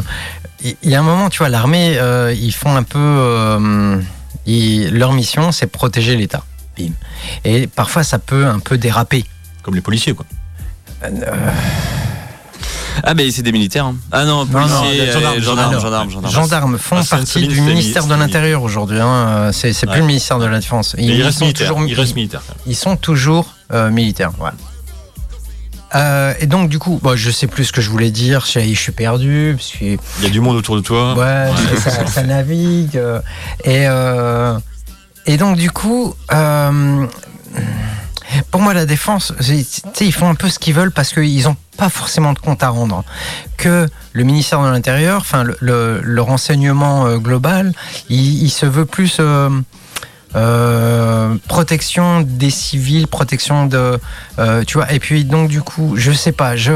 il 0.63 0.75
y, 0.89 0.95
a 0.95 0.99
un 0.99 1.03
moment, 1.03 1.29
tu 1.29 1.39
vois, 1.39 1.49
l'armée, 1.49 1.97
euh, 1.97 2.33
ils 2.33 2.53
font 2.53 2.75
un 2.75 2.83
peu. 2.83 2.97
euh, 2.99 3.99
ils- 4.45 4.89
leur 4.93 5.13
mission, 5.13 5.51
c'est 5.51 5.67
protéger 5.67 6.15
l'État. 6.15 6.43
Bim. 6.77 6.91
Et 7.45 7.67
parfois, 7.67 8.03
ça 8.03 8.19
peut 8.19 8.45
un 8.47 8.59
peu 8.59 8.77
déraper. 8.77 9.25
Comme 9.63 9.75
les 9.75 9.81
policiers, 9.81 10.13
quoi. 10.13 10.25
Ah, 13.03 13.13
mais 13.13 13.31
c'est 13.31 13.43
des 13.43 13.51
militaires. 13.53 13.85
hein. 13.85 13.95
Ah 14.11 14.25
non, 14.25 14.45
Non, 14.45 14.59
non, 14.67 14.67
policiers, 14.81 15.05
des 15.05 15.09
euh, 15.09 15.13
gendarmes, 15.13 15.39
gendarmes, 15.39 15.79
gendarmes, 15.79 16.09
gendarmes. 16.09 16.33
Gendarmes 16.33 16.77
font 16.77 16.97
Ah, 16.99 17.05
partie 17.09 17.47
du 17.47 17.61
ministère 17.61 18.05
de 18.05 18.13
l'Intérieur 18.15 18.61
aujourd'hui. 18.63 18.99
hein. 18.99 19.51
C'est, 19.53 19.71
c'est 19.71 19.87
Ouais. 19.87 19.93
plus 19.93 20.01
le 20.01 20.07
ministère 20.07 20.37
de 20.39 20.45
la 20.45 20.59
Défense. 20.59 20.95
Mais 20.97 21.05
il, 21.05 21.21
reste 21.23 21.39
sont 21.39 21.45
militaire. 21.45 21.67
toujours- 21.69 21.87
il 21.87 21.93
reste 21.93 22.15
militaire. 22.15 22.41
quand 22.45 22.55
même. 22.55 22.63
Ils 22.67 22.75
sont 22.75 22.97
toujours 22.97 23.53
euh, 23.71 23.89
militaires. 23.89 24.31
Voilà. 24.37 24.55
Euh, 25.95 26.33
et 26.39 26.45
donc, 26.47 26.69
du 26.69 26.77
coup, 26.79 26.99
bon, 27.01 27.15
je 27.15 27.31
sais 27.31 27.47
plus 27.47 27.65
ce 27.65 27.71
que 27.73 27.81
je 27.81 27.89
voulais 27.89 28.11
dire. 28.11 28.45
Je, 28.45 28.59
je 28.59 28.73
suis 28.79 28.91
perdu. 28.91 29.53
Parce 29.57 29.71
que, 29.71 29.85
Il 29.85 30.23
y 30.23 30.25
a 30.25 30.29
du 30.29 30.39
monde 30.39 30.55
autour 30.55 30.75
de 30.75 30.81
toi. 30.81 31.15
ouais, 31.17 31.49
ça, 31.77 31.89
ça- 31.91 32.05
ça 32.07 32.23
navigue. 32.23 32.97
euh, 32.97 33.19
et, 33.63 33.87
euh, 33.87 34.57
et 35.25 35.37
donc 35.37 35.57
du 35.57 35.71
coup, 35.71 36.13
pour 38.51 38.61
moi 38.61 38.73
la 38.73 38.85
défense, 38.85 39.33
ils 40.01 40.13
font 40.13 40.29
un 40.29 40.35
peu 40.35 40.49
ce 40.49 40.59
qu'ils 40.59 40.73
veulent 40.73 40.91
parce 40.91 41.13
qu'ils 41.13 41.43
n'ont 41.43 41.57
pas 41.77 41.89
forcément 41.89 42.33
de 42.33 42.39
compte 42.39 42.61
à 42.63 42.69
rendre. 42.69 43.03
Que 43.57 43.87
le 44.13 44.23
ministère 44.23 44.61
de 44.63 44.69
l'Intérieur, 44.69 45.21
enfin 45.21 45.43
le, 45.43 45.57
le- 45.59 46.01
le 46.03 46.21
renseignement 46.21 47.17
global, 47.17 47.73
il, 48.09 48.43
il 48.43 48.49
se 48.49 48.65
veut 48.65 48.85
plus 48.85 49.19
euh, 50.35 51.35
protection 51.47 52.21
des 52.21 52.49
civils, 52.49 53.07
protection 53.07 53.65
de, 53.65 53.99
euh, 54.39 54.63
tu 54.65 54.75
vois. 54.77 54.91
Et 54.93 54.99
puis 54.99 55.23
donc 55.25 55.49
du 55.49 55.61
coup, 55.61 55.95
je 55.97 56.11
sais 56.11 56.31
pas, 56.31 56.55
je, 56.55 56.71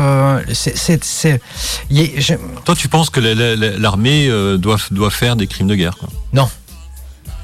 c'est, 0.54 0.78
je- 2.20 2.34
Toi, 2.66 2.76
tu 2.76 2.88
penses 2.88 3.10
que 3.10 3.20
la- 3.20 3.34
la- 3.36 3.56
la- 3.56 3.78
l'armée 3.78 4.28
euh, 4.30 4.58
doit, 4.58 4.78
doit 4.92 5.12
faire 5.12 5.36
des 5.36 5.48
crimes 5.48 5.68
de 5.68 5.76
guerre 5.76 5.98
quoi? 5.98 6.10
je 6.34 6.50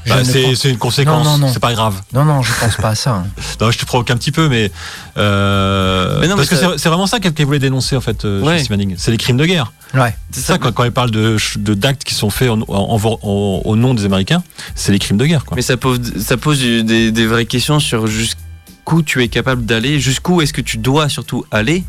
Bah, 0.08 0.24
c'est, 0.24 0.42
pense- 0.44 0.64
une 0.64 0.78
conséquence, 0.78 1.24
Non, 1.26 1.34
non, 1.34 1.48
non. 1.48 1.54
c'est 1.54 1.60
pas 1.60 1.74
grave. 1.74 2.02
non, 2.14 2.26
non, 2.26 2.42
je 2.42 2.52
pense 2.60 2.76
pas 2.78 2.90
à 2.90 2.96
ça. 2.96 3.12
hein. 3.16 3.26
Non, 3.62 3.70
je 3.72 3.78
te 3.78 3.86
provoque 3.86 4.10
un 4.12 4.18
petit 4.18 4.32
peu, 4.32 4.48
mais, 4.50 4.72
euh, 5.18 6.18
Mais 6.20 6.28
non, 6.28 6.36
parce 6.36 6.52
mais 6.52 6.58
que 6.58 6.78
c'est, 6.78 6.90
vraiment 6.90 7.08
ça 7.08 7.20
qu'elle 7.20 7.46
voulait 7.46 7.60
dénoncer 7.60 7.96
en 7.96 8.02
fait, 8.02 8.26
euh, 8.26 8.42
Ouais. 8.42 8.64
C'est 8.98 9.12
les 9.12 9.18
crimes 9.18 9.38
de 9.38 9.46
guerre. 9.46 9.72
Ouais. 9.94 10.16
C'est 10.32 10.42
ça, 10.42 10.58
quand, 10.58 10.72
quand 10.72 10.84
elle 10.84 10.92
parle 10.92 11.12
de, 11.12 11.38
de 11.58 11.74
d'actes 11.74 12.04
qui 12.04 12.14
sont 12.14 12.30
faits 12.30 12.50
en- 12.50 12.62
en- 12.68 13.00
en- 13.22 13.62
au 13.66 13.76
nom 13.76 13.94
des 13.94 14.06
Américains, 14.06 14.44
c'est 14.76 14.92
les 14.92 15.00
crimes 15.00 15.18
de 15.18 15.26
guerre. 15.26 15.46
Quoi. 15.46 15.56
Mais 15.56 15.62
ça 15.62 15.78
pose, 15.78 16.00
ça 16.24 16.38
pose 16.38 16.60
des 16.60 17.26
vraies 17.28 17.46
questions 17.46 17.80
sur 17.80 18.08
jusqu'où 18.08 19.02
tu 19.04 19.22
es 19.24 19.28
capable 19.28 19.66
d'aller, 19.66 20.00
jusqu'où 20.00 20.42
est-ce 20.42 20.54
que 20.54 20.62
tu 20.62 20.78
dois 20.78 21.10
surtout 21.10 21.46
aller 21.52 21.84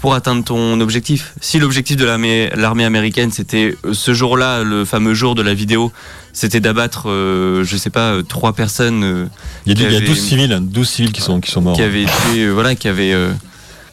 pour 0.00 0.14
atteindre 0.14 0.42
ton 0.44 0.80
objectif. 0.80 1.34
Si 1.40 1.58
l'objectif 1.58 1.96
de 1.96 2.04
l'armée 2.04 2.84
américaine, 2.84 3.30
c'était 3.30 3.76
euh, 3.84 3.92
ce 3.92 4.14
jour-là, 4.14 4.62
le 4.62 4.84
fameux 4.84 5.12
jour 5.14 5.34
de 5.34 5.42
la 5.42 5.52
vidéo, 5.54 5.92
c'était 6.32 6.60
d'abattre, 6.60 7.10
euh, 7.10 7.64
je 7.64 7.76
sais 7.76 7.90
pas, 7.90 8.12
euh, 8.12 8.22
trois 8.22 8.52
personnes 8.54 9.04
euh, 9.04 9.26
Il 9.66 9.78
y 9.78 9.84
a, 9.84 9.88
il 9.88 9.92
y 9.92 9.94
a 9.94 9.98
avait- 9.98 10.06
12 10.06 10.18
civils, 10.18 10.52
hein, 10.52 10.60
12 10.62 10.88
civils 10.88 11.12
qui 11.12 11.20
sont, 11.20 11.40
qui 11.40 11.50
sont 11.50 11.60
morts. 11.60 11.76
qui 11.76 11.82
avaient 11.82 12.02
été, 12.04 12.12
euh, 12.38 12.50
voilà, 12.50 12.74
qui 12.74 12.88
avaient. 12.88 13.12
euh, 13.12 13.30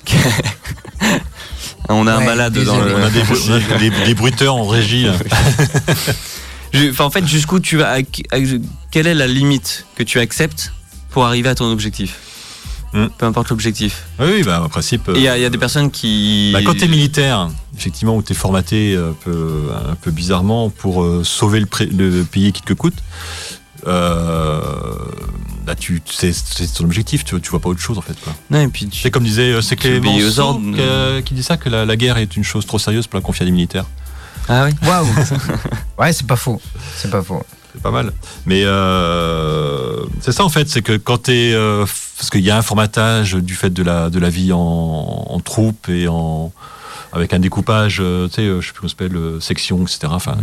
qui- 0.06 0.16
On 1.90 2.06
a 2.06 2.16
un 2.16 2.22
malade 2.26 2.54
dans 2.66 2.80
le. 2.82 2.96
On 2.96 3.04
a 3.04 3.10
des, 3.10 3.22
on 3.50 3.54
a 3.54 3.78
des, 3.80 3.90
des 3.90 4.14
bruiteurs 4.14 4.56
en 4.56 4.68
régie. 4.68 5.08
enfin, 6.90 7.06
en 7.06 7.10
fait, 7.10 7.26
jusqu'où 7.26 7.62
tu 7.62 7.78
vas. 7.78 8.00
quelle 8.92 9.08
est 9.08 9.14
la 9.14 9.28
limite 9.28 9.86
que 9.96 10.04
tu 10.04 10.20
acceptes 10.20 10.74
pour 11.12 11.26
arriver 11.26 11.48
à 11.48 11.56
ton 11.56 11.72
objectif? 11.72 12.18
Hmm. 12.98 13.08
Peu 13.18 13.26
importe 13.26 13.50
l'objectif. 13.50 14.04
Oui, 14.20 14.28
oui, 14.38 14.44
bah, 14.44 14.62
en 14.64 14.70
principe. 14.70 15.10
Et 15.10 15.18
il 15.18 15.22
y, 15.22 15.28
a- 15.28 15.38
il 15.38 15.42
y 15.42 15.46
a 15.46 15.50
des 15.50 15.58
personnes 15.58 15.92
qui. 15.92 16.52
Bah, 16.54 16.60
quand 16.66 16.76
t'es 16.78 16.88
militaire, 16.88 17.50
effectivement, 17.78 18.16
où 18.16 18.22
t'es 18.22 18.34
formaté 18.34 18.96
un 18.96 19.14
peu, 19.24 19.70
un 19.92 19.96
peu 19.96 20.12
bizarrement 20.12 20.70
pour 20.70 21.04
euh, 21.04 21.24
sauver 21.24 21.60
le, 21.60 21.68
le 21.92 22.24
pays 22.24 22.52
qui 22.54 22.62
te 22.62 22.74
coûte, 22.74 22.96
euh, 23.86 24.60
bah, 25.66 25.76
tu, 25.76 26.02
c'est, 26.10 26.34
ton 26.76 26.86
objectif, 26.86 27.24
tu, 27.26 27.40
tu 27.42 27.50
vois 27.50 27.60
pas 27.60 27.70
autre 27.70 27.80
chose 27.82 27.98
en 27.98 28.02
fait. 28.02 28.16
Quoi. 28.24 28.34
Non, 28.50 28.62
et 28.62 28.68
puis 28.68 28.88
tu- 28.88 29.00
C'est 29.02 29.12
comme 29.12 29.24
disait, 29.24 29.52
euh, 29.54 29.62
c'est 29.62 29.76
Clémenceau 29.76 30.62
qui 31.26 31.34
dit 31.34 31.44
ça, 31.44 31.58
que 31.58 31.70
la, 31.70 31.86
la 31.86 31.96
guerre 31.96 32.18
est 32.18 32.36
une 32.36 32.44
chose 32.44 32.66
trop 32.66 32.80
sérieuse 32.80 33.08
pour 33.08 33.18
la 33.20 33.24
confier 33.24 33.44
à 33.44 33.46
des 33.46 33.52
militaires. 33.52 33.86
Ah 34.50 34.66
oui. 34.66 34.72
Waouh. 34.88 35.06
ouais, 36.00 36.14
c'est 36.14 36.26
pas 36.26 36.38
faux. 36.38 36.62
C'est 36.96 37.12
pas 37.12 37.22
faux. 37.22 37.44
C'est 37.74 37.82
pas 37.82 37.92
mal. 37.92 38.14
Mais 38.46 38.62
euh, 38.66 39.98
c'est 40.22 40.32
ça 40.32 40.44
en 40.46 40.50
fait, 40.50 40.70
c'est 40.70 40.82
que 40.82 40.96
quand 40.98 41.24
t'es. 41.24 41.52
Parce 42.18 42.30
qu'il 42.30 42.42
y 42.42 42.52
a 42.52 42.58
un 42.58 42.62
formatage 42.62 43.34
du 43.36 43.56
fait 43.56 43.70
de 43.70 43.84
la, 43.84 44.10
de 44.10 44.20
la 44.20 44.30
vie 44.30 44.52
en, 44.54 44.58
en 44.60 45.40
troupe 45.40 45.90
et 45.90 46.08
en. 46.08 46.52
Avec 47.14 47.34
un 47.34 47.40
découpage, 47.40 48.00
euh, 48.02 48.28
tu 48.28 48.34
sais, 48.36 48.42
euh, 48.42 48.60
je 48.60 48.68
sais 48.68 48.74
plus 48.74 48.82
comment 48.82 48.90
ça 48.90 48.96
s'appelle, 49.00 49.16
euh, 49.16 49.40
section, 49.40 49.82
etc. 49.84 50.00
Enfin, 50.12 50.36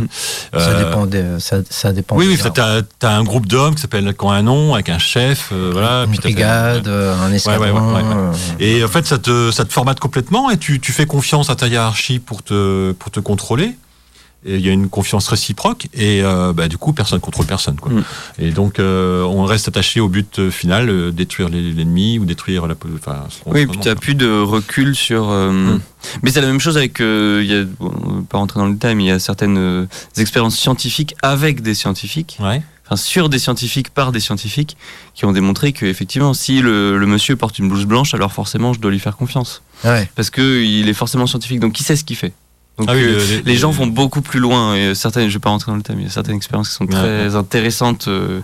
Ça 0.51 0.57
euh, 0.71 0.83
dépend 0.83 1.05
des, 1.05 1.23
ça, 1.39 1.57
ça 1.69 1.93
dépend. 1.93 2.15
Oui, 2.15 2.25
oui, 2.27 2.39
t'as 2.53 2.81
as 3.03 3.15
un 3.15 3.23
groupe 3.23 3.45
d'hommes 3.45 3.75
qui 3.75 3.81
s'appelle 3.81 4.11
qui 4.17 4.25
ont 4.25 4.31
un 4.31 4.41
nom, 4.41 4.73
avec 4.73 4.89
un 4.89 4.97
chef, 4.97 5.49
euh, 5.51 5.69
voilà. 5.71 6.05
Une 6.05 6.09
puis 6.09 6.19
brigade, 6.19 6.87
un 6.87 7.31
escadron. 7.31 7.61
ouais, 7.65 7.71
ouais, 7.71 8.01
ouais. 8.01 8.35
Et 8.59 8.83
en 8.83 8.87
fait, 8.87 9.05
ça 9.05 9.19
te, 9.19 9.51
ça 9.51 9.63
te 9.63 9.71
formate 9.71 9.99
complètement 9.99 10.49
et 10.49 10.57
tu, 10.57 10.79
tu 10.79 10.91
fais 10.91 11.05
confiance 11.05 11.51
à 11.51 11.55
ta 11.55 11.67
hiérarchie 11.67 12.17
pour 12.17 12.41
te, 12.41 12.93
pour 12.93 13.11
te 13.11 13.19
contrôler. 13.19 13.75
Et 14.47 14.57
il 14.57 14.65
y 14.65 14.69
a 14.69 14.73
une 14.73 14.89
confiance 14.89 15.27
réciproque 15.27 15.87
et 15.95 16.21
euh, 16.23 16.53
bah, 16.53 16.67
du 16.67 16.77
coup, 16.77 16.93
personne 16.93 17.17
ne 17.17 17.21
contrôle 17.21 17.47
personne. 17.47 17.77
Quoi. 17.77 17.91
Mm. 17.91 18.03
Et 18.37 18.51
donc, 18.51 18.77
euh, 18.77 19.23
on 19.23 19.43
reste 19.43 19.67
attaché 19.67 19.99
au 19.99 20.07
but 20.07 20.37
euh, 20.37 20.51
final, 20.51 20.87
euh, 20.89 21.11
détruire 21.11 21.49
l'ennemi 21.49 22.19
ou 22.19 22.25
détruire 22.25 22.67
la. 22.67 22.75
Enfin, 22.95 23.23
Oui, 23.47 23.65
puis 23.65 23.79
tu 23.79 23.87
n'as 23.87 23.95
plus 23.95 24.13
de 24.13 24.29
recul 24.39 24.95
sur. 24.95 25.29
euh, 25.31 25.51
Hmm. 25.51 25.79
Mais 26.21 26.29
c'est 26.29 26.41
la 26.41 26.47
même 26.47 26.59
chose 26.59 26.77
avec. 26.77 27.01
euh, 27.01 27.41
il 27.43 27.49
y 27.51 27.55
a, 27.55 27.63
bon, 27.63 27.91
on 28.03 28.09
va 28.17 28.21
pas 28.29 28.37
rentrer 28.37 28.59
dans 28.59 28.67
le 28.67 28.73
détail, 28.73 28.93
mais 28.93 29.05
il 29.05 29.07
y 29.07 29.11
a 29.11 29.17
certaines 29.17 29.57
euh, 29.57 29.87
expériences 30.17 30.55
scientifiques 30.55 31.15
avec 31.23 31.61
des 31.61 31.73
scientifiques, 31.73 32.37
Ouais. 32.39 32.61
enfin 32.85 32.95
sur 32.97 33.29
des 33.29 33.39
scientifiques 33.39 33.89
par 33.89 34.11
des 34.11 34.19
scientifiques, 34.19 34.77
qui 35.15 35.25
ont 35.25 35.31
démontré 35.31 35.73
que 35.73 35.87
effectivement, 35.87 36.35
si 36.35 36.61
le, 36.61 36.99
le 36.99 37.07
monsieur 37.07 37.35
porte 37.35 37.57
une 37.57 37.67
blouse 37.69 37.85
blanche, 37.85 38.13
alors 38.13 38.31
forcément, 38.31 38.73
je 38.73 38.79
dois 38.79 38.91
lui 38.91 38.99
faire 38.99 39.17
confiance, 39.17 39.63
Ouais. 39.83 40.07
parce 40.15 40.29
que 40.29 40.61
il 40.63 40.87
est 40.87 40.93
forcément 40.93 41.25
scientifique, 41.25 41.59
donc 41.59 41.73
qui 41.73 41.81
sait 41.83 41.95
ce 41.95 42.03
qu'il 42.03 42.15
fait? 42.17 42.33
Donc 42.77 42.87
Ah 42.89 42.93
oui, 42.93 43.03
euh, 43.03 43.17
le- 43.19 43.35
le- 43.37 43.41
les 43.45 43.55
gens 43.55 43.71
vont 43.71 43.87
beaucoup 43.87 44.21
plus 44.21 44.39
loin 44.39 44.75
et 44.75 44.95
certaines, 44.95 45.29
je 45.29 45.33
vais 45.33 45.39
pas 45.39 45.49
rentrer 45.49 45.71
dans 45.71 45.77
le 45.77 45.83
mais 45.89 45.95
il 46.01 46.03
y 46.03 46.07
a 46.07 46.09
certaines 46.09 46.35
expériences 46.35 46.69
qui 46.69 46.75
sont 46.75 46.87
très 46.87 47.35
intéressantes. 47.35 48.07
euh, 48.09 48.41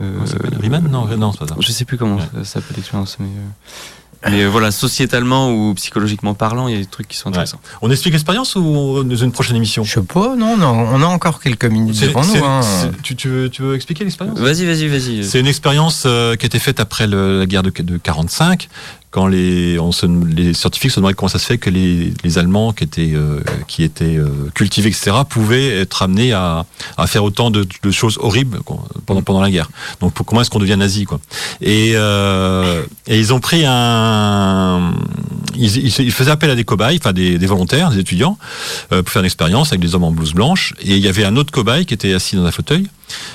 euh, 0.00 0.12
Comment 0.14 0.26
ça 0.26 0.32
s'appelle 0.32 0.58
Riemann 0.60 0.88
Non, 0.90 1.06
non, 1.16 1.32
c'est 1.32 1.40
pas 1.40 1.48
ça. 1.48 1.56
je 1.60 1.72
sais 1.72 1.84
plus 1.84 1.98
comment 1.98 2.16
Ouais. 2.16 2.22
ça 2.38 2.44
s'appelle 2.44 2.76
l'expérience, 2.76 3.16
mais, 3.20 3.26
euh, 3.26 4.30
mais 4.30 4.42
euh, 4.44 4.48
voilà, 4.48 4.70
sociétalement 4.70 5.50
ou 5.52 5.74
psychologiquement 5.74 6.32
parlant, 6.34 6.68
il 6.68 6.74
y 6.74 6.76
a 6.76 6.80
des 6.80 6.86
trucs 6.86 7.06
qui 7.08 7.16
sont 7.18 7.28
intéressants. 7.28 7.60
On 7.82 7.90
explique 7.90 8.14
l'expérience 8.14 8.54
ou 8.56 9.02
dans 9.04 9.16
une 9.16 9.32
prochaine 9.32 9.56
émission? 9.56 9.84
Je 9.84 9.92
sais 9.94 10.02
pas, 10.02 10.34
non, 10.36 10.56
non, 10.56 10.70
on 10.92 11.02
a 11.02 11.06
encore 11.06 11.40
quelques 11.40 11.66
minutes 11.66 11.96
C'est- 11.96 12.06
devant 12.08 12.24
nous. 12.24 12.44
hein. 12.44 12.60
tu, 13.02 13.14
tu 13.14 13.28
veux, 13.28 13.48
tu 13.50 13.62
veux 13.62 13.74
expliquer 13.74 14.04
l'expérience? 14.04 14.38
Vas-y, 14.38 14.64
vas-y, 14.64 14.88
vas-y. 14.88 15.24
C'est 15.24 15.40
une 15.40 15.46
expérience 15.46 16.04
euh, 16.06 16.34
qui 16.36 16.44
a 16.44 16.48
été 16.48 16.58
faite 16.60 16.80
après 16.80 17.06
le- 17.06 17.40
la 17.40 17.46
guerre 17.46 17.62
de, 17.62 17.70
de 17.76 17.96
45, 17.98 18.68
quand 19.10 19.26
les, 19.26 19.78
on 19.78 19.90
se- 19.92 20.04
les 20.06 20.52
scientifiques 20.52 20.90
se 20.90 20.96
demandaient 21.00 21.14
comment 21.14 21.28
ça 21.30 21.38
se 21.38 21.46
fait 21.46 21.56
que 21.58 21.70
les, 21.70 22.12
les 22.24 22.38
Allemands 22.38 22.72
qui 22.72 22.84
étaient, 22.84 23.12
euh, 23.14 23.40
qui 23.66 23.82
étaient 23.82 24.16
euh, 24.18 24.28
cultivés, 24.54 24.88
etc., 24.90 25.12
pouvaient 25.28 25.68
être 25.80 26.02
amenés 26.02 26.32
à, 26.32 26.66
à 26.98 27.06
faire 27.06 27.24
autant 27.24 27.50
de, 27.50 27.66
de 27.82 27.90
choses 27.90 28.18
horribles 28.20 28.58
quoi, 28.64 28.84
pendant, 29.06 29.22
pendant 29.22 29.40
la 29.40 29.50
guerre. 29.50 29.70
Donc 30.00 30.12
pour- 30.12 30.26
comment 30.26 30.42
est-ce 30.42 30.50
qu'on 30.50 30.58
devient 30.58 30.76
nazi 30.76 31.04
quoi? 31.04 31.20
Et, 31.62 31.92
euh, 31.94 32.82
et 33.06 33.18
ils 33.18 33.32
ont 33.32 33.40
pris 33.40 33.64
un... 33.66 34.92
Ils, 35.56 35.76
ils- 35.78 36.00
ils 36.00 36.12
faisaient 36.12 36.30
appel 36.30 36.50
à 36.50 36.54
des 36.54 36.64
cobayes, 36.64 36.98
enfin 37.00 37.12
des, 37.12 37.38
des 37.38 37.46
volontaires, 37.46 37.90
des 37.90 37.98
étudiants, 38.00 38.36
pour 38.90 39.08
faire 39.08 39.20
une 39.20 39.26
expérience 39.26 39.68
avec 39.68 39.80
des 39.80 39.94
hommes 39.94 40.04
en 40.04 40.12
blouse 40.12 40.34
blanche. 40.34 40.74
Et 40.82 40.96
il 40.96 41.02
y 41.02 41.08
avait 41.08 41.24
un 41.24 41.36
autre 41.36 41.50
cobaye 41.50 41.86
qui 41.86 41.94
était 41.94 42.12
assis 42.12 42.36
dans 42.36 42.44
un 42.44 42.52
fauteuil, 42.52 42.86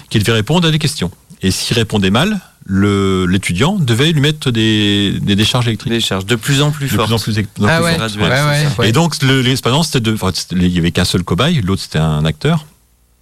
qui 0.10 0.20
devait 0.20 0.32
répondre 0.34 0.68
à 0.68 0.72
des 0.72 0.80
questions. 0.80 1.12
Et 1.42 1.52
s'il 1.52 1.76
répondait 1.76 2.12
mal, 2.12 2.40
l'étudiant 2.70 3.78
devait 3.78 4.12
lui 4.12 4.22
mettre 4.22 4.52
des, 4.52 5.18
des 5.22 5.36
décharges 5.36 5.68
électriques. 5.68 5.92
Des 5.94 6.00
charges 6.00 6.26
de 6.26 6.36
plus 6.36 6.62
en 6.62 6.72
plus 6.72 6.88
de 6.88 6.92
fortes. 6.96 7.08
plus 7.08 7.14
en 7.16 7.20
plus, 7.20 7.36
de 7.36 7.42
plus 7.42 7.66
Ah 7.68 7.82
en 7.82 7.84
ouais, 7.84 7.92
plus 7.98 8.00
fortes. 8.00 8.16
ouais, 8.18 8.30
ouais, 8.30 8.68
ouais. 8.80 8.90
Et 8.90 8.92
donc 8.92 9.22
le- 9.22 9.42
l'expérience, 9.42 9.88
c'était 9.88 10.00
de, 10.00 10.14
enfin, 10.14 10.32
il 10.52 10.68
y 10.68 10.78
avait 10.80 10.92
qu'un 10.92 11.06
seul 11.06 11.24
cobaye, 11.24 11.62
l'autre 11.62 11.82
c'était 11.82 12.00
un 12.00 12.26
acteur. 12.26 12.66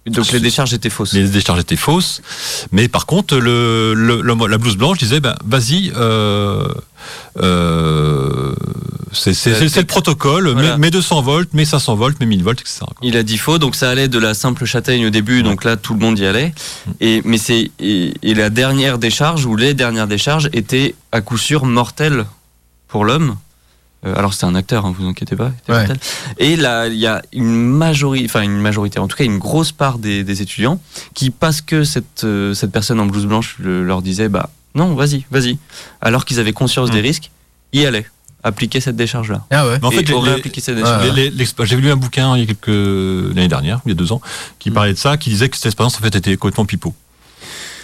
Donc 0.06 0.32
les 0.32 0.40
décharges 0.40 0.74
étaient 0.74 0.90
fausses. 0.90 1.12
Les 1.12 1.28
décharges 1.28 1.60
étaient 1.60 1.76
fausses, 1.76 2.22
mais 2.72 2.88
par 2.88 3.06
contre, 3.06 3.36
le, 3.36 3.94
le- 3.94 4.20
le- 4.20 4.46
la 4.48 4.58
blouse 4.58 4.76
blanche 4.76 4.98
disait, 4.98 5.20
ben, 5.20 5.36
vas-y, 5.44 5.92
euh, 5.96 6.66
euh, 7.40 8.52
c'est 9.12 9.76
le 9.76 9.84
protocole, 9.84 10.48
Voilà. 10.48 10.76
mets 10.78 10.90
200 10.90 11.22
volts, 11.22 11.52
mets 11.54 11.64
500 11.64 11.94
volts, 11.96 12.18
mets 12.20 12.26
1000 12.26 12.42
volts, 12.42 12.60
etc. 12.60 12.78
quoi. 12.80 12.96
Il 13.02 13.16
a 13.16 13.22
dit 13.22 13.38
faux, 13.38 13.58
donc 13.58 13.74
ça 13.76 13.90
allait 13.90 14.08
de 14.08 14.18
la 14.18 14.34
simple 14.34 14.64
châtaigne 14.64 15.06
au 15.06 15.10
début, 15.10 15.42
donc 15.42 15.64
là 15.64 15.76
tout 15.76 15.94
le 15.94 16.00
monde 16.00 16.18
y 16.18 16.26
allait. 16.26 16.52
Et 17.00 17.22
mais 17.24 17.38
c'est 17.38 17.70
et, 17.80 18.14
et 18.22 18.34
la 18.34 18.50
dernière 18.50 18.98
décharge 18.98 19.44
ou 19.46 19.56
les 19.56 19.74
dernières 19.74 20.06
décharges 20.08 20.48
étaient 20.52 20.94
à 21.12 21.20
coup 21.20 21.38
sûr 21.38 21.64
mortelles 21.66 22.24
pour 22.88 23.04
l'homme. 23.04 23.36
Euh, 24.04 24.16
alors 24.16 24.32
c'était 24.34 24.46
un 24.46 24.56
acteur, 24.56 24.84
hein, 24.84 24.92
vous 24.98 25.06
inquiétez 25.06 25.36
pas. 25.36 25.52
Ouais. 25.68 25.86
Et 26.38 26.56
là 26.56 26.88
il 26.88 26.96
y 26.98 27.06
a 27.06 27.22
une 27.32 27.54
majorité, 27.54 28.24
enfin 28.24 28.42
une 28.42 28.58
majorité, 28.58 28.98
en 28.98 29.06
tout 29.08 29.16
cas 29.16 29.24
une 29.24 29.38
grosse 29.38 29.70
part 29.72 29.98
des, 29.98 30.24
des 30.24 30.42
étudiants 30.42 30.80
qui 31.14 31.30
parce 31.30 31.60
que 31.60 31.84
cette 31.84 32.24
euh, 32.24 32.52
cette 32.54 32.72
personne 32.72 32.98
en 32.98 33.06
blouse 33.06 33.26
blanche 33.26 33.56
le- 33.60 33.84
leur 33.84 34.02
disait 34.02 34.28
bah 34.28 34.50
non 34.74 34.94
vas-y 34.94 35.24
vas-y, 35.30 35.56
alors 36.00 36.24
qu'ils 36.24 36.40
avaient 36.40 36.52
conscience 36.52 36.88
Mm. 36.88 36.92
des 36.94 37.00
risques, 37.00 37.30
y 37.74 37.86
allaient 37.86 38.06
appliquer 38.44 38.80
cette 38.80 38.96
décharge 38.96 39.30
là. 39.30 39.44
Ah 39.50 39.66
ouais. 39.66 39.78
Mais 39.80 39.86
en 39.86 39.90
fait, 39.90 40.06
J'ai 41.64 41.76
lu 41.76 41.90
un 41.90 41.96
bouquin 41.96 42.36
il 42.36 42.40
y 42.40 42.42
a 42.42 42.46
quelques 42.46 42.66
l'année 43.34 43.48
dernière, 43.48 43.80
il 43.86 43.90
y 43.90 43.92
a 43.92 43.94
deux 43.94 44.12
ans, 44.12 44.20
qui 44.58 44.70
Mm. 44.70 44.74
parlait 44.74 44.92
de 44.94 44.98
ça, 44.98 45.16
qui 45.16 45.30
disait 45.30 45.48
que 45.48 45.56
cette 45.56 45.66
expérience 45.66 45.96
en 45.96 46.00
fait 46.00 46.14
était 46.16 46.36
complètement 46.36 46.64
pipeau. 46.66 46.94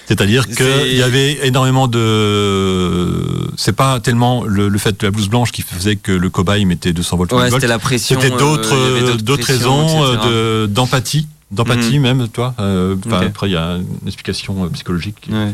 C'est-à-dire 0.07 0.45
C'est- 0.49 0.57
qu'il 0.87 0.97
y 0.97 1.03
avait 1.03 1.47
énormément 1.47 1.87
de. 1.87 3.51
C'est 3.57 3.75
pas 3.75 4.01
tellement 4.01 4.45
le, 4.45 4.69
le 4.69 4.79
fait 4.79 4.99
de 5.01 5.07
la 5.07 5.11
blouse 5.11 5.29
blanche 5.29 5.53
qui 5.53 5.63
faisait 5.63 5.97
que 5.97 6.13
le 6.13 6.31
cobaye 6.31 6.65
mettait 6.65 6.93
200 6.93 7.17
volts. 7.17 7.33
ou 7.33 7.37
Ouais, 7.37 7.43
1000 7.45 7.51
volts. 7.51 7.61
c'était 7.61 7.73
la 7.73 7.79
pression. 7.79 8.21
C'était 8.21 8.35
euh, 8.35 9.17
d'autres 9.19 9.47
raisons 9.47 10.05
euh, 10.05 10.65
de- 10.65 10.67
d'empathie, 10.73 11.27
d'empathie 11.51 11.99
même, 11.99 12.29
toi. 12.29 12.55
Euh. 12.59 12.97
Après, 13.13 13.49
il 13.49 13.53
y 13.53 13.57
a 13.57 13.77
une 13.77 14.07
explication 14.09 14.65
euh, 14.65 14.69
psychologique 14.69 15.29
Ouais. 15.31 15.53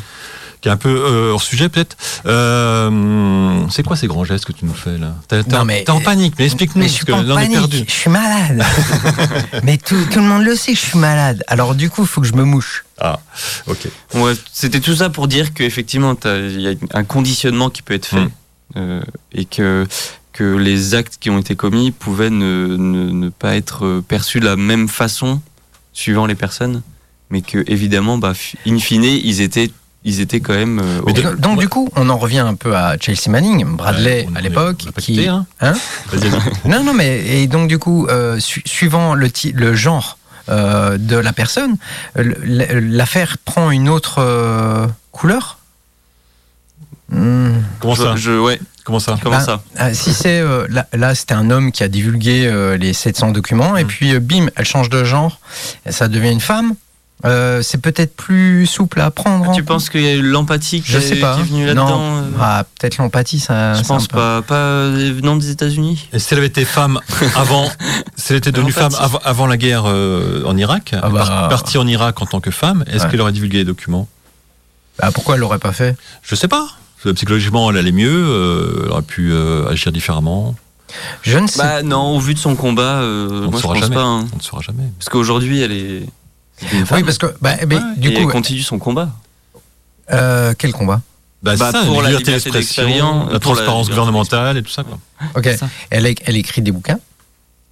Qui 0.65 0.69
est 0.69 0.73
un 0.73 0.79
peu 0.79 0.89
euh, 0.89 1.33
hors 1.33 1.43
sujet 1.43 1.69
peut-être. 1.69 1.95
Euh, 2.25 3.67
c'est 3.69 3.83
quoi 3.83 3.97
ces 3.97 4.07
grands 4.07 4.25
gestes 4.25 4.47
que 4.47 4.53
tu 4.53 4.65
nous 4.65 4.73
fais 4.73 4.97
là? 4.97 5.15
T'es 5.29 5.91
en- 5.91 6.01
panique, 6.01 6.33
mais 6.39 6.47
explique-nous 6.47 6.89
je 6.89 7.05
que 7.05 7.13
là 7.13 7.19
on 7.35 7.39
est 7.39 7.49
perdu. 7.51 7.69
panique, 7.81 7.91
je 7.91 7.95
suis 7.95 8.09
malade. 8.11 8.65
mais 9.63 9.77
tout, 9.77 10.03
tout 10.11 10.21
le 10.21 10.25
monde 10.25 10.43
le 10.43 10.57
sait, 10.57 10.75
je 10.75 10.81
suis 10.81 10.99
malade. 10.99 11.45
Alors 11.49 11.75
du 11.75 11.91
coup, 11.91 12.01
il 12.01 12.09
faut 12.09 12.23
que 12.23 12.27
je 12.27 12.33
me 12.33 12.45
mouche. 12.45 12.87
Ah, 12.99 13.21
ok. 13.67 13.89
Ouais, 14.15 14.33
c'était 14.55 14.81
tout 14.81 14.95
ça 14.97 15.11
pour 15.11 15.29
dire 15.29 15.53
qu'effectivement, 15.53 16.15
il 16.25 16.61
y 16.63 16.69
a 16.69 16.73
un 16.95 17.05
conditionnement 17.05 17.69
qui 17.69 17.83
peut 17.83 17.93
être 17.93 18.07
fait 18.07 18.21
Mm. 18.25 18.31
euh, 18.77 19.03
et 19.33 19.45
que, 19.45 19.87
que 20.33 20.57
les 20.57 20.95
actes 20.95 21.19
qui 21.21 21.29
ont 21.29 21.39
été 21.39 21.57
commis 21.57 21.91
pouvaient 21.91 22.31
ne, 22.31 22.69
ne, 22.79 23.11
ne 23.11 23.29
pas 23.29 23.55
être 23.57 24.03
perçus 24.09 24.41
de 24.41 24.47
la 24.47 24.57
même 24.57 24.89
façon 24.89 25.43
suivant 25.93 26.25
les 26.25 26.35
personnes, 26.35 26.81
mais 27.29 27.43
que 27.43 27.63
évidemment, 27.67 28.17
bah, 28.17 28.33
in 28.67 28.79
fine, 28.79 29.05
ils 29.05 29.43
étaient, 29.43 29.71
ils 30.05 30.21
étaient 30.21 30.41
quand 30.41 30.53
même. 30.55 30.81
euh, 30.81 31.01
donc, 31.13 31.37
donc, 31.41 31.59
du 31.61 31.69
coup, 31.69 31.89
on 31.97 32.09
en 32.11 32.19
revient 32.19 32.41
un 32.41 32.55
peu 32.55 32.77
à 32.77 32.97
Chelsea 33.01 33.29
Manning, 33.29 33.65
Bradley 33.65 34.23
Ouais, 34.23 34.29
on- 34.33 34.37
à 34.37 34.41
l'époque, 34.41 34.77
qui 34.79 34.93
quitté, 35.15 35.29
hein. 35.29 35.47
Hein. 35.61 35.75
Non, 36.67 36.85
non, 36.85 36.93
mais 36.95 37.25
et 37.43 37.47
donc 37.47 37.69
du 37.69 37.79
coup, 37.79 38.07
euh, 38.09 38.39
su- 38.39 38.63
suivant 38.67 39.15
le, 39.15 39.29
le 39.55 39.75
genre 39.75 40.19
euh, 40.51 40.99
de 40.99 41.17
la 41.17 41.33
personne, 41.33 41.77
l'affaire 42.17 43.39
prend 43.45 43.71
une 43.71 43.89
autre 43.89 44.17
euh, 44.19 44.87
couleur? 45.11 45.59
Hmm. 47.11 47.59
Comment 47.81 47.95
ça? 47.95 48.13
je, 48.17 48.21
je- 48.21 48.39
ouais, 48.39 48.61
Comment 48.85 48.99
ça? 48.99 49.17
Comment 49.23 49.37
Bah, 49.39 49.43
ça? 49.45 49.63
Ah, 49.77 49.95
si 49.95 50.13
c'est 50.13 50.41
euh, 50.41 50.67
là, 50.69 50.87
là, 50.93 51.15
c'était 51.15 51.33
un 51.35 51.49
homme 51.51 51.73
qui 51.73 51.83
a 51.83 51.89
divulgué 51.89 52.47
euh, 52.47 52.77
les 52.77 52.93
700 52.93 53.31
documents 53.31 53.77
et 53.79 53.85
Mm. 53.85 53.87
puis 53.87 54.15
euh, 54.15 54.21
bim, 54.21 54.47
elle 54.57 54.65
change 54.67 54.91
de 54.91 55.05
genre, 55.05 55.39
et 55.87 55.93
ça 55.93 56.09
devient 56.09 56.31
une 56.31 56.41
femme. 56.41 56.75
Euh, 57.25 57.63
c'est 57.63 57.79
peut-être 57.81 58.15
plus 58.17 58.67
souple 58.67 59.01
à 59.01 59.11
prendre. 59.11 59.49
en 59.49 59.53
Tu 59.55 59.63
compte 59.63 59.69
penses 59.69 59.89
qu'il 59.89 60.03
y 60.03 60.09
a 60.09 60.13
eu 60.15 60.21
l'empathie 60.21 60.83
qui, 60.83 60.93
Je 60.93 60.99
est- 60.99 61.01
sais 61.01 61.17
pas. 61.17 61.37
qui 61.37 61.41
est 61.41 61.45
venue 61.45 61.61
Non. 61.63 61.67
là-dedans 61.85 62.17
euh, 62.17 62.23
Ah, 62.39 62.65
peut-être 62.79 62.99
l'empathie, 62.99 63.41
ça. 63.41 63.73
Je 63.75 63.83
pense 63.83 64.09
peu- 64.09 64.17
pas, 64.17 64.43
pas 64.43 64.55
euh, 64.57 65.13
venant 65.17 65.37
des 65.37 65.49
États-Unis. 65.51 66.09
Et 66.13 66.19
si 66.19 66.35
elle 66.35 66.39
avait 66.39 66.49
été 66.49 66.67
femme 66.67 67.01
avant, 67.37 67.67
si 68.17 68.33
elle 68.33 68.39
était 68.39 68.53
devenue 68.53 68.73
femme 68.73 68.93
avant, 68.99 69.21
avant 69.25 69.47
la 69.47 69.57
guerre 69.57 69.85
euh, 69.87 70.43
en 70.45 70.57
Irak, 70.59 70.95
Ah 71.01 71.09
bah. 71.09 71.25
par- 71.27 71.49
partie 71.49 71.79
en 71.79 71.87
Irak 71.87 72.21
en 72.21 72.27
tant 72.27 72.41
que 72.41 72.51
femme, 72.51 72.85
est-ce 72.93 73.05
Ouais. 73.05 73.11
qu'elle 73.13 73.21
aurait 73.23 73.33
divulgué 73.33 73.59
les 73.59 73.65
documents? 73.65 74.07
Ah, 75.01 75.11
pourquoi 75.11 75.37
elle 75.37 75.41
l'aurait 75.41 75.59
pas 75.59 75.73
fait? 75.73 75.97
Je 76.23 76.35
sais 76.35 76.49
pas. 76.49 76.67
Psychologiquement, 77.15 77.71
elle 77.71 77.77
allait 77.79 77.93
mieux, 77.93 78.11
euh, 78.13 78.83
elle 78.85 78.91
aurait 78.91 79.03
pu 79.03 79.31
euh, 79.33 79.69
agir 79.71 79.93
différemment. 79.93 80.55
Je 81.23 81.39
ne 81.39 81.47
sais 81.47 81.59
Bah 81.59 81.83
non, 81.83 82.17
au 82.17 82.21
vu 82.21 82.35
de 82.35 82.39
son 82.39 82.55
combat, 82.55 83.01
euh, 83.01 83.29
On 83.31 83.35
ne 83.35 83.41
moi 83.47 83.51
je 83.57 83.63
saura 83.63 83.75
pense 83.75 83.83
jamais. 83.83 83.95
pas. 83.97 84.03
hein. 84.03 84.27
On 84.33 84.37
ne 84.37 84.43
saura 84.43 84.63
jamais. 84.63 84.85
Parce 84.99 85.09
qu'aujourd'hui, 85.09 85.61
elle 85.63 85.73
est. 85.73 86.03
Oui, 86.63 87.03
parce 87.03 87.19
que 87.19 87.27
bah, 87.41 87.55
Ouais, 87.61 87.79
du 87.97 88.09
et 88.11 88.15
coup, 88.15 88.21
elle 88.23 88.29
continue 88.29 88.63
son 88.63 88.79
combat. 88.79 89.09
euh, 90.13 90.55
quel 90.57 90.73
combat? 90.73 91.01
Bah, 91.43 91.57
Bah, 91.59 91.73
ça, 91.73 91.83
pour 91.85 92.01
la 92.03 92.09
liberté 92.11 92.33
d'expression, 92.33 93.29
la 93.31 93.39
transparence 93.39 93.89
gouvernementale 93.89 94.57
et 94.57 94.63
tout 94.63 94.71
ça. 94.71 94.83
Quoi. 94.83 94.99
Ok. 95.35 95.49
Ça. 95.59 95.69
Elle, 95.91 96.07
écrit 96.07 96.63
des 96.63 96.73
bouquins, 96.73 96.99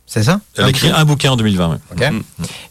c'est 0.06 0.22
ça? 0.24 0.40
Elle 0.58 0.64
a 0.64 0.68
écrit 0.68 0.90
un 0.90 1.04
bouquin 1.06 1.30
en 1.30 1.36
2020. 1.36 1.68
ouais. 1.68 1.76
Ok. 1.92 2.12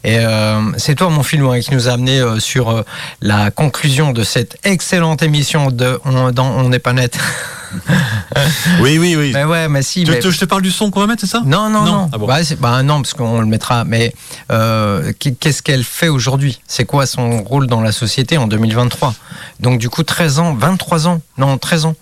Et 0.04 0.18
euh, 0.18 0.60
c'est 0.76 0.94
toi, 0.94 1.08
mon 1.10 1.22
film, 1.24 1.60
qui 1.60 1.74
nous 1.74 1.88
a 1.88 1.92
amené 1.92 2.20
euh, 2.20 2.38
sur 2.38 2.70
euh, 2.70 2.82
la 3.20 3.50
conclusion 3.50 4.12
de 4.12 4.22
cette 4.22 4.58
excellente 4.64 5.22
émission 5.22 5.70
de 5.72 5.98
On 6.04 6.68
n'est 6.68 6.78
pas 6.78 6.92
net. 6.92 7.18
Oui, 8.80 8.98
oui, 8.98 9.16
oui. 9.16 9.30
mais 9.34 9.44
ouais, 9.44 9.68
mais 9.68 9.82
si. 9.82 10.04
Tu- 10.04 10.10
mais- 10.10 10.18
tu- 10.20 10.30
je 10.32 10.38
te 10.38 10.44
parle 10.44 10.62
du 10.62 10.70
son 10.70 10.90
qu'on 10.90 11.00
va 11.00 11.06
mettre, 11.06 11.20
c'est 11.20 11.26
ça? 11.26 11.42
Non, 11.44 11.68
non, 11.68 11.82
Non. 11.84 11.92
non. 11.92 12.10
Ah 12.12 12.18
bon. 12.18 12.26
Bah, 12.26 12.38
bah, 12.60 12.82
non, 12.82 13.02
parce 13.02 13.14
qu'on 13.14 13.40
le 13.40 13.46
mettra. 13.46 13.84
Mais 13.84 14.12
euh, 14.50 15.12
qu'est- 15.18 15.38
qu'est-ce 15.38 15.62
qu'elle 15.62 15.84
fait 15.84 16.08
aujourd'hui? 16.08 16.60
C'est 16.66 16.84
quoi 16.84 17.06
son 17.06 17.42
rôle 17.42 17.66
dans 17.66 17.80
la 17.80 17.92
société 17.92 18.38
en 18.38 18.46
2023 18.46 19.14
Donc, 19.60 19.78
du 19.78 19.88
coup, 19.88 20.02
13 20.02 20.38
ans, 20.38 20.54
23 20.54 21.06
ans? 21.06 21.20
Non, 21.38 21.58
13 21.58 21.84
ans. 21.86 21.94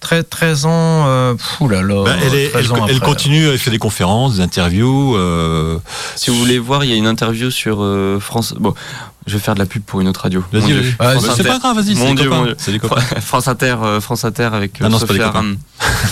13, 0.00 0.24
13 0.30 0.66
ans. 0.66 0.70
Euh, 1.06 1.34
là 1.68 1.82
là. 1.82 2.04
Bah, 2.04 2.16
elle, 2.22 2.34
est- 2.34 2.50
13 2.50 2.66
elle, 2.66 2.72
ans 2.80 2.86
elle 2.88 2.96
après. 2.96 3.06
continue, 3.06 3.48
elle 3.48 3.58
fait 3.58 3.70
des 3.70 3.78
conférences, 3.78 4.36
des 4.36 4.40
interviews. 4.42 5.16
euh, 5.16 5.78
Si 6.16 6.30
vous 6.30 6.36
voulez 6.38 6.58
voir, 6.58 6.84
il 6.84 6.90
y 6.90 6.92
a 6.92 6.96
une 6.96 7.06
interview 7.06 7.50
sur 7.50 7.78
euh, 7.82 8.18
France. 8.20 8.54
Bon, 8.58 8.74
je 9.28 9.34
vais 9.34 9.38
faire 9.42 9.54
de 9.54 9.60
la 9.60 9.66
pub 9.66 9.82
pour 9.82 10.00
une 10.00 10.08
autre 10.08 10.22
radio. 10.22 10.42
Vas-y, 10.52 10.60
Mon 10.62 10.66
Dieu. 10.68 10.80
vas-y. 10.80 10.94
Ah, 10.98 11.10
France 11.12 11.24
c'est 11.24 11.30
Inter. 11.40 11.48
pas 11.50 11.58
grave, 11.58 11.76
vas-y, 11.76 11.94
c'est 11.94 12.02
Mon 12.04 12.14
des 12.14 12.20
Dieu, 12.22 12.30
mon 12.30 12.36
copains. 12.36 12.46
Dieu. 12.48 12.56
C'est 12.58 12.72
des 12.72 12.78
copains. 12.78 13.00
France 13.20 13.48
Inter, 13.48 13.76
euh, 13.82 14.00
France 14.00 14.24
Inter 14.24 14.50
avec 14.52 14.80
euh, 14.80 14.84
Ah 14.86 14.88
non, 14.88 14.98
Sophia 14.98 15.26
copains. 15.26 15.28
Aram, 15.38 15.56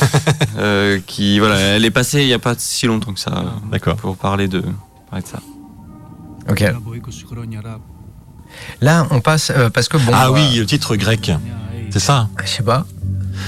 euh, 0.59 1.01
qui 1.07 1.39
voilà, 1.39 1.57
elle 1.59 1.85
est 1.85 1.91
passée 1.91 2.23
il 2.23 2.29
y 2.29 2.33
a 2.35 2.39
pas 2.39 2.55
si 2.59 2.87
longtemps 2.87 3.12
que 3.12 3.21
ça 3.21 3.31
euh, 3.33 3.43
D'accord. 3.71 3.97
pour 3.97 4.17
parler 4.17 4.49
de, 4.49 4.62
parler 5.11 5.23
de 5.25 5.29
ça. 5.29 5.41
Ok. 6.49 6.61
Là, 8.81 9.07
on 9.11 9.21
passe. 9.21 9.51
euh, 9.55 9.71
parce 9.71 9.89
que 9.89 9.97
bon. 9.97 10.12
Ah 10.14 10.29
euh, 10.29 10.33
oui, 10.33 10.57
le 10.59 10.67
titre 10.67 10.97
grec. 10.97 11.31
C'est 11.91 11.99
ça. 12.01 12.29
Je 12.45 12.49
sais 12.49 12.62
pas. 12.62 12.87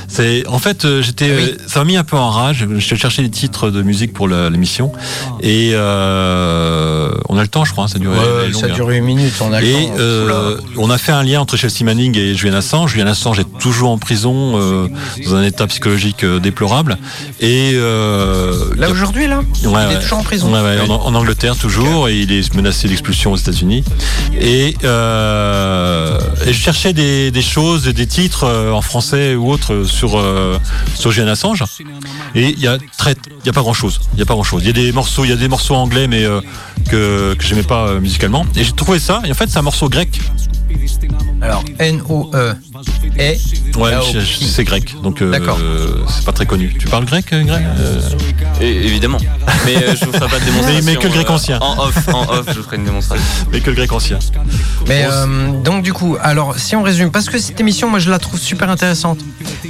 C'est 0.08 0.46
en 0.46 0.58
fait 0.58 0.84
euh, 0.84 1.02
j'étais 1.02 1.30
Oui. 1.30 1.42
euh, 1.52 1.56
ça 1.66 1.80
m'a 1.80 1.84
mis 1.86 1.96
un 1.96 2.04
peu 2.04 2.16
en 2.16 2.30
rage. 2.30 2.66
Je 2.76 2.94
cherchais 2.96 3.22
des 3.22 3.30
titres 3.30 3.70
de 3.70 3.82
musique 3.82 4.12
pour 4.12 4.28
l'émission 4.28 4.92
et 5.40 5.70
euh, 5.74 7.10
on 7.28 7.36
a 7.38 7.42
le 7.42 7.48
temps 7.48 7.64
je 7.64 7.72
crois. 7.72 7.84
hein, 7.84 7.88
ça 7.88 7.98
dure. 7.98 8.10
Ouais, 8.12 8.52
ça 8.52 8.68
dure 8.68 8.90
une 8.90 9.04
minute. 9.04 9.34
On 9.40 9.52
a 9.52 9.60
le 9.60 9.66
Et 9.66 9.72
temps. 9.72 9.94
euh, 9.98 10.56
on 10.76 10.90
a 10.90 10.98
fait 10.98 11.12
un 11.12 11.22
lien 11.22 11.40
entre 11.40 11.56
Chelsea 11.56 11.84
Manning 11.84 12.16
et 12.18 12.34
Julian 12.34 12.54
Assange. 12.56 12.92
Julian 12.92 13.06
Assange 13.08 13.38
est 13.40 13.58
toujours 13.60 13.90
en 13.90 13.98
prison 13.98 14.88
dans 15.24 15.34
un 15.34 15.42
état 15.42 15.66
psychologique 15.66 16.24
déplorable. 16.24 16.98
Et 17.40 17.72
Là 17.72 18.90
aujourd'hui, 18.90 19.26
là, 19.26 19.38
Ouais, 19.38 19.44
il 19.64 19.68
ouais. 19.68 19.94
est 19.94 20.00
toujours 20.00 20.18
en 20.18 20.22
prison. 20.22 20.52
En, 20.54 20.90
en 20.90 21.14
Angleterre 21.14 21.56
toujours, 21.56 22.08
et 22.08 22.18
il 22.20 22.32
est 22.32 22.54
menacé 22.54 22.88
d'expulsion 22.88 23.32
aux 23.32 23.36
États-Unis. 23.36 23.84
Et, 24.40 24.68
et 24.68 26.52
je 26.52 26.52
cherchais 26.52 26.92
des, 26.92 27.30
des 27.30 27.42
choses, 27.42 27.84
des 27.84 28.06
titres 28.06 28.46
en 28.72 28.80
français 28.82 29.34
ou 29.34 29.50
autres 29.50 29.77
sur 29.84 30.18
euh, 30.18 30.58
sur 30.94 31.10
Julian 31.10 31.28
Assange. 31.28 31.64
Et 32.34 32.50
il 32.50 32.60
y 32.60 32.66
a 32.66 32.78
très, 32.96 33.14
il 33.40 33.46
y 33.46 33.48
a 33.48 33.52
pas 33.52 33.60
grand 33.60 33.74
chose. 33.74 34.00
Il 34.14 34.18
y 34.18 34.22
a 34.22 34.26
pas 34.26 34.34
grand 34.34 34.44
chose. 34.44 34.62
Il 34.62 34.66
y 34.66 34.70
a 34.70 34.72
des 34.72 34.92
morceaux, 34.92 35.24
il 35.24 35.30
y 35.30 35.32
a 35.32 35.36
des 35.36 35.48
morceaux 35.48 35.74
anglais, 35.74 36.06
mais 36.08 36.24
euh, 36.24 36.40
que 36.90 37.34
que 37.34 37.44
j'aimais 37.44 37.62
pas 37.62 37.88
euh, 37.88 38.00
musicalement. 38.00 38.46
Et 38.56 38.64
j'ai 38.64 38.72
trouvé 38.72 38.98
ça. 38.98 39.22
Et 39.24 39.30
en 39.30 39.34
fait, 39.34 39.48
c'est 39.48 39.58
un 39.58 39.62
morceau 39.62 39.88
grec. 39.88 40.20
Alors, 41.40 41.64
N-O-E. 41.78 42.56
Et. 43.18 43.38
Ouais, 43.76 43.92
je- 44.12 44.20
je- 44.20 44.44
c'est 44.44 44.64
grec. 44.64 44.94
Donc 45.02 45.20
euh, 45.22 45.30
D'accord. 45.30 45.58
c'est 46.08 46.24
pas 46.24 46.32
très 46.32 46.46
connu. 46.46 46.74
Tu 46.78 46.86
parles 46.88 47.04
grec, 47.04 47.26
euh, 47.32 47.42
grec 47.42 47.62
Euh, 47.78 48.00
évidemment. 48.60 49.18
Mais 49.66 49.76
euh, 49.76 49.94
je 49.98 50.04
vous 50.04 50.12
ferai 50.12 50.28
pas 50.28 50.38
de 50.38 50.44
démonstration. 50.44 50.80
Mais- 50.84 50.92
mais 50.92 50.96
que 50.98 51.06
le 51.06 51.12
grec 51.12 51.26
euh, 51.28 51.32
ancien. 51.32 51.58
En 51.60 51.78
off, 51.86 52.08
en 52.12 52.22
off, 52.32 52.46
je 52.54 52.60
ferai 52.62 52.76
une 52.76 52.84
démonstration. 52.84 53.24
Mais 53.52 53.60
que 53.60 53.70
le 53.70 53.76
grec 53.76 53.92
ancien. 53.92 54.18
Mais 54.86 55.06
euh, 55.10 55.60
donc 55.62 55.82
du 55.82 55.92
coup, 55.92 56.16
alors 56.22 56.58
si 56.58 56.76
on 56.76 56.82
résume, 56.82 57.10
parce 57.10 57.28
que 57.28 57.38
cette 57.38 57.58
émission, 57.60 57.88
moi 57.90 57.98
je 57.98 58.10
la 58.10 58.18
trouve 58.18 58.38
super 58.38 58.70
intéressante, 58.70 59.18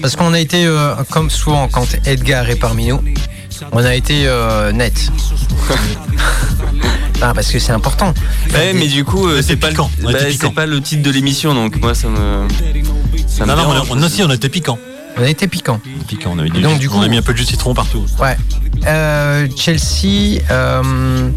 parce 0.03 0.17
qu'on 0.17 0.33
a 0.35 0.41
été, 0.41 0.65
euh, 0.67 0.95
comme 1.11 1.31
souvent 1.31 1.69
quand 1.69 1.87
Edgar 2.07 2.49
est 2.51 2.57
parmi 2.57 2.89
nous, 2.89 3.01
on 3.73 3.85
a 3.85 3.95
été 3.95 4.25
euh, 4.27 4.73
net. 4.73 5.11
ah, 7.21 7.33
parce 7.35 7.49
que 7.51 7.59
c'est 7.59 7.73
important. 7.73 8.15
Ouais, 8.53 8.73
mais 8.75 8.87
du 8.87 9.05
coup, 9.05 9.27
euh, 9.29 9.43
c'est 9.43 9.57
pas, 9.57 9.71
le- 9.71 9.77
bah, 9.77 10.51
pas 10.55 10.67
le 10.67 10.81
titre 10.81 11.03
de 11.03 11.11
l'émission, 11.11 11.55
donc 11.55 11.77
moi 11.81 11.95
ça 11.95 12.09
me. 12.09 12.47
Ça 13.39 13.47
me 13.47 13.51
Non, 13.51 13.57
non, 13.57 13.63
on 13.69 13.71
a, 13.71 13.73
dérange. 13.75 13.89
on 13.93 14.03
a, 14.03 14.09
si, 14.09 14.23
on 14.23 14.31
été 14.31 14.49
piquant. 14.49 14.79
On 15.17 15.23
a 15.23 15.29
été 15.29 15.49
piquant. 15.49 15.81
Piquant, 16.07 16.33
on 16.35 16.39
avait 16.39 16.51
dit. 16.51 16.61
Donc, 16.61 16.79
du 16.79 16.89
on 16.89 16.93
coup- 16.93 17.03
a 17.03 17.09
mis 17.09 17.17
un 17.19 17.23
peu 17.23 17.33
de 17.33 17.39
jus 17.39 17.45
de 17.45 17.49
citron 17.51 17.73
partout. 17.75 18.05
Ouais. 18.21 18.37
Euh, 18.87 19.49
Chelsea. 19.57 20.41
euh, 20.51 21.31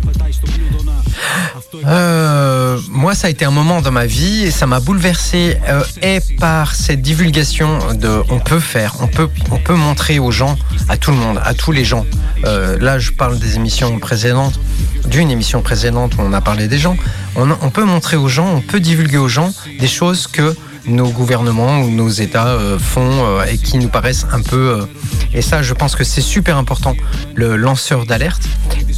euh, 1.86 2.80
moi, 2.90 3.16
ça 3.16 3.28
a 3.28 3.30
été 3.30 3.46
un 3.46 3.52
moment 3.52 3.82
dans 3.82 3.92
ma 3.92 4.06
vie 4.06 4.44
et 4.44 4.52
ça 4.52 4.68
m'a 4.68 4.80
bouleversé. 4.80 5.58
euh, 5.68 5.84
et 6.02 6.20
par 6.40 6.76
cette 6.76 7.02
divulgation 7.02 7.94
de, 7.94 8.22
on 8.30 8.40
peut 8.40 8.60
faire, 8.60 8.96
on 9.00 9.08
peut, 9.08 9.30
on 9.52 9.58
peut 9.58 9.74
montrer 9.76 10.20
aux 10.20 10.32
gens, 10.32 10.58
à 10.90 10.98
tout 10.98 11.12
le 11.12 11.18
monde, 11.18 11.40
à 11.44 11.54
tous 11.54 11.72
les 11.72 11.86
gens. 11.86 12.06
Euh, 12.46 12.78
là, 12.80 13.00
je 13.00 13.12
parle 13.12 13.40
des 13.40 13.56
émissions 13.56 13.98
précédentes, 14.00 14.60
d'une 15.08 15.32
émission 15.32 15.62
précédente 15.62 16.16
où 16.16 16.22
on 16.22 16.34
a 16.34 16.42
parlé 16.42 16.68
des 16.68 16.78
gens. 16.78 16.96
On, 17.36 17.50
on 17.62 17.70
peut 17.70 17.86
montrer 17.86 18.18
aux 18.18 18.28
gens, 18.28 18.48
on 18.56 18.62
peut 18.62 18.80
divulguer 18.80 19.18
aux 19.18 19.28
gens 19.30 19.54
des 19.80 19.88
choses 19.88 20.28
que 20.28 20.56
nos 20.86 21.10
gouvernements 21.10 21.82
ou 21.82 21.90
nos 21.92 22.10
États 22.10 22.48
euh, 22.48 22.78
font 22.80 23.10
euh, 23.26 23.44
et 23.46 23.58
qui 23.58 23.78
nous 23.78 23.90
paraissent 23.90 24.26
un 24.32 24.42
peu. 24.42 24.80
euh, 24.82 24.86
et 25.34 25.42
ça, 25.42 25.62
je 25.62 25.74
pense 25.74 25.96
que 25.96 26.04
c'est 26.04 26.22
super 26.22 26.58
important, 26.58 26.96
le 27.36 27.56
lanceur 27.56 28.06
d'alerte. 28.06 28.42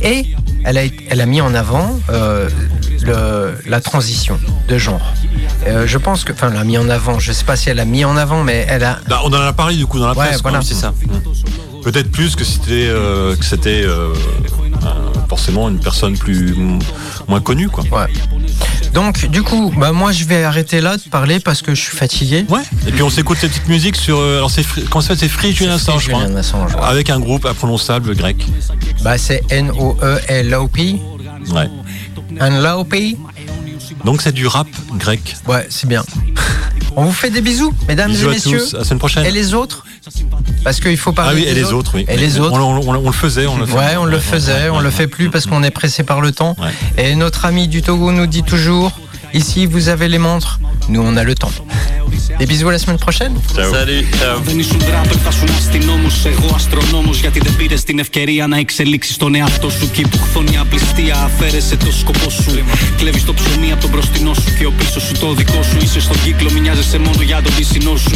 Et 0.01 0.27
elle 0.65 0.77
a, 0.77 0.83
elle 1.09 1.21
a 1.21 1.25
mis 1.25 1.41
en 1.41 1.53
avant 1.53 1.99
euh, 2.09 2.49
le, 3.01 3.57
la 3.69 3.81
transition 3.81 4.39
de 4.67 4.77
genre. 4.77 5.13
Euh, 5.67 5.85
je 5.87 5.97
pense 5.97 6.23
que, 6.23 6.33
enfin, 6.33 6.49
elle 6.51 6.57
a 6.57 6.63
mis 6.63 6.77
en 6.77 6.89
avant. 6.89 7.19
Je 7.19 7.31
sais 7.31 7.45
pas 7.45 7.55
si 7.55 7.69
elle 7.69 7.79
a 7.79 7.85
mis 7.85 8.03
en 8.05 8.17
avant, 8.17 8.43
mais 8.43 8.65
elle 8.67 8.83
a. 8.83 8.99
Bah, 9.07 9.21
on 9.23 9.27
en 9.33 9.41
a 9.41 9.53
parlé 9.53 9.75
du 9.75 9.85
coup 9.85 9.99
dans 9.99 10.07
la 10.07 10.13
Ouais, 10.13 10.27
presse. 10.27 10.41
quoi. 10.41 10.51
voilà. 10.51 10.65
C'est 10.65 10.73
ça. 10.73 10.93
Peut-être 11.83 12.11
plus 12.11 12.35
que 12.35 12.43
c'était 12.43 12.87
euh, 12.87 13.35
que 13.35 13.45
c'était 13.45 13.83
euh, 13.83 14.13
euh, 14.83 15.13
forcément 15.27 15.69
une 15.69 15.79
personne 15.79 16.17
plus 16.17 16.55
moins 17.27 17.41
connue 17.41 17.69
quoi. 17.69 17.83
Ouais. 17.91 18.11
Donc, 18.93 19.25
du 19.25 19.41
coup, 19.41 19.73
bah 19.75 19.91
moi, 19.91 20.11
je 20.11 20.23
vais 20.23 20.43
arrêter 20.43 20.79
là 20.79 20.97
de 20.97 21.01
parler 21.09 21.39
parce 21.39 21.63
que 21.63 21.73
je 21.73 21.81
suis 21.81 21.97
fatigué. 21.97 22.45
Ouais. 22.47 22.61
Et 22.87 22.91
puis 22.91 23.01
on 23.01 23.09
s'écoute 23.09 23.37
cette 23.41 23.51
petite 23.51 23.67
musique 23.67 23.95
sur 23.95 24.19
euh, 24.19 24.37
alors 24.37 24.51
c'est 24.51 24.63
comment 24.89 25.01
ça 25.01 25.15
c'est 25.15 25.27
Free 25.27 25.51
Julian 25.53 25.73
Assange 25.73 26.03
je 26.05 26.09
crois. 26.09 26.21
Julian 26.21 26.37
Assange, 26.37 26.75
ouais. 26.75 26.81
Avec 26.81 27.09
un 27.09 27.19
groupe 27.19 27.45
imprononçable 27.45 28.15
grec. 28.15 28.45
Bah, 29.01 29.17
c'est 29.17 29.41
E 29.51 29.55
N-O-E-L-O-P. 29.55 31.01
Ouais. 31.51 31.69
N-L-O-P. 32.39 33.17
Donc 34.05 34.21
c'est 34.21 34.31
du 34.31 34.45
rap 34.47 34.67
grec. 34.97 35.35
Ouais, 35.47 35.65
c'est 35.69 35.87
bien. 35.87 36.03
On 36.95 37.05
vous 37.05 37.11
fait 37.11 37.31
des 37.31 37.41
bisous, 37.41 37.73
mesdames 37.87 38.11
Bisous 38.11 38.27
et 38.27 38.29
à 38.29 38.33
messieurs. 38.33 38.59
tous. 38.59 38.75
À 38.75 38.79
la 38.79 38.83
semaine 38.83 38.99
prochaine. 38.99 39.25
Et 39.25 39.31
les 39.31 39.53
autres? 39.55 39.85
Parce 40.63 40.79
qu'il 40.79 40.97
faut 40.97 41.11
parler. 41.11 41.31
Ah 41.31 41.35
oui, 41.39 41.45
des 41.45 41.51
et 41.51 41.53
les 41.55 41.63
autres. 41.65 41.75
autres, 41.75 41.91
oui. 41.95 42.05
Et 42.07 42.17
les 42.17 42.39
autres. 42.39 42.59
On, 42.59 42.77
on- 42.77 42.89
on- 42.89 42.95
on 42.97 43.05
le 43.07 43.11
faisait. 43.11 43.45
On 43.47 43.57
le 43.57 43.65
fait. 43.65 43.73
Ouais, 43.77 43.95
on 43.97 44.05
le 44.05 44.19
faisait, 44.19 44.69
on 44.69 44.79
le 44.79 44.89
fait 44.89 45.07
plus 45.07 45.29
parce 45.29 45.45
qu'on 45.45 45.63
est 45.63 45.71
pressé 45.71 46.03
par 46.03 46.21
le 46.21 46.31
temps. 46.31 46.55
Et 46.97 47.15
notre 47.15 47.45
ami 47.45 47.67
du 47.67 47.81
Togo 47.81 48.11
nous 48.11 48.27
dit 48.27 48.43
toujours 48.43 48.91
ici 49.33 49.65
vous 49.65 49.89
avez 49.89 50.07
les 50.07 50.19
montres, 50.19 50.59
nous 50.89 51.01
on 51.01 51.17
a 51.17 51.23
le 51.23 51.35
temps. 51.35 51.51
Des 52.39 52.45
bisous 52.45 52.69
à 52.69 52.71
la 52.71 52.81
semaine 52.83 53.01
prochaine. 53.05 53.33
Salut, 53.75 54.03
ciao. 54.19 54.41
Δεν 54.43 54.59
ήσουν 54.59 54.77
τράπερ, 54.77 55.17
θα 55.23 55.29
ήσουν 55.29 55.49
αστυνόμος. 55.57 56.25
Εγώ 56.25 56.49
αστρονόμος. 56.55 57.19
Γιατί 57.19 57.39
δεν 57.39 57.55
πήρες 57.55 57.83
την 57.83 57.99
ευκαιρία 57.99 58.47
να 58.47 58.57
εξελίξεις 58.57 59.17
τον 59.17 59.35
εαυτό 59.35 59.69
σου. 59.69 59.89
Κι 59.91 60.01
που 60.01 60.19
χθόνια 60.23 60.61
απληστία 60.61 61.15
αφαίρεσε 61.15 61.75
το 61.75 61.91
σκοπό 61.91 62.29
σου. 62.29 62.63
Κλέβεις 62.97 63.25
το 63.25 63.33
ψωμί 63.33 63.71
από 63.71 63.81
τον 63.81 63.89
μπροστινό 63.89 64.33
σου 64.33 64.49
και 64.57 64.65
ο 64.65 64.71
πίσω 64.77 64.99
σου 64.99 65.13
το 65.19 65.33
δικό 65.33 65.63
σου. 65.63 65.77
Είσαι 65.83 65.99
στον 65.99 66.17
κύκλο, 66.23 66.51
μη 66.51 66.59
νοιάζεσαι 66.59 66.97
μόνο 66.97 67.21
για 67.21 67.41
τον 67.41 67.53
πισινό 67.55 67.95
σου. 67.95 68.15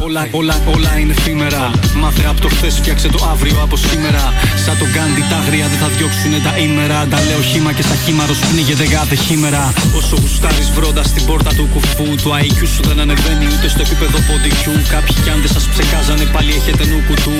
Όλα, 0.00 0.28
όλα, 0.30 0.56
όλα 0.74 0.98
είναι 0.98 1.14
εφήμερα. 1.18 1.70
Μάθε 2.00 2.24
από 2.30 2.40
το 2.40 2.48
χθες, 2.48 2.74
φτιάξε 2.74 3.08
το 3.08 3.28
αύριο 3.32 3.56
από 3.62 3.76
σήμερα. 3.76 4.32
Σαν 4.64 4.78
τον 4.78 4.88
Γκάντι 4.92 5.22
τα 5.30 5.36
αγρία 5.36 5.66
δεν 5.68 5.78
θα 5.78 5.88
διώξουν 5.96 6.34
τα 6.46 6.52
ήμερα. 6.66 7.06
Τα 7.10 7.18
λέω 7.28 7.40
χήμα 7.50 7.72
και 7.72 7.82
στα 7.82 7.96
χήμαρο 8.04 8.34
πνίγεται 8.50 8.86
κάθε 8.86 9.14
χήμερα. 9.14 9.72
Όσο 9.96 10.16
γουστάρεις 10.20 10.70
βρόντας 10.70 11.06
στην 11.06 11.24
πόρτα 11.24 11.50
του 11.54 11.68
κουφού, 11.72 12.06
το 12.22 12.30
IQ 12.44 12.60
σου 12.74 12.82
δεν 12.88 12.98
ανεβαίνει 13.06 13.46
ούτε 13.54 13.68
στο 13.68 13.80
επίπεδο 13.86 14.18
ποντικού. 14.28 14.74
Κάποιοι 14.94 15.14
κι 15.22 15.30
αν 15.30 15.40
δεν 15.44 15.50
σας 15.56 15.64
ψεκάζανε 15.68 16.24
πάλι 16.34 16.52
έχετε 16.58 16.84
νου 16.90 17.00
κουτού. 17.08 17.36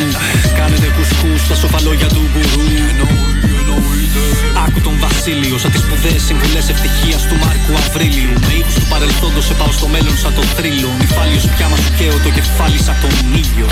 Κάνετε 0.59 0.89
κουσκούς 0.97 1.41
στα 1.47 1.55
σοφαλόγια 1.55 2.09
του 2.15 2.23
γκουρού. 2.33 3.56
Άκου 4.67 4.81
τον 4.81 4.97
Βασίλειο, 5.05 5.59
σαν 5.63 5.71
τις 5.71 5.81
σπουδαίες 5.81 6.23
συμβουλές 6.29 6.67
ευτυχίας 6.75 7.23
του 7.29 7.37
Μάρκου 7.43 7.73
Αβρίλιου. 7.85 8.33
Με 8.47 8.53
ήχους 8.61 8.75
του 8.75 8.87
παρελθόντος 8.93 9.45
σε 9.49 9.55
πάω 9.61 9.73
στο 9.79 9.87
μέλλον 9.95 10.17
σαν 10.23 10.33
το 10.39 10.43
θρύλο. 10.57 10.91
Νυφάλιος 11.01 11.45
πια 11.55 11.67
μας 11.71 11.81
σου 11.85 11.93
καίω 11.99 12.17
το 12.27 12.31
κεφάλι 12.37 12.79
σαν 12.87 12.97
τον 13.03 13.15
ήλιο. 13.43 13.69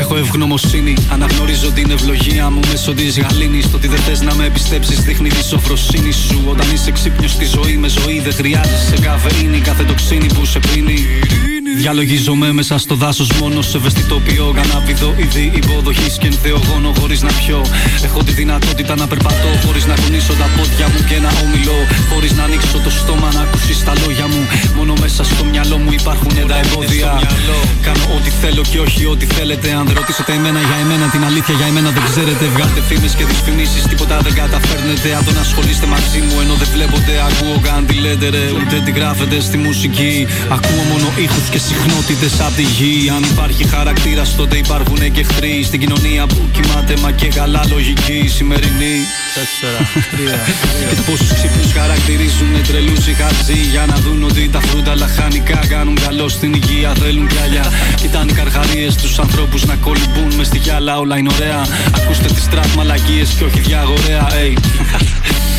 Έχω 0.00 0.16
ευγνωμοσύνη. 0.16 0.94
Αναγνωρίζω 1.08 1.70
την 1.70 1.90
ευλογία 1.90 2.50
μου 2.50 2.60
μέσω 2.70 2.92
της 2.94 3.18
γαλήνης. 3.18 3.70
Το 3.70 3.76
ότι 3.76 3.88
δεν 3.88 4.00
θες 4.06 4.20
να 4.20 4.34
με 4.34 4.48
πιστέψει 4.48 4.94
δείχνει 4.94 5.28
τη 5.28 5.42
σοφροσύνη 5.44 6.12
σου. 6.12 6.38
Όταν 6.46 6.66
είσαι 6.74 6.90
ξύπνιος 6.90 7.32
στη 7.32 7.44
ζωή 7.44 7.76
με 7.76 7.88
ζωή, 7.88 8.20
δεν 8.20 8.34
χρειάζεσαι 8.34 8.96
καφεΐνη. 9.00 9.58
Κάθε 9.58 9.84
τοξίνη 9.84 10.26
που 10.26 10.44
σε 10.44 10.58
πίνει. 10.58 10.98
Διαλογίζομαι 11.82 12.52
μέσα 12.52 12.78
στο 12.78 12.94
δάσος 12.94 13.30
μόνο 13.40 13.62
σε 13.62 13.76
ευαισθητοποιώ. 13.76 14.46
Κανάπηδο 14.60 15.14
είδη 15.16 15.44
υποδοχής 15.60 16.14
και 16.20 16.26
ενθεογόνο 16.26 16.88
χωρίς 16.98 17.20
να 17.22 17.32
πιω. 17.40 17.60
Έχω 18.04 18.20
τη 18.26 18.32
δυνατότητα 18.32 18.94
να 18.96 19.06
περπατώ 19.06 19.50
χωρίς 19.64 19.84
να 19.90 19.94
κουνήσω 20.00 20.32
τα 20.40 20.46
πόδια 20.56 20.86
μου 20.92 21.00
και 21.08 21.18
να 21.24 21.30
ομιλώ. 21.42 21.80
Χωρίς 22.12 22.32
να 22.38 22.42
ανοίξω 22.48 22.78
το 22.86 22.90
στόμα 23.00 23.28
να 23.36 23.40
ακούσεις 23.46 23.78
τα 23.84 23.92
λόγια 24.02 24.26
μου. 24.32 24.40
Μόνο 24.76 24.92
μέσα 25.00 25.22
στο 25.24 25.44
μυαλό 25.50 25.76
μου 25.82 25.90
υπάρχουν 26.00 26.34
τα 26.50 26.56
εμπόδια. 26.64 27.10
Κάνω 27.86 28.04
ό,τι 28.16 28.30
θέλω 28.42 28.62
και 28.72 28.78
όχι 28.86 29.02
ό,τι 29.12 29.26
θέλετε. 29.36 29.68
Αν 29.78 29.84
δεν 29.88 29.94
ρωτήσετε 30.00 30.32
εμένα 30.38 30.60
για 30.68 30.78
εμένα, 30.84 31.04
την 31.14 31.22
αλήθεια 31.28 31.54
για 31.60 31.66
εμένα 31.72 31.90
δεν 31.96 32.02
ξέρετε. 32.10 32.44
Βγάλετε 32.54 32.80
φήμες 32.88 33.12
και 33.18 33.24
δυσφημίσεις, 33.30 33.82
τίποτα 33.90 34.16
δεν 34.26 34.34
καταφέρνετε. 34.42 35.08
Αν 35.18 35.22
τον 35.28 35.36
ασχολείστε 35.44 35.86
μαζί 35.94 36.20
μου 36.26 36.34
ενώ 36.42 36.54
δεν 36.60 36.68
βλέπετε, 36.74 37.12
ακούω 37.28 37.56
καν 37.66 37.80
τι 37.88 37.94
λέτε 38.04 38.26
ρε. 38.34 38.44
Ούτε 38.58 38.76
τι 38.84 38.90
γράφετε 38.98 39.36
στη 39.48 39.56
μουσική. 39.66 40.12
Ακούω 40.56 40.82
μόνο 40.90 41.06
ήχους 41.26 41.46
και 41.52 41.60
συχνότητες 41.68 42.40
από 42.40 42.54
τη 42.56 42.62
γη. 42.62 43.10
Αν 43.16 43.22
υπάρχει 43.22 43.64
χαρακτήρα, 43.64 44.24
τότε 44.36 44.56
υπάρχουν 44.56 44.98
και 45.12 45.20
εχθροί. 45.20 45.62
Στην 45.64 45.80
κοινωνία 45.80 46.26
που 46.26 46.40
κοιμάται 46.52 46.94
μα 47.02 47.10
και 47.10 47.26
καλά 47.26 47.62
λογική 47.70 48.28
σημερινή. 48.36 48.96
Και 50.88 51.02
πόσους 51.06 51.32
ξύπνους 51.34 51.72
χαρακτηρίζουν 51.72 52.52
τρελούς 52.68 53.06
ή 53.06 53.12
χαρτζή 53.12 53.60
Για 53.72 53.84
να 53.86 53.94
δουν 53.94 54.22
ότι 54.22 54.48
τα 54.48 54.60
φρούτα 54.60 54.94
λαχανικά 54.94 55.60
κάνουν 55.68 55.98
καλό 56.06 56.28
στην 56.28 56.54
υγεία. 56.54 56.92
Θέλουν 57.02 57.28
γυαλιά. 57.32 57.66
Κοιτάνε 58.00 58.30
οι 58.30 58.34
καρχαρίες 58.34 58.94
τους 58.94 59.18
ανθρώπους 59.18 59.64
να 59.64 59.74
κολυμπούν 59.74 60.34
μες 60.36 60.46
στη 60.46 60.58
γυάλα. 60.58 60.98
Όλα 60.98 61.18
είναι 61.18 61.30
ωραία. 61.34 61.66
Ακούστε 61.96 62.28
τις 62.34 62.48
τραπ 62.48 62.74
μαλακίε 62.76 63.24
και 63.38 63.44
όχι 63.44 63.60
διαγορέα. 63.60 64.26
Hey. 64.30 64.56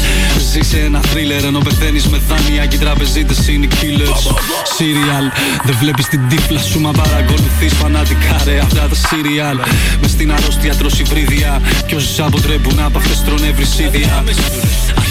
Ζήσε 0.51 0.79
ένα 0.79 1.01
θρίλερ 1.01 1.43
ενώ 1.43 1.59
πεθαίνεις 1.59 2.07
με 2.07 2.21
δάνεια 2.27 2.65
και 2.65 2.75
οι 2.75 2.79
τραπεζίτες 2.79 3.47
είναι 3.47 3.65
οι 3.65 3.69
killers. 3.81 4.31
Serial. 4.77 5.31
Δεν 5.63 5.75
βλέπεις 5.79 6.07
την 6.07 6.21
τύφλα 6.29 6.59
σου 6.59 6.79
μα 6.79 6.91
παρακολουθείς 6.91 7.73
φανατικά 7.73 8.41
ρε 8.45 8.59
αυτά 8.59 8.87
τα 8.87 8.95
serial. 8.95 9.67
Μες 10.01 10.11
στην 10.11 10.31
αρρώστια 10.31 10.75
τρώσει 10.75 11.03
βρύδια. 11.03 11.61
Κι 11.85 11.95
όσοι 11.95 12.21
αποτρέπουν 12.21 12.79
από 12.79 12.97
αυτές 12.97 13.23
τρώνε 13.23 13.51
βρυσίδια. 13.51 14.23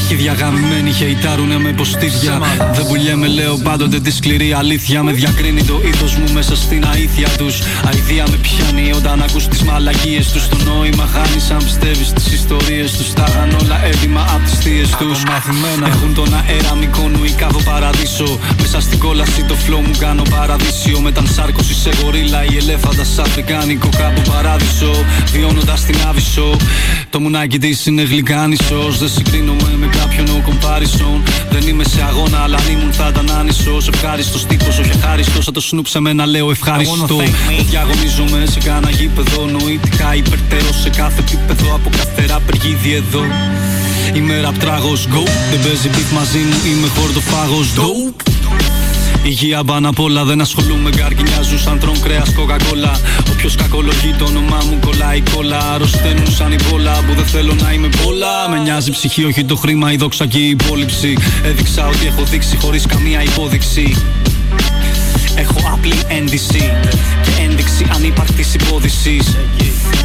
Αρχίδια 0.09 0.33
γαμημένοι 0.33 0.93
χεϊτάρουνε 0.93 1.59
με 1.59 1.73
ποστίδια. 1.73 2.41
Δεν 2.75 2.87
πουλιέμαι, 2.87 3.27
λέω 3.27 3.57
πάντοτε 3.57 4.01
τη 4.01 4.11
σκληρή 4.11 4.53
αλήθεια. 4.53 5.03
Με 5.03 5.13
διακρίνει 5.13 5.63
το 5.63 5.81
ήθο 5.85 6.05
μου 6.21 6.33
μέσα 6.33 6.57
στην 6.57 6.85
αήθεια 6.93 7.29
τους. 7.29 7.61
Αηδία 7.89 8.25
με 8.31 8.37
πιάνει 8.37 8.93
όταν 8.93 9.23
ακούς 9.23 9.49
τις 9.49 9.63
μαλακίες 9.63 10.33
τους. 10.33 10.49
Το 10.49 10.57
νόημα 10.65 11.07
χάνεις 11.07 11.51
αν 11.51 11.65
πιστεύεις 11.65 12.13
τις 12.13 12.33
ιστορίες 12.33 12.93
τους. 12.97 13.13
Τα 13.13 13.27
είχαν 13.29 13.57
όλα 13.61 13.85
έτοιμα 13.85 14.21
από 14.35 14.45
τις 14.45 14.59
θείες 14.59 14.91
τους. 14.91 15.23
Έχουν 15.87 16.15
τον 16.15 16.35
αέρα 16.35 16.75
μικόνου 16.75 17.25
ή 17.25 17.31
κάδο 17.31 17.59
παραδείσο. 17.59 18.39
Μέσα 18.61 18.81
στην 18.81 18.99
κόλαση 18.99 19.45
το 19.45 19.55
φλό 19.55 19.79
μου 19.81 19.95
κάνω 19.99 20.23
παραδείσιο. 20.31 21.01
Μετανσάρκωση 21.01 21.75
σε 21.75 21.91
γορίλα 22.03 22.45
ή 22.45 22.57
ελέφαντας 22.57 23.19
αφρικάνικο 23.19 23.89
κάπου 23.97 24.23
παράδεισο. 24.31 24.93
Βιώνοντας 25.33 25.85
την 25.85 25.97
άβυσο. 26.09 26.57
Το 27.11 27.21
μουνάκι 27.21 27.59
της 27.59 27.87
είναι 27.87 28.03
γλυκάνισος. 28.03 28.99
Δεν 28.99 29.09
συγκρίνομαι 29.09 29.71
με 29.79 29.87
κάποιον 29.99 30.27
ο 30.29 30.43
comparison. 30.49 31.21
Δεν 31.51 31.69
είμαι 31.69 31.85
σε 31.85 32.03
αγώνα, 32.03 32.39
αλλά 32.39 32.57
αν 32.57 32.73
ήμουν 32.73 32.93
θα 32.93 33.07
ήταν 33.09 33.31
άνισος. 33.39 33.89
Ευχάριστος 33.89 34.47
τύπος, 34.47 34.79
όχι 34.79 34.91
εχάριστο. 34.99 35.43
Σαν 35.43 35.53
το 35.53 35.61
σνούπ 35.61 35.87
σε 35.87 36.01
μένα 36.01 36.27
λέω 36.27 36.51
ευχάριστο. 36.51 37.17
Δεν 37.17 37.65
διαγωνίζομαι 37.71 38.47
σε 38.53 38.61
κάνα 38.61 38.91
γήπεδο. 38.91 39.47
Νοητικά 39.47 40.15
υπερτερώ 40.15 40.73
σε 40.83 40.91
κάθε 40.91 41.21
επίπεδο. 41.21 41.75
Από 41.75 41.89
κάθε 41.97 42.27
ράπερ 42.27 42.55
γίδι 42.55 42.93
εδώ. 42.93 43.23
Είμαι 44.15 44.41
ραπτράγος, 44.41 45.09
go. 45.13 45.23
Δεν 45.51 45.61
παίζει 45.65 45.89
beat 45.95 46.15
μαζί 46.15 46.39
μου, 46.39 46.57
είμαι 46.71 46.89
χορτοφάγος, 46.89 47.69
dope. 47.77 48.36
Υγεία 49.27 49.65
πάνω 49.65 49.89
απ' 49.89 49.99
όλα, 49.99 50.25
δεν 50.25 50.41
ασχολούμαι 50.41 50.91
γκαρκινιάζουν 50.91 51.59
σαν 51.59 51.79
τρών 51.79 52.01
κρέας 52.01 52.33
κοκακόλα. 52.33 53.01
Όποιος 53.31 53.55
κακολογεί 53.55 54.15
το 54.19 54.25
όνομά 54.25 54.63
μου 54.71 54.79
κολλάει 54.85 55.23
κόλλα. 55.35 55.59
Αρρωσταίνουν 55.59 56.31
σαν 56.31 56.53
η 56.53 56.57
μπόλα 56.65 57.05
που 57.07 57.15
δεν 57.15 57.27
θέλω 57.27 57.55
να 57.55 57.73
είμαι 57.73 57.89
μπόλα. 57.97 58.49
Με 58.49 58.59
νοιάζει 58.59 58.89
η 58.89 58.93
ψυχή, 58.93 59.25
όχι 59.25 59.45
το 59.45 59.57
χρήμα, 59.57 59.93
η 59.93 59.97
δόξα 59.97 60.27
και 60.27 60.39
η 60.39 60.49
υπόλοιψη. 60.49 61.17
Έδειξα 61.45 61.87
ότι 61.87 62.07
έχω 62.07 62.23
δείξει 62.23 62.57
χωρίς 62.57 62.87
καμία 62.87 63.23
υπόδειξη. 63.23 63.97
Έχω 65.37 65.61
απλή 65.73 65.99
ένδυση 66.09 66.73
και 67.23 67.43
ένδειξη 67.43 67.87
ανύπαρκτης 67.95 68.55
υπόδησης. 68.55 69.37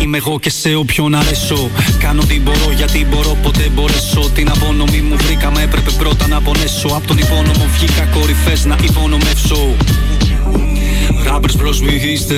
Είμαι 0.02 0.18
εγώ 0.18 0.40
και 0.40 0.50
σε 0.50 0.76
όποιον 0.76 1.16
αρέσω. 1.16 1.70
Κάνω 2.00 2.24
τι 2.24 2.40
μπορώ 2.40 2.72
γιατί 2.76 3.06
μπορώ 3.10 3.38
ποτέ 3.44 3.70
μπορέσω. 3.74 4.30
Την 4.34 4.50
απονομή 4.50 5.02
μου 5.02 5.16
βρήκαμε 5.18 5.62
έπρεπε 5.62 5.92
πρώτα 5.92 6.28
να 6.28 6.42
πονέσω. 6.42 6.88
Απ' 6.88 7.06
τον 7.06 7.18
υπόνομο 7.18 7.66
βγήκα 7.74 8.06
κορυφές 8.06 8.66
να 8.66 8.76
υπονομεύσω. 8.84 9.76
Rappers 11.28 11.56
μπρος 11.58 11.82
μη 11.82 11.94
είστε. 11.94 12.36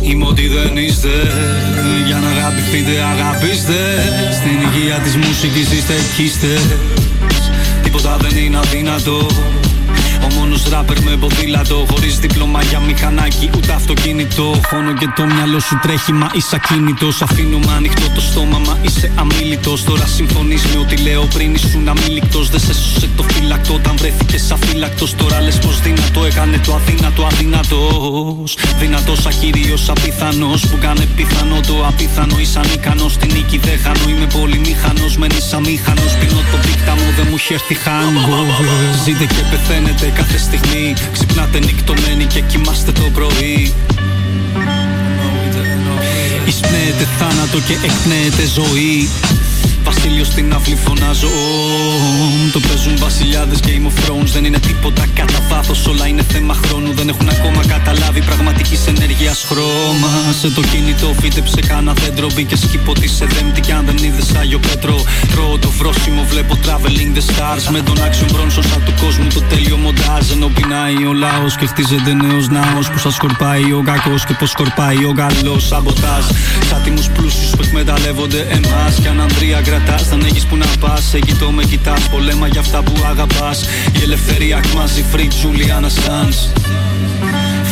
Είμαι 0.00 0.26
ό,τι 0.26 0.48
δεν 0.48 0.76
είστε. 0.76 1.08
Για 2.06 2.16
να 2.16 2.28
αγαπηθείτε 2.28 2.90
αγαπήστε. 3.12 3.78
Στην 4.38 4.56
υγεία 4.66 4.98
της 4.98 5.16
μουσικής 5.16 5.72
είστε 5.72 5.94
εκείστε 5.94 6.60
Τίποτα 7.82 8.16
δεν 8.20 8.36
είναι 8.36 8.58
αδύνατο 8.58 9.26
ο 10.24 10.28
μόνος 10.38 10.62
ράπερ 10.68 11.02
με 11.02 11.16
ποδήλατο. 11.16 11.86
Χωρίς 11.90 12.18
δίπλωμα 12.18 12.62
για 12.62 12.78
μηχανάκι, 12.78 13.50
ούτε 13.56 13.72
αυτοκίνητο. 13.72 14.60
Χώνω 14.68 14.92
και 14.92 15.08
το 15.16 15.24
μυαλό 15.24 15.60
σου 15.60 15.78
τρέχει, 15.82 16.12
μα 16.12 16.28
είσαι 16.34 16.56
ακίνητος. 16.60 17.22
Αφήνουμε 17.22 17.72
ανοιχτό 17.76 18.10
το 18.14 18.20
στόμα, 18.20 18.58
μα 18.58 18.78
είσαι 18.82 19.12
αμήλυτος. 19.14 19.84
Τώρα 19.84 20.06
συμφωνείς 20.06 20.62
με 20.64 20.80
ό,τι 20.80 20.96
λέω 20.96 21.24
πριν 21.34 21.54
ήσουν 21.54 21.88
αμήλικτος. 21.88 22.50
Δεν 22.50 22.60
σε 22.60 22.74
σώσε 22.74 23.08
το 23.16 23.22
φύλακτο 23.22 23.74
όταν 23.74 23.96
βρέθηκες 23.96 24.50
αφύλακτος. 24.50 25.14
Τώρα 25.14 25.40
λες 25.40 25.58
πως 25.58 25.80
δυνατό 25.80 26.24
έκανε 26.24 26.58
το 26.58 26.74
αδύνατο 26.74 27.26
αδύνατος. 27.26 28.56
Δυνατός 28.78 29.26
αχύριο 29.26 29.76
απίθανος 29.88 30.66
που 30.66 30.78
κάνε 30.80 31.06
πιθανό 31.16 31.60
το 31.66 31.86
απίθανο. 31.86 32.38
Είσαι 32.38 32.58
ανίκανο 32.58 33.08
στην 33.08 33.30
νίκη 33.32 33.58
δεν 33.58 33.78
χάνω. 33.82 34.08
Είμαι 34.08 34.26
πολύ 34.38 34.58
μήχανο, 34.58 35.06
μένει 35.18 35.40
αμήχανο. 35.54 36.02
Πίνω 36.20 36.40
το 36.52 36.56
πίκτα 36.66 36.92
μου, 36.94 37.08
δεν 37.16 37.26
μου 37.30 37.36
έχει 37.38 37.52
έρθει 37.52 37.74
χάγκο. 37.74 38.38
Ζείτε 39.04 39.24
και 39.24 39.42
πεθαίνετε 39.50 40.09
κάθε 40.10 40.38
στιγμή. 40.38 40.94
Ξυπνάτε 41.12 41.58
νυχτωμένοι 41.58 42.24
και 42.24 42.40
κοιμάστε 42.40 42.92
το 42.92 43.10
πρωί. 43.14 43.72
Εισπνέεται 46.46 47.06
θάνατο 47.18 47.58
και 47.60 47.72
εκπνέεται 47.72 48.44
ζωή. 48.54 49.08
Βασίλειο 49.84 50.24
στην 50.24 50.54
αυλή 50.54 50.76
φωνάζω 50.84 51.26
«Ωμ». 51.26 52.50
Το 52.52 52.60
παίζουν 52.60 52.96
βασιλιάδες 52.98 53.58
Game 53.62 53.86
of 53.90 53.94
Thrones. 54.00 54.30
Δεν 54.32 54.44
είναι 54.44 54.58
τίποτα 54.58 55.06
κατά 55.14 55.40
βάθος, 55.48 55.86
όλα 55.86 56.06
είναι 56.06 56.22
θέμα 56.32 56.54
χρόνου. 56.54 56.92
Δεν 56.94 57.08
έχουν 57.08 57.28
ακόμα 57.28 57.62
καταλάβει 57.66 58.20
πραγματικής 58.22 58.86
ενέργειας 58.86 59.44
χρώμα. 59.48 60.10
Σε 60.40 60.50
το 60.50 60.60
κινητό 60.60 61.14
φύτεψε 61.20 61.60
κάνα 61.66 61.92
δέντρο. 61.92 62.26
Μπήκε 62.34 62.56
σκύπο 62.56 62.92
τη 62.92 63.08
εδέμπτη 63.20 63.60
κι 63.60 63.72
αν 63.72 63.84
δεν 63.84 63.96
είδες 63.96 64.34
Άγιο 64.40 64.58
Πέτρο. 64.58 65.04
Τρώω 65.32 65.58
το 65.58 65.70
βρόσιμο, 65.70 66.22
βλέπω 66.30 66.58
traveling 66.64 67.16
the 67.16 67.24
stars. 67.30 67.64
Με 67.70 67.80
τον 67.80 68.02
άξιο 68.02 68.26
μπρόνσο 68.32 68.62
σαν 68.62 68.82
του 68.84 68.94
κόσμου 69.02 69.26
το 69.34 69.40
τέλειο 69.40 69.76
μοντάζ. 69.76 70.30
Ενώ 70.30 70.46
πεινάει 70.46 71.04
ο 71.10 71.12
λαός 71.12 71.56
και 71.56 71.66
χτίζεται 71.66 72.12
νέος 72.12 72.48
ναός 72.48 72.90
που 72.90 72.98
σα 72.98 73.10
σκορπάει 73.10 73.72
ο 73.72 73.82
κακός 73.84 74.24
και 74.24 74.34
πω 74.34 74.46
σκορπάει 74.46 75.04
ο 75.04 75.12
καλός. 75.12 75.66
Σαμποτάζ. 75.66 76.24
Σάτιμου 76.68 77.04
πλούσιους 77.14 77.50
που 77.50 77.62
εκμεταλλεύονται 77.64 78.40
εμάς. 78.50 78.94
Κι 79.00 79.08
αν 79.08 79.20
Ανδρία 79.20 79.60
κρατάς, 79.70 80.08
δεν 80.08 80.20
έχει 80.20 80.46
που 80.46 80.56
να 80.56 80.66
πας. 80.80 81.04
Σε 81.04 81.18
κοιτώ, 81.18 81.50
με 81.50 81.64
κοιτάς. 81.64 82.08
Πολέμα 82.08 82.46
για 82.46 82.60
αυτά 82.60 82.82
που 82.82 82.92
αγαπάς. 83.10 83.62
Η 83.98 84.02
ελευθερία 84.02 84.60
κμάζει 84.70 85.04
free 85.12 85.30
Juliana 85.40 85.90
Sands. 86.02 86.38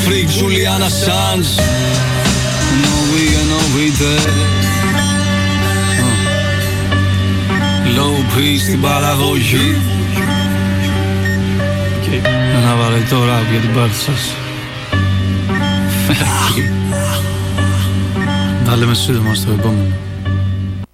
Free 0.05 0.27
Juliana 0.37 0.91
Sands. 1.03 1.51
No 2.83 2.95
we 3.13 3.25
no 3.51 3.61
we 3.75 3.87
there. 4.01 4.33
Low 7.97 8.17
P 8.33 8.61
στην 8.61 8.81
παραγωγή. 8.81 9.77
Ένα 12.57 12.75
βαρετό 12.77 13.25
ραπ 13.25 13.51
για 13.51 13.61
την 13.61 13.75
πάρτι 13.75 13.95
σας. 13.95 14.35
Τα 18.65 18.77
λέμε 18.77 18.95
σύντομα 18.95 19.35
στο 19.35 19.51
επόμενο. 19.51 20.08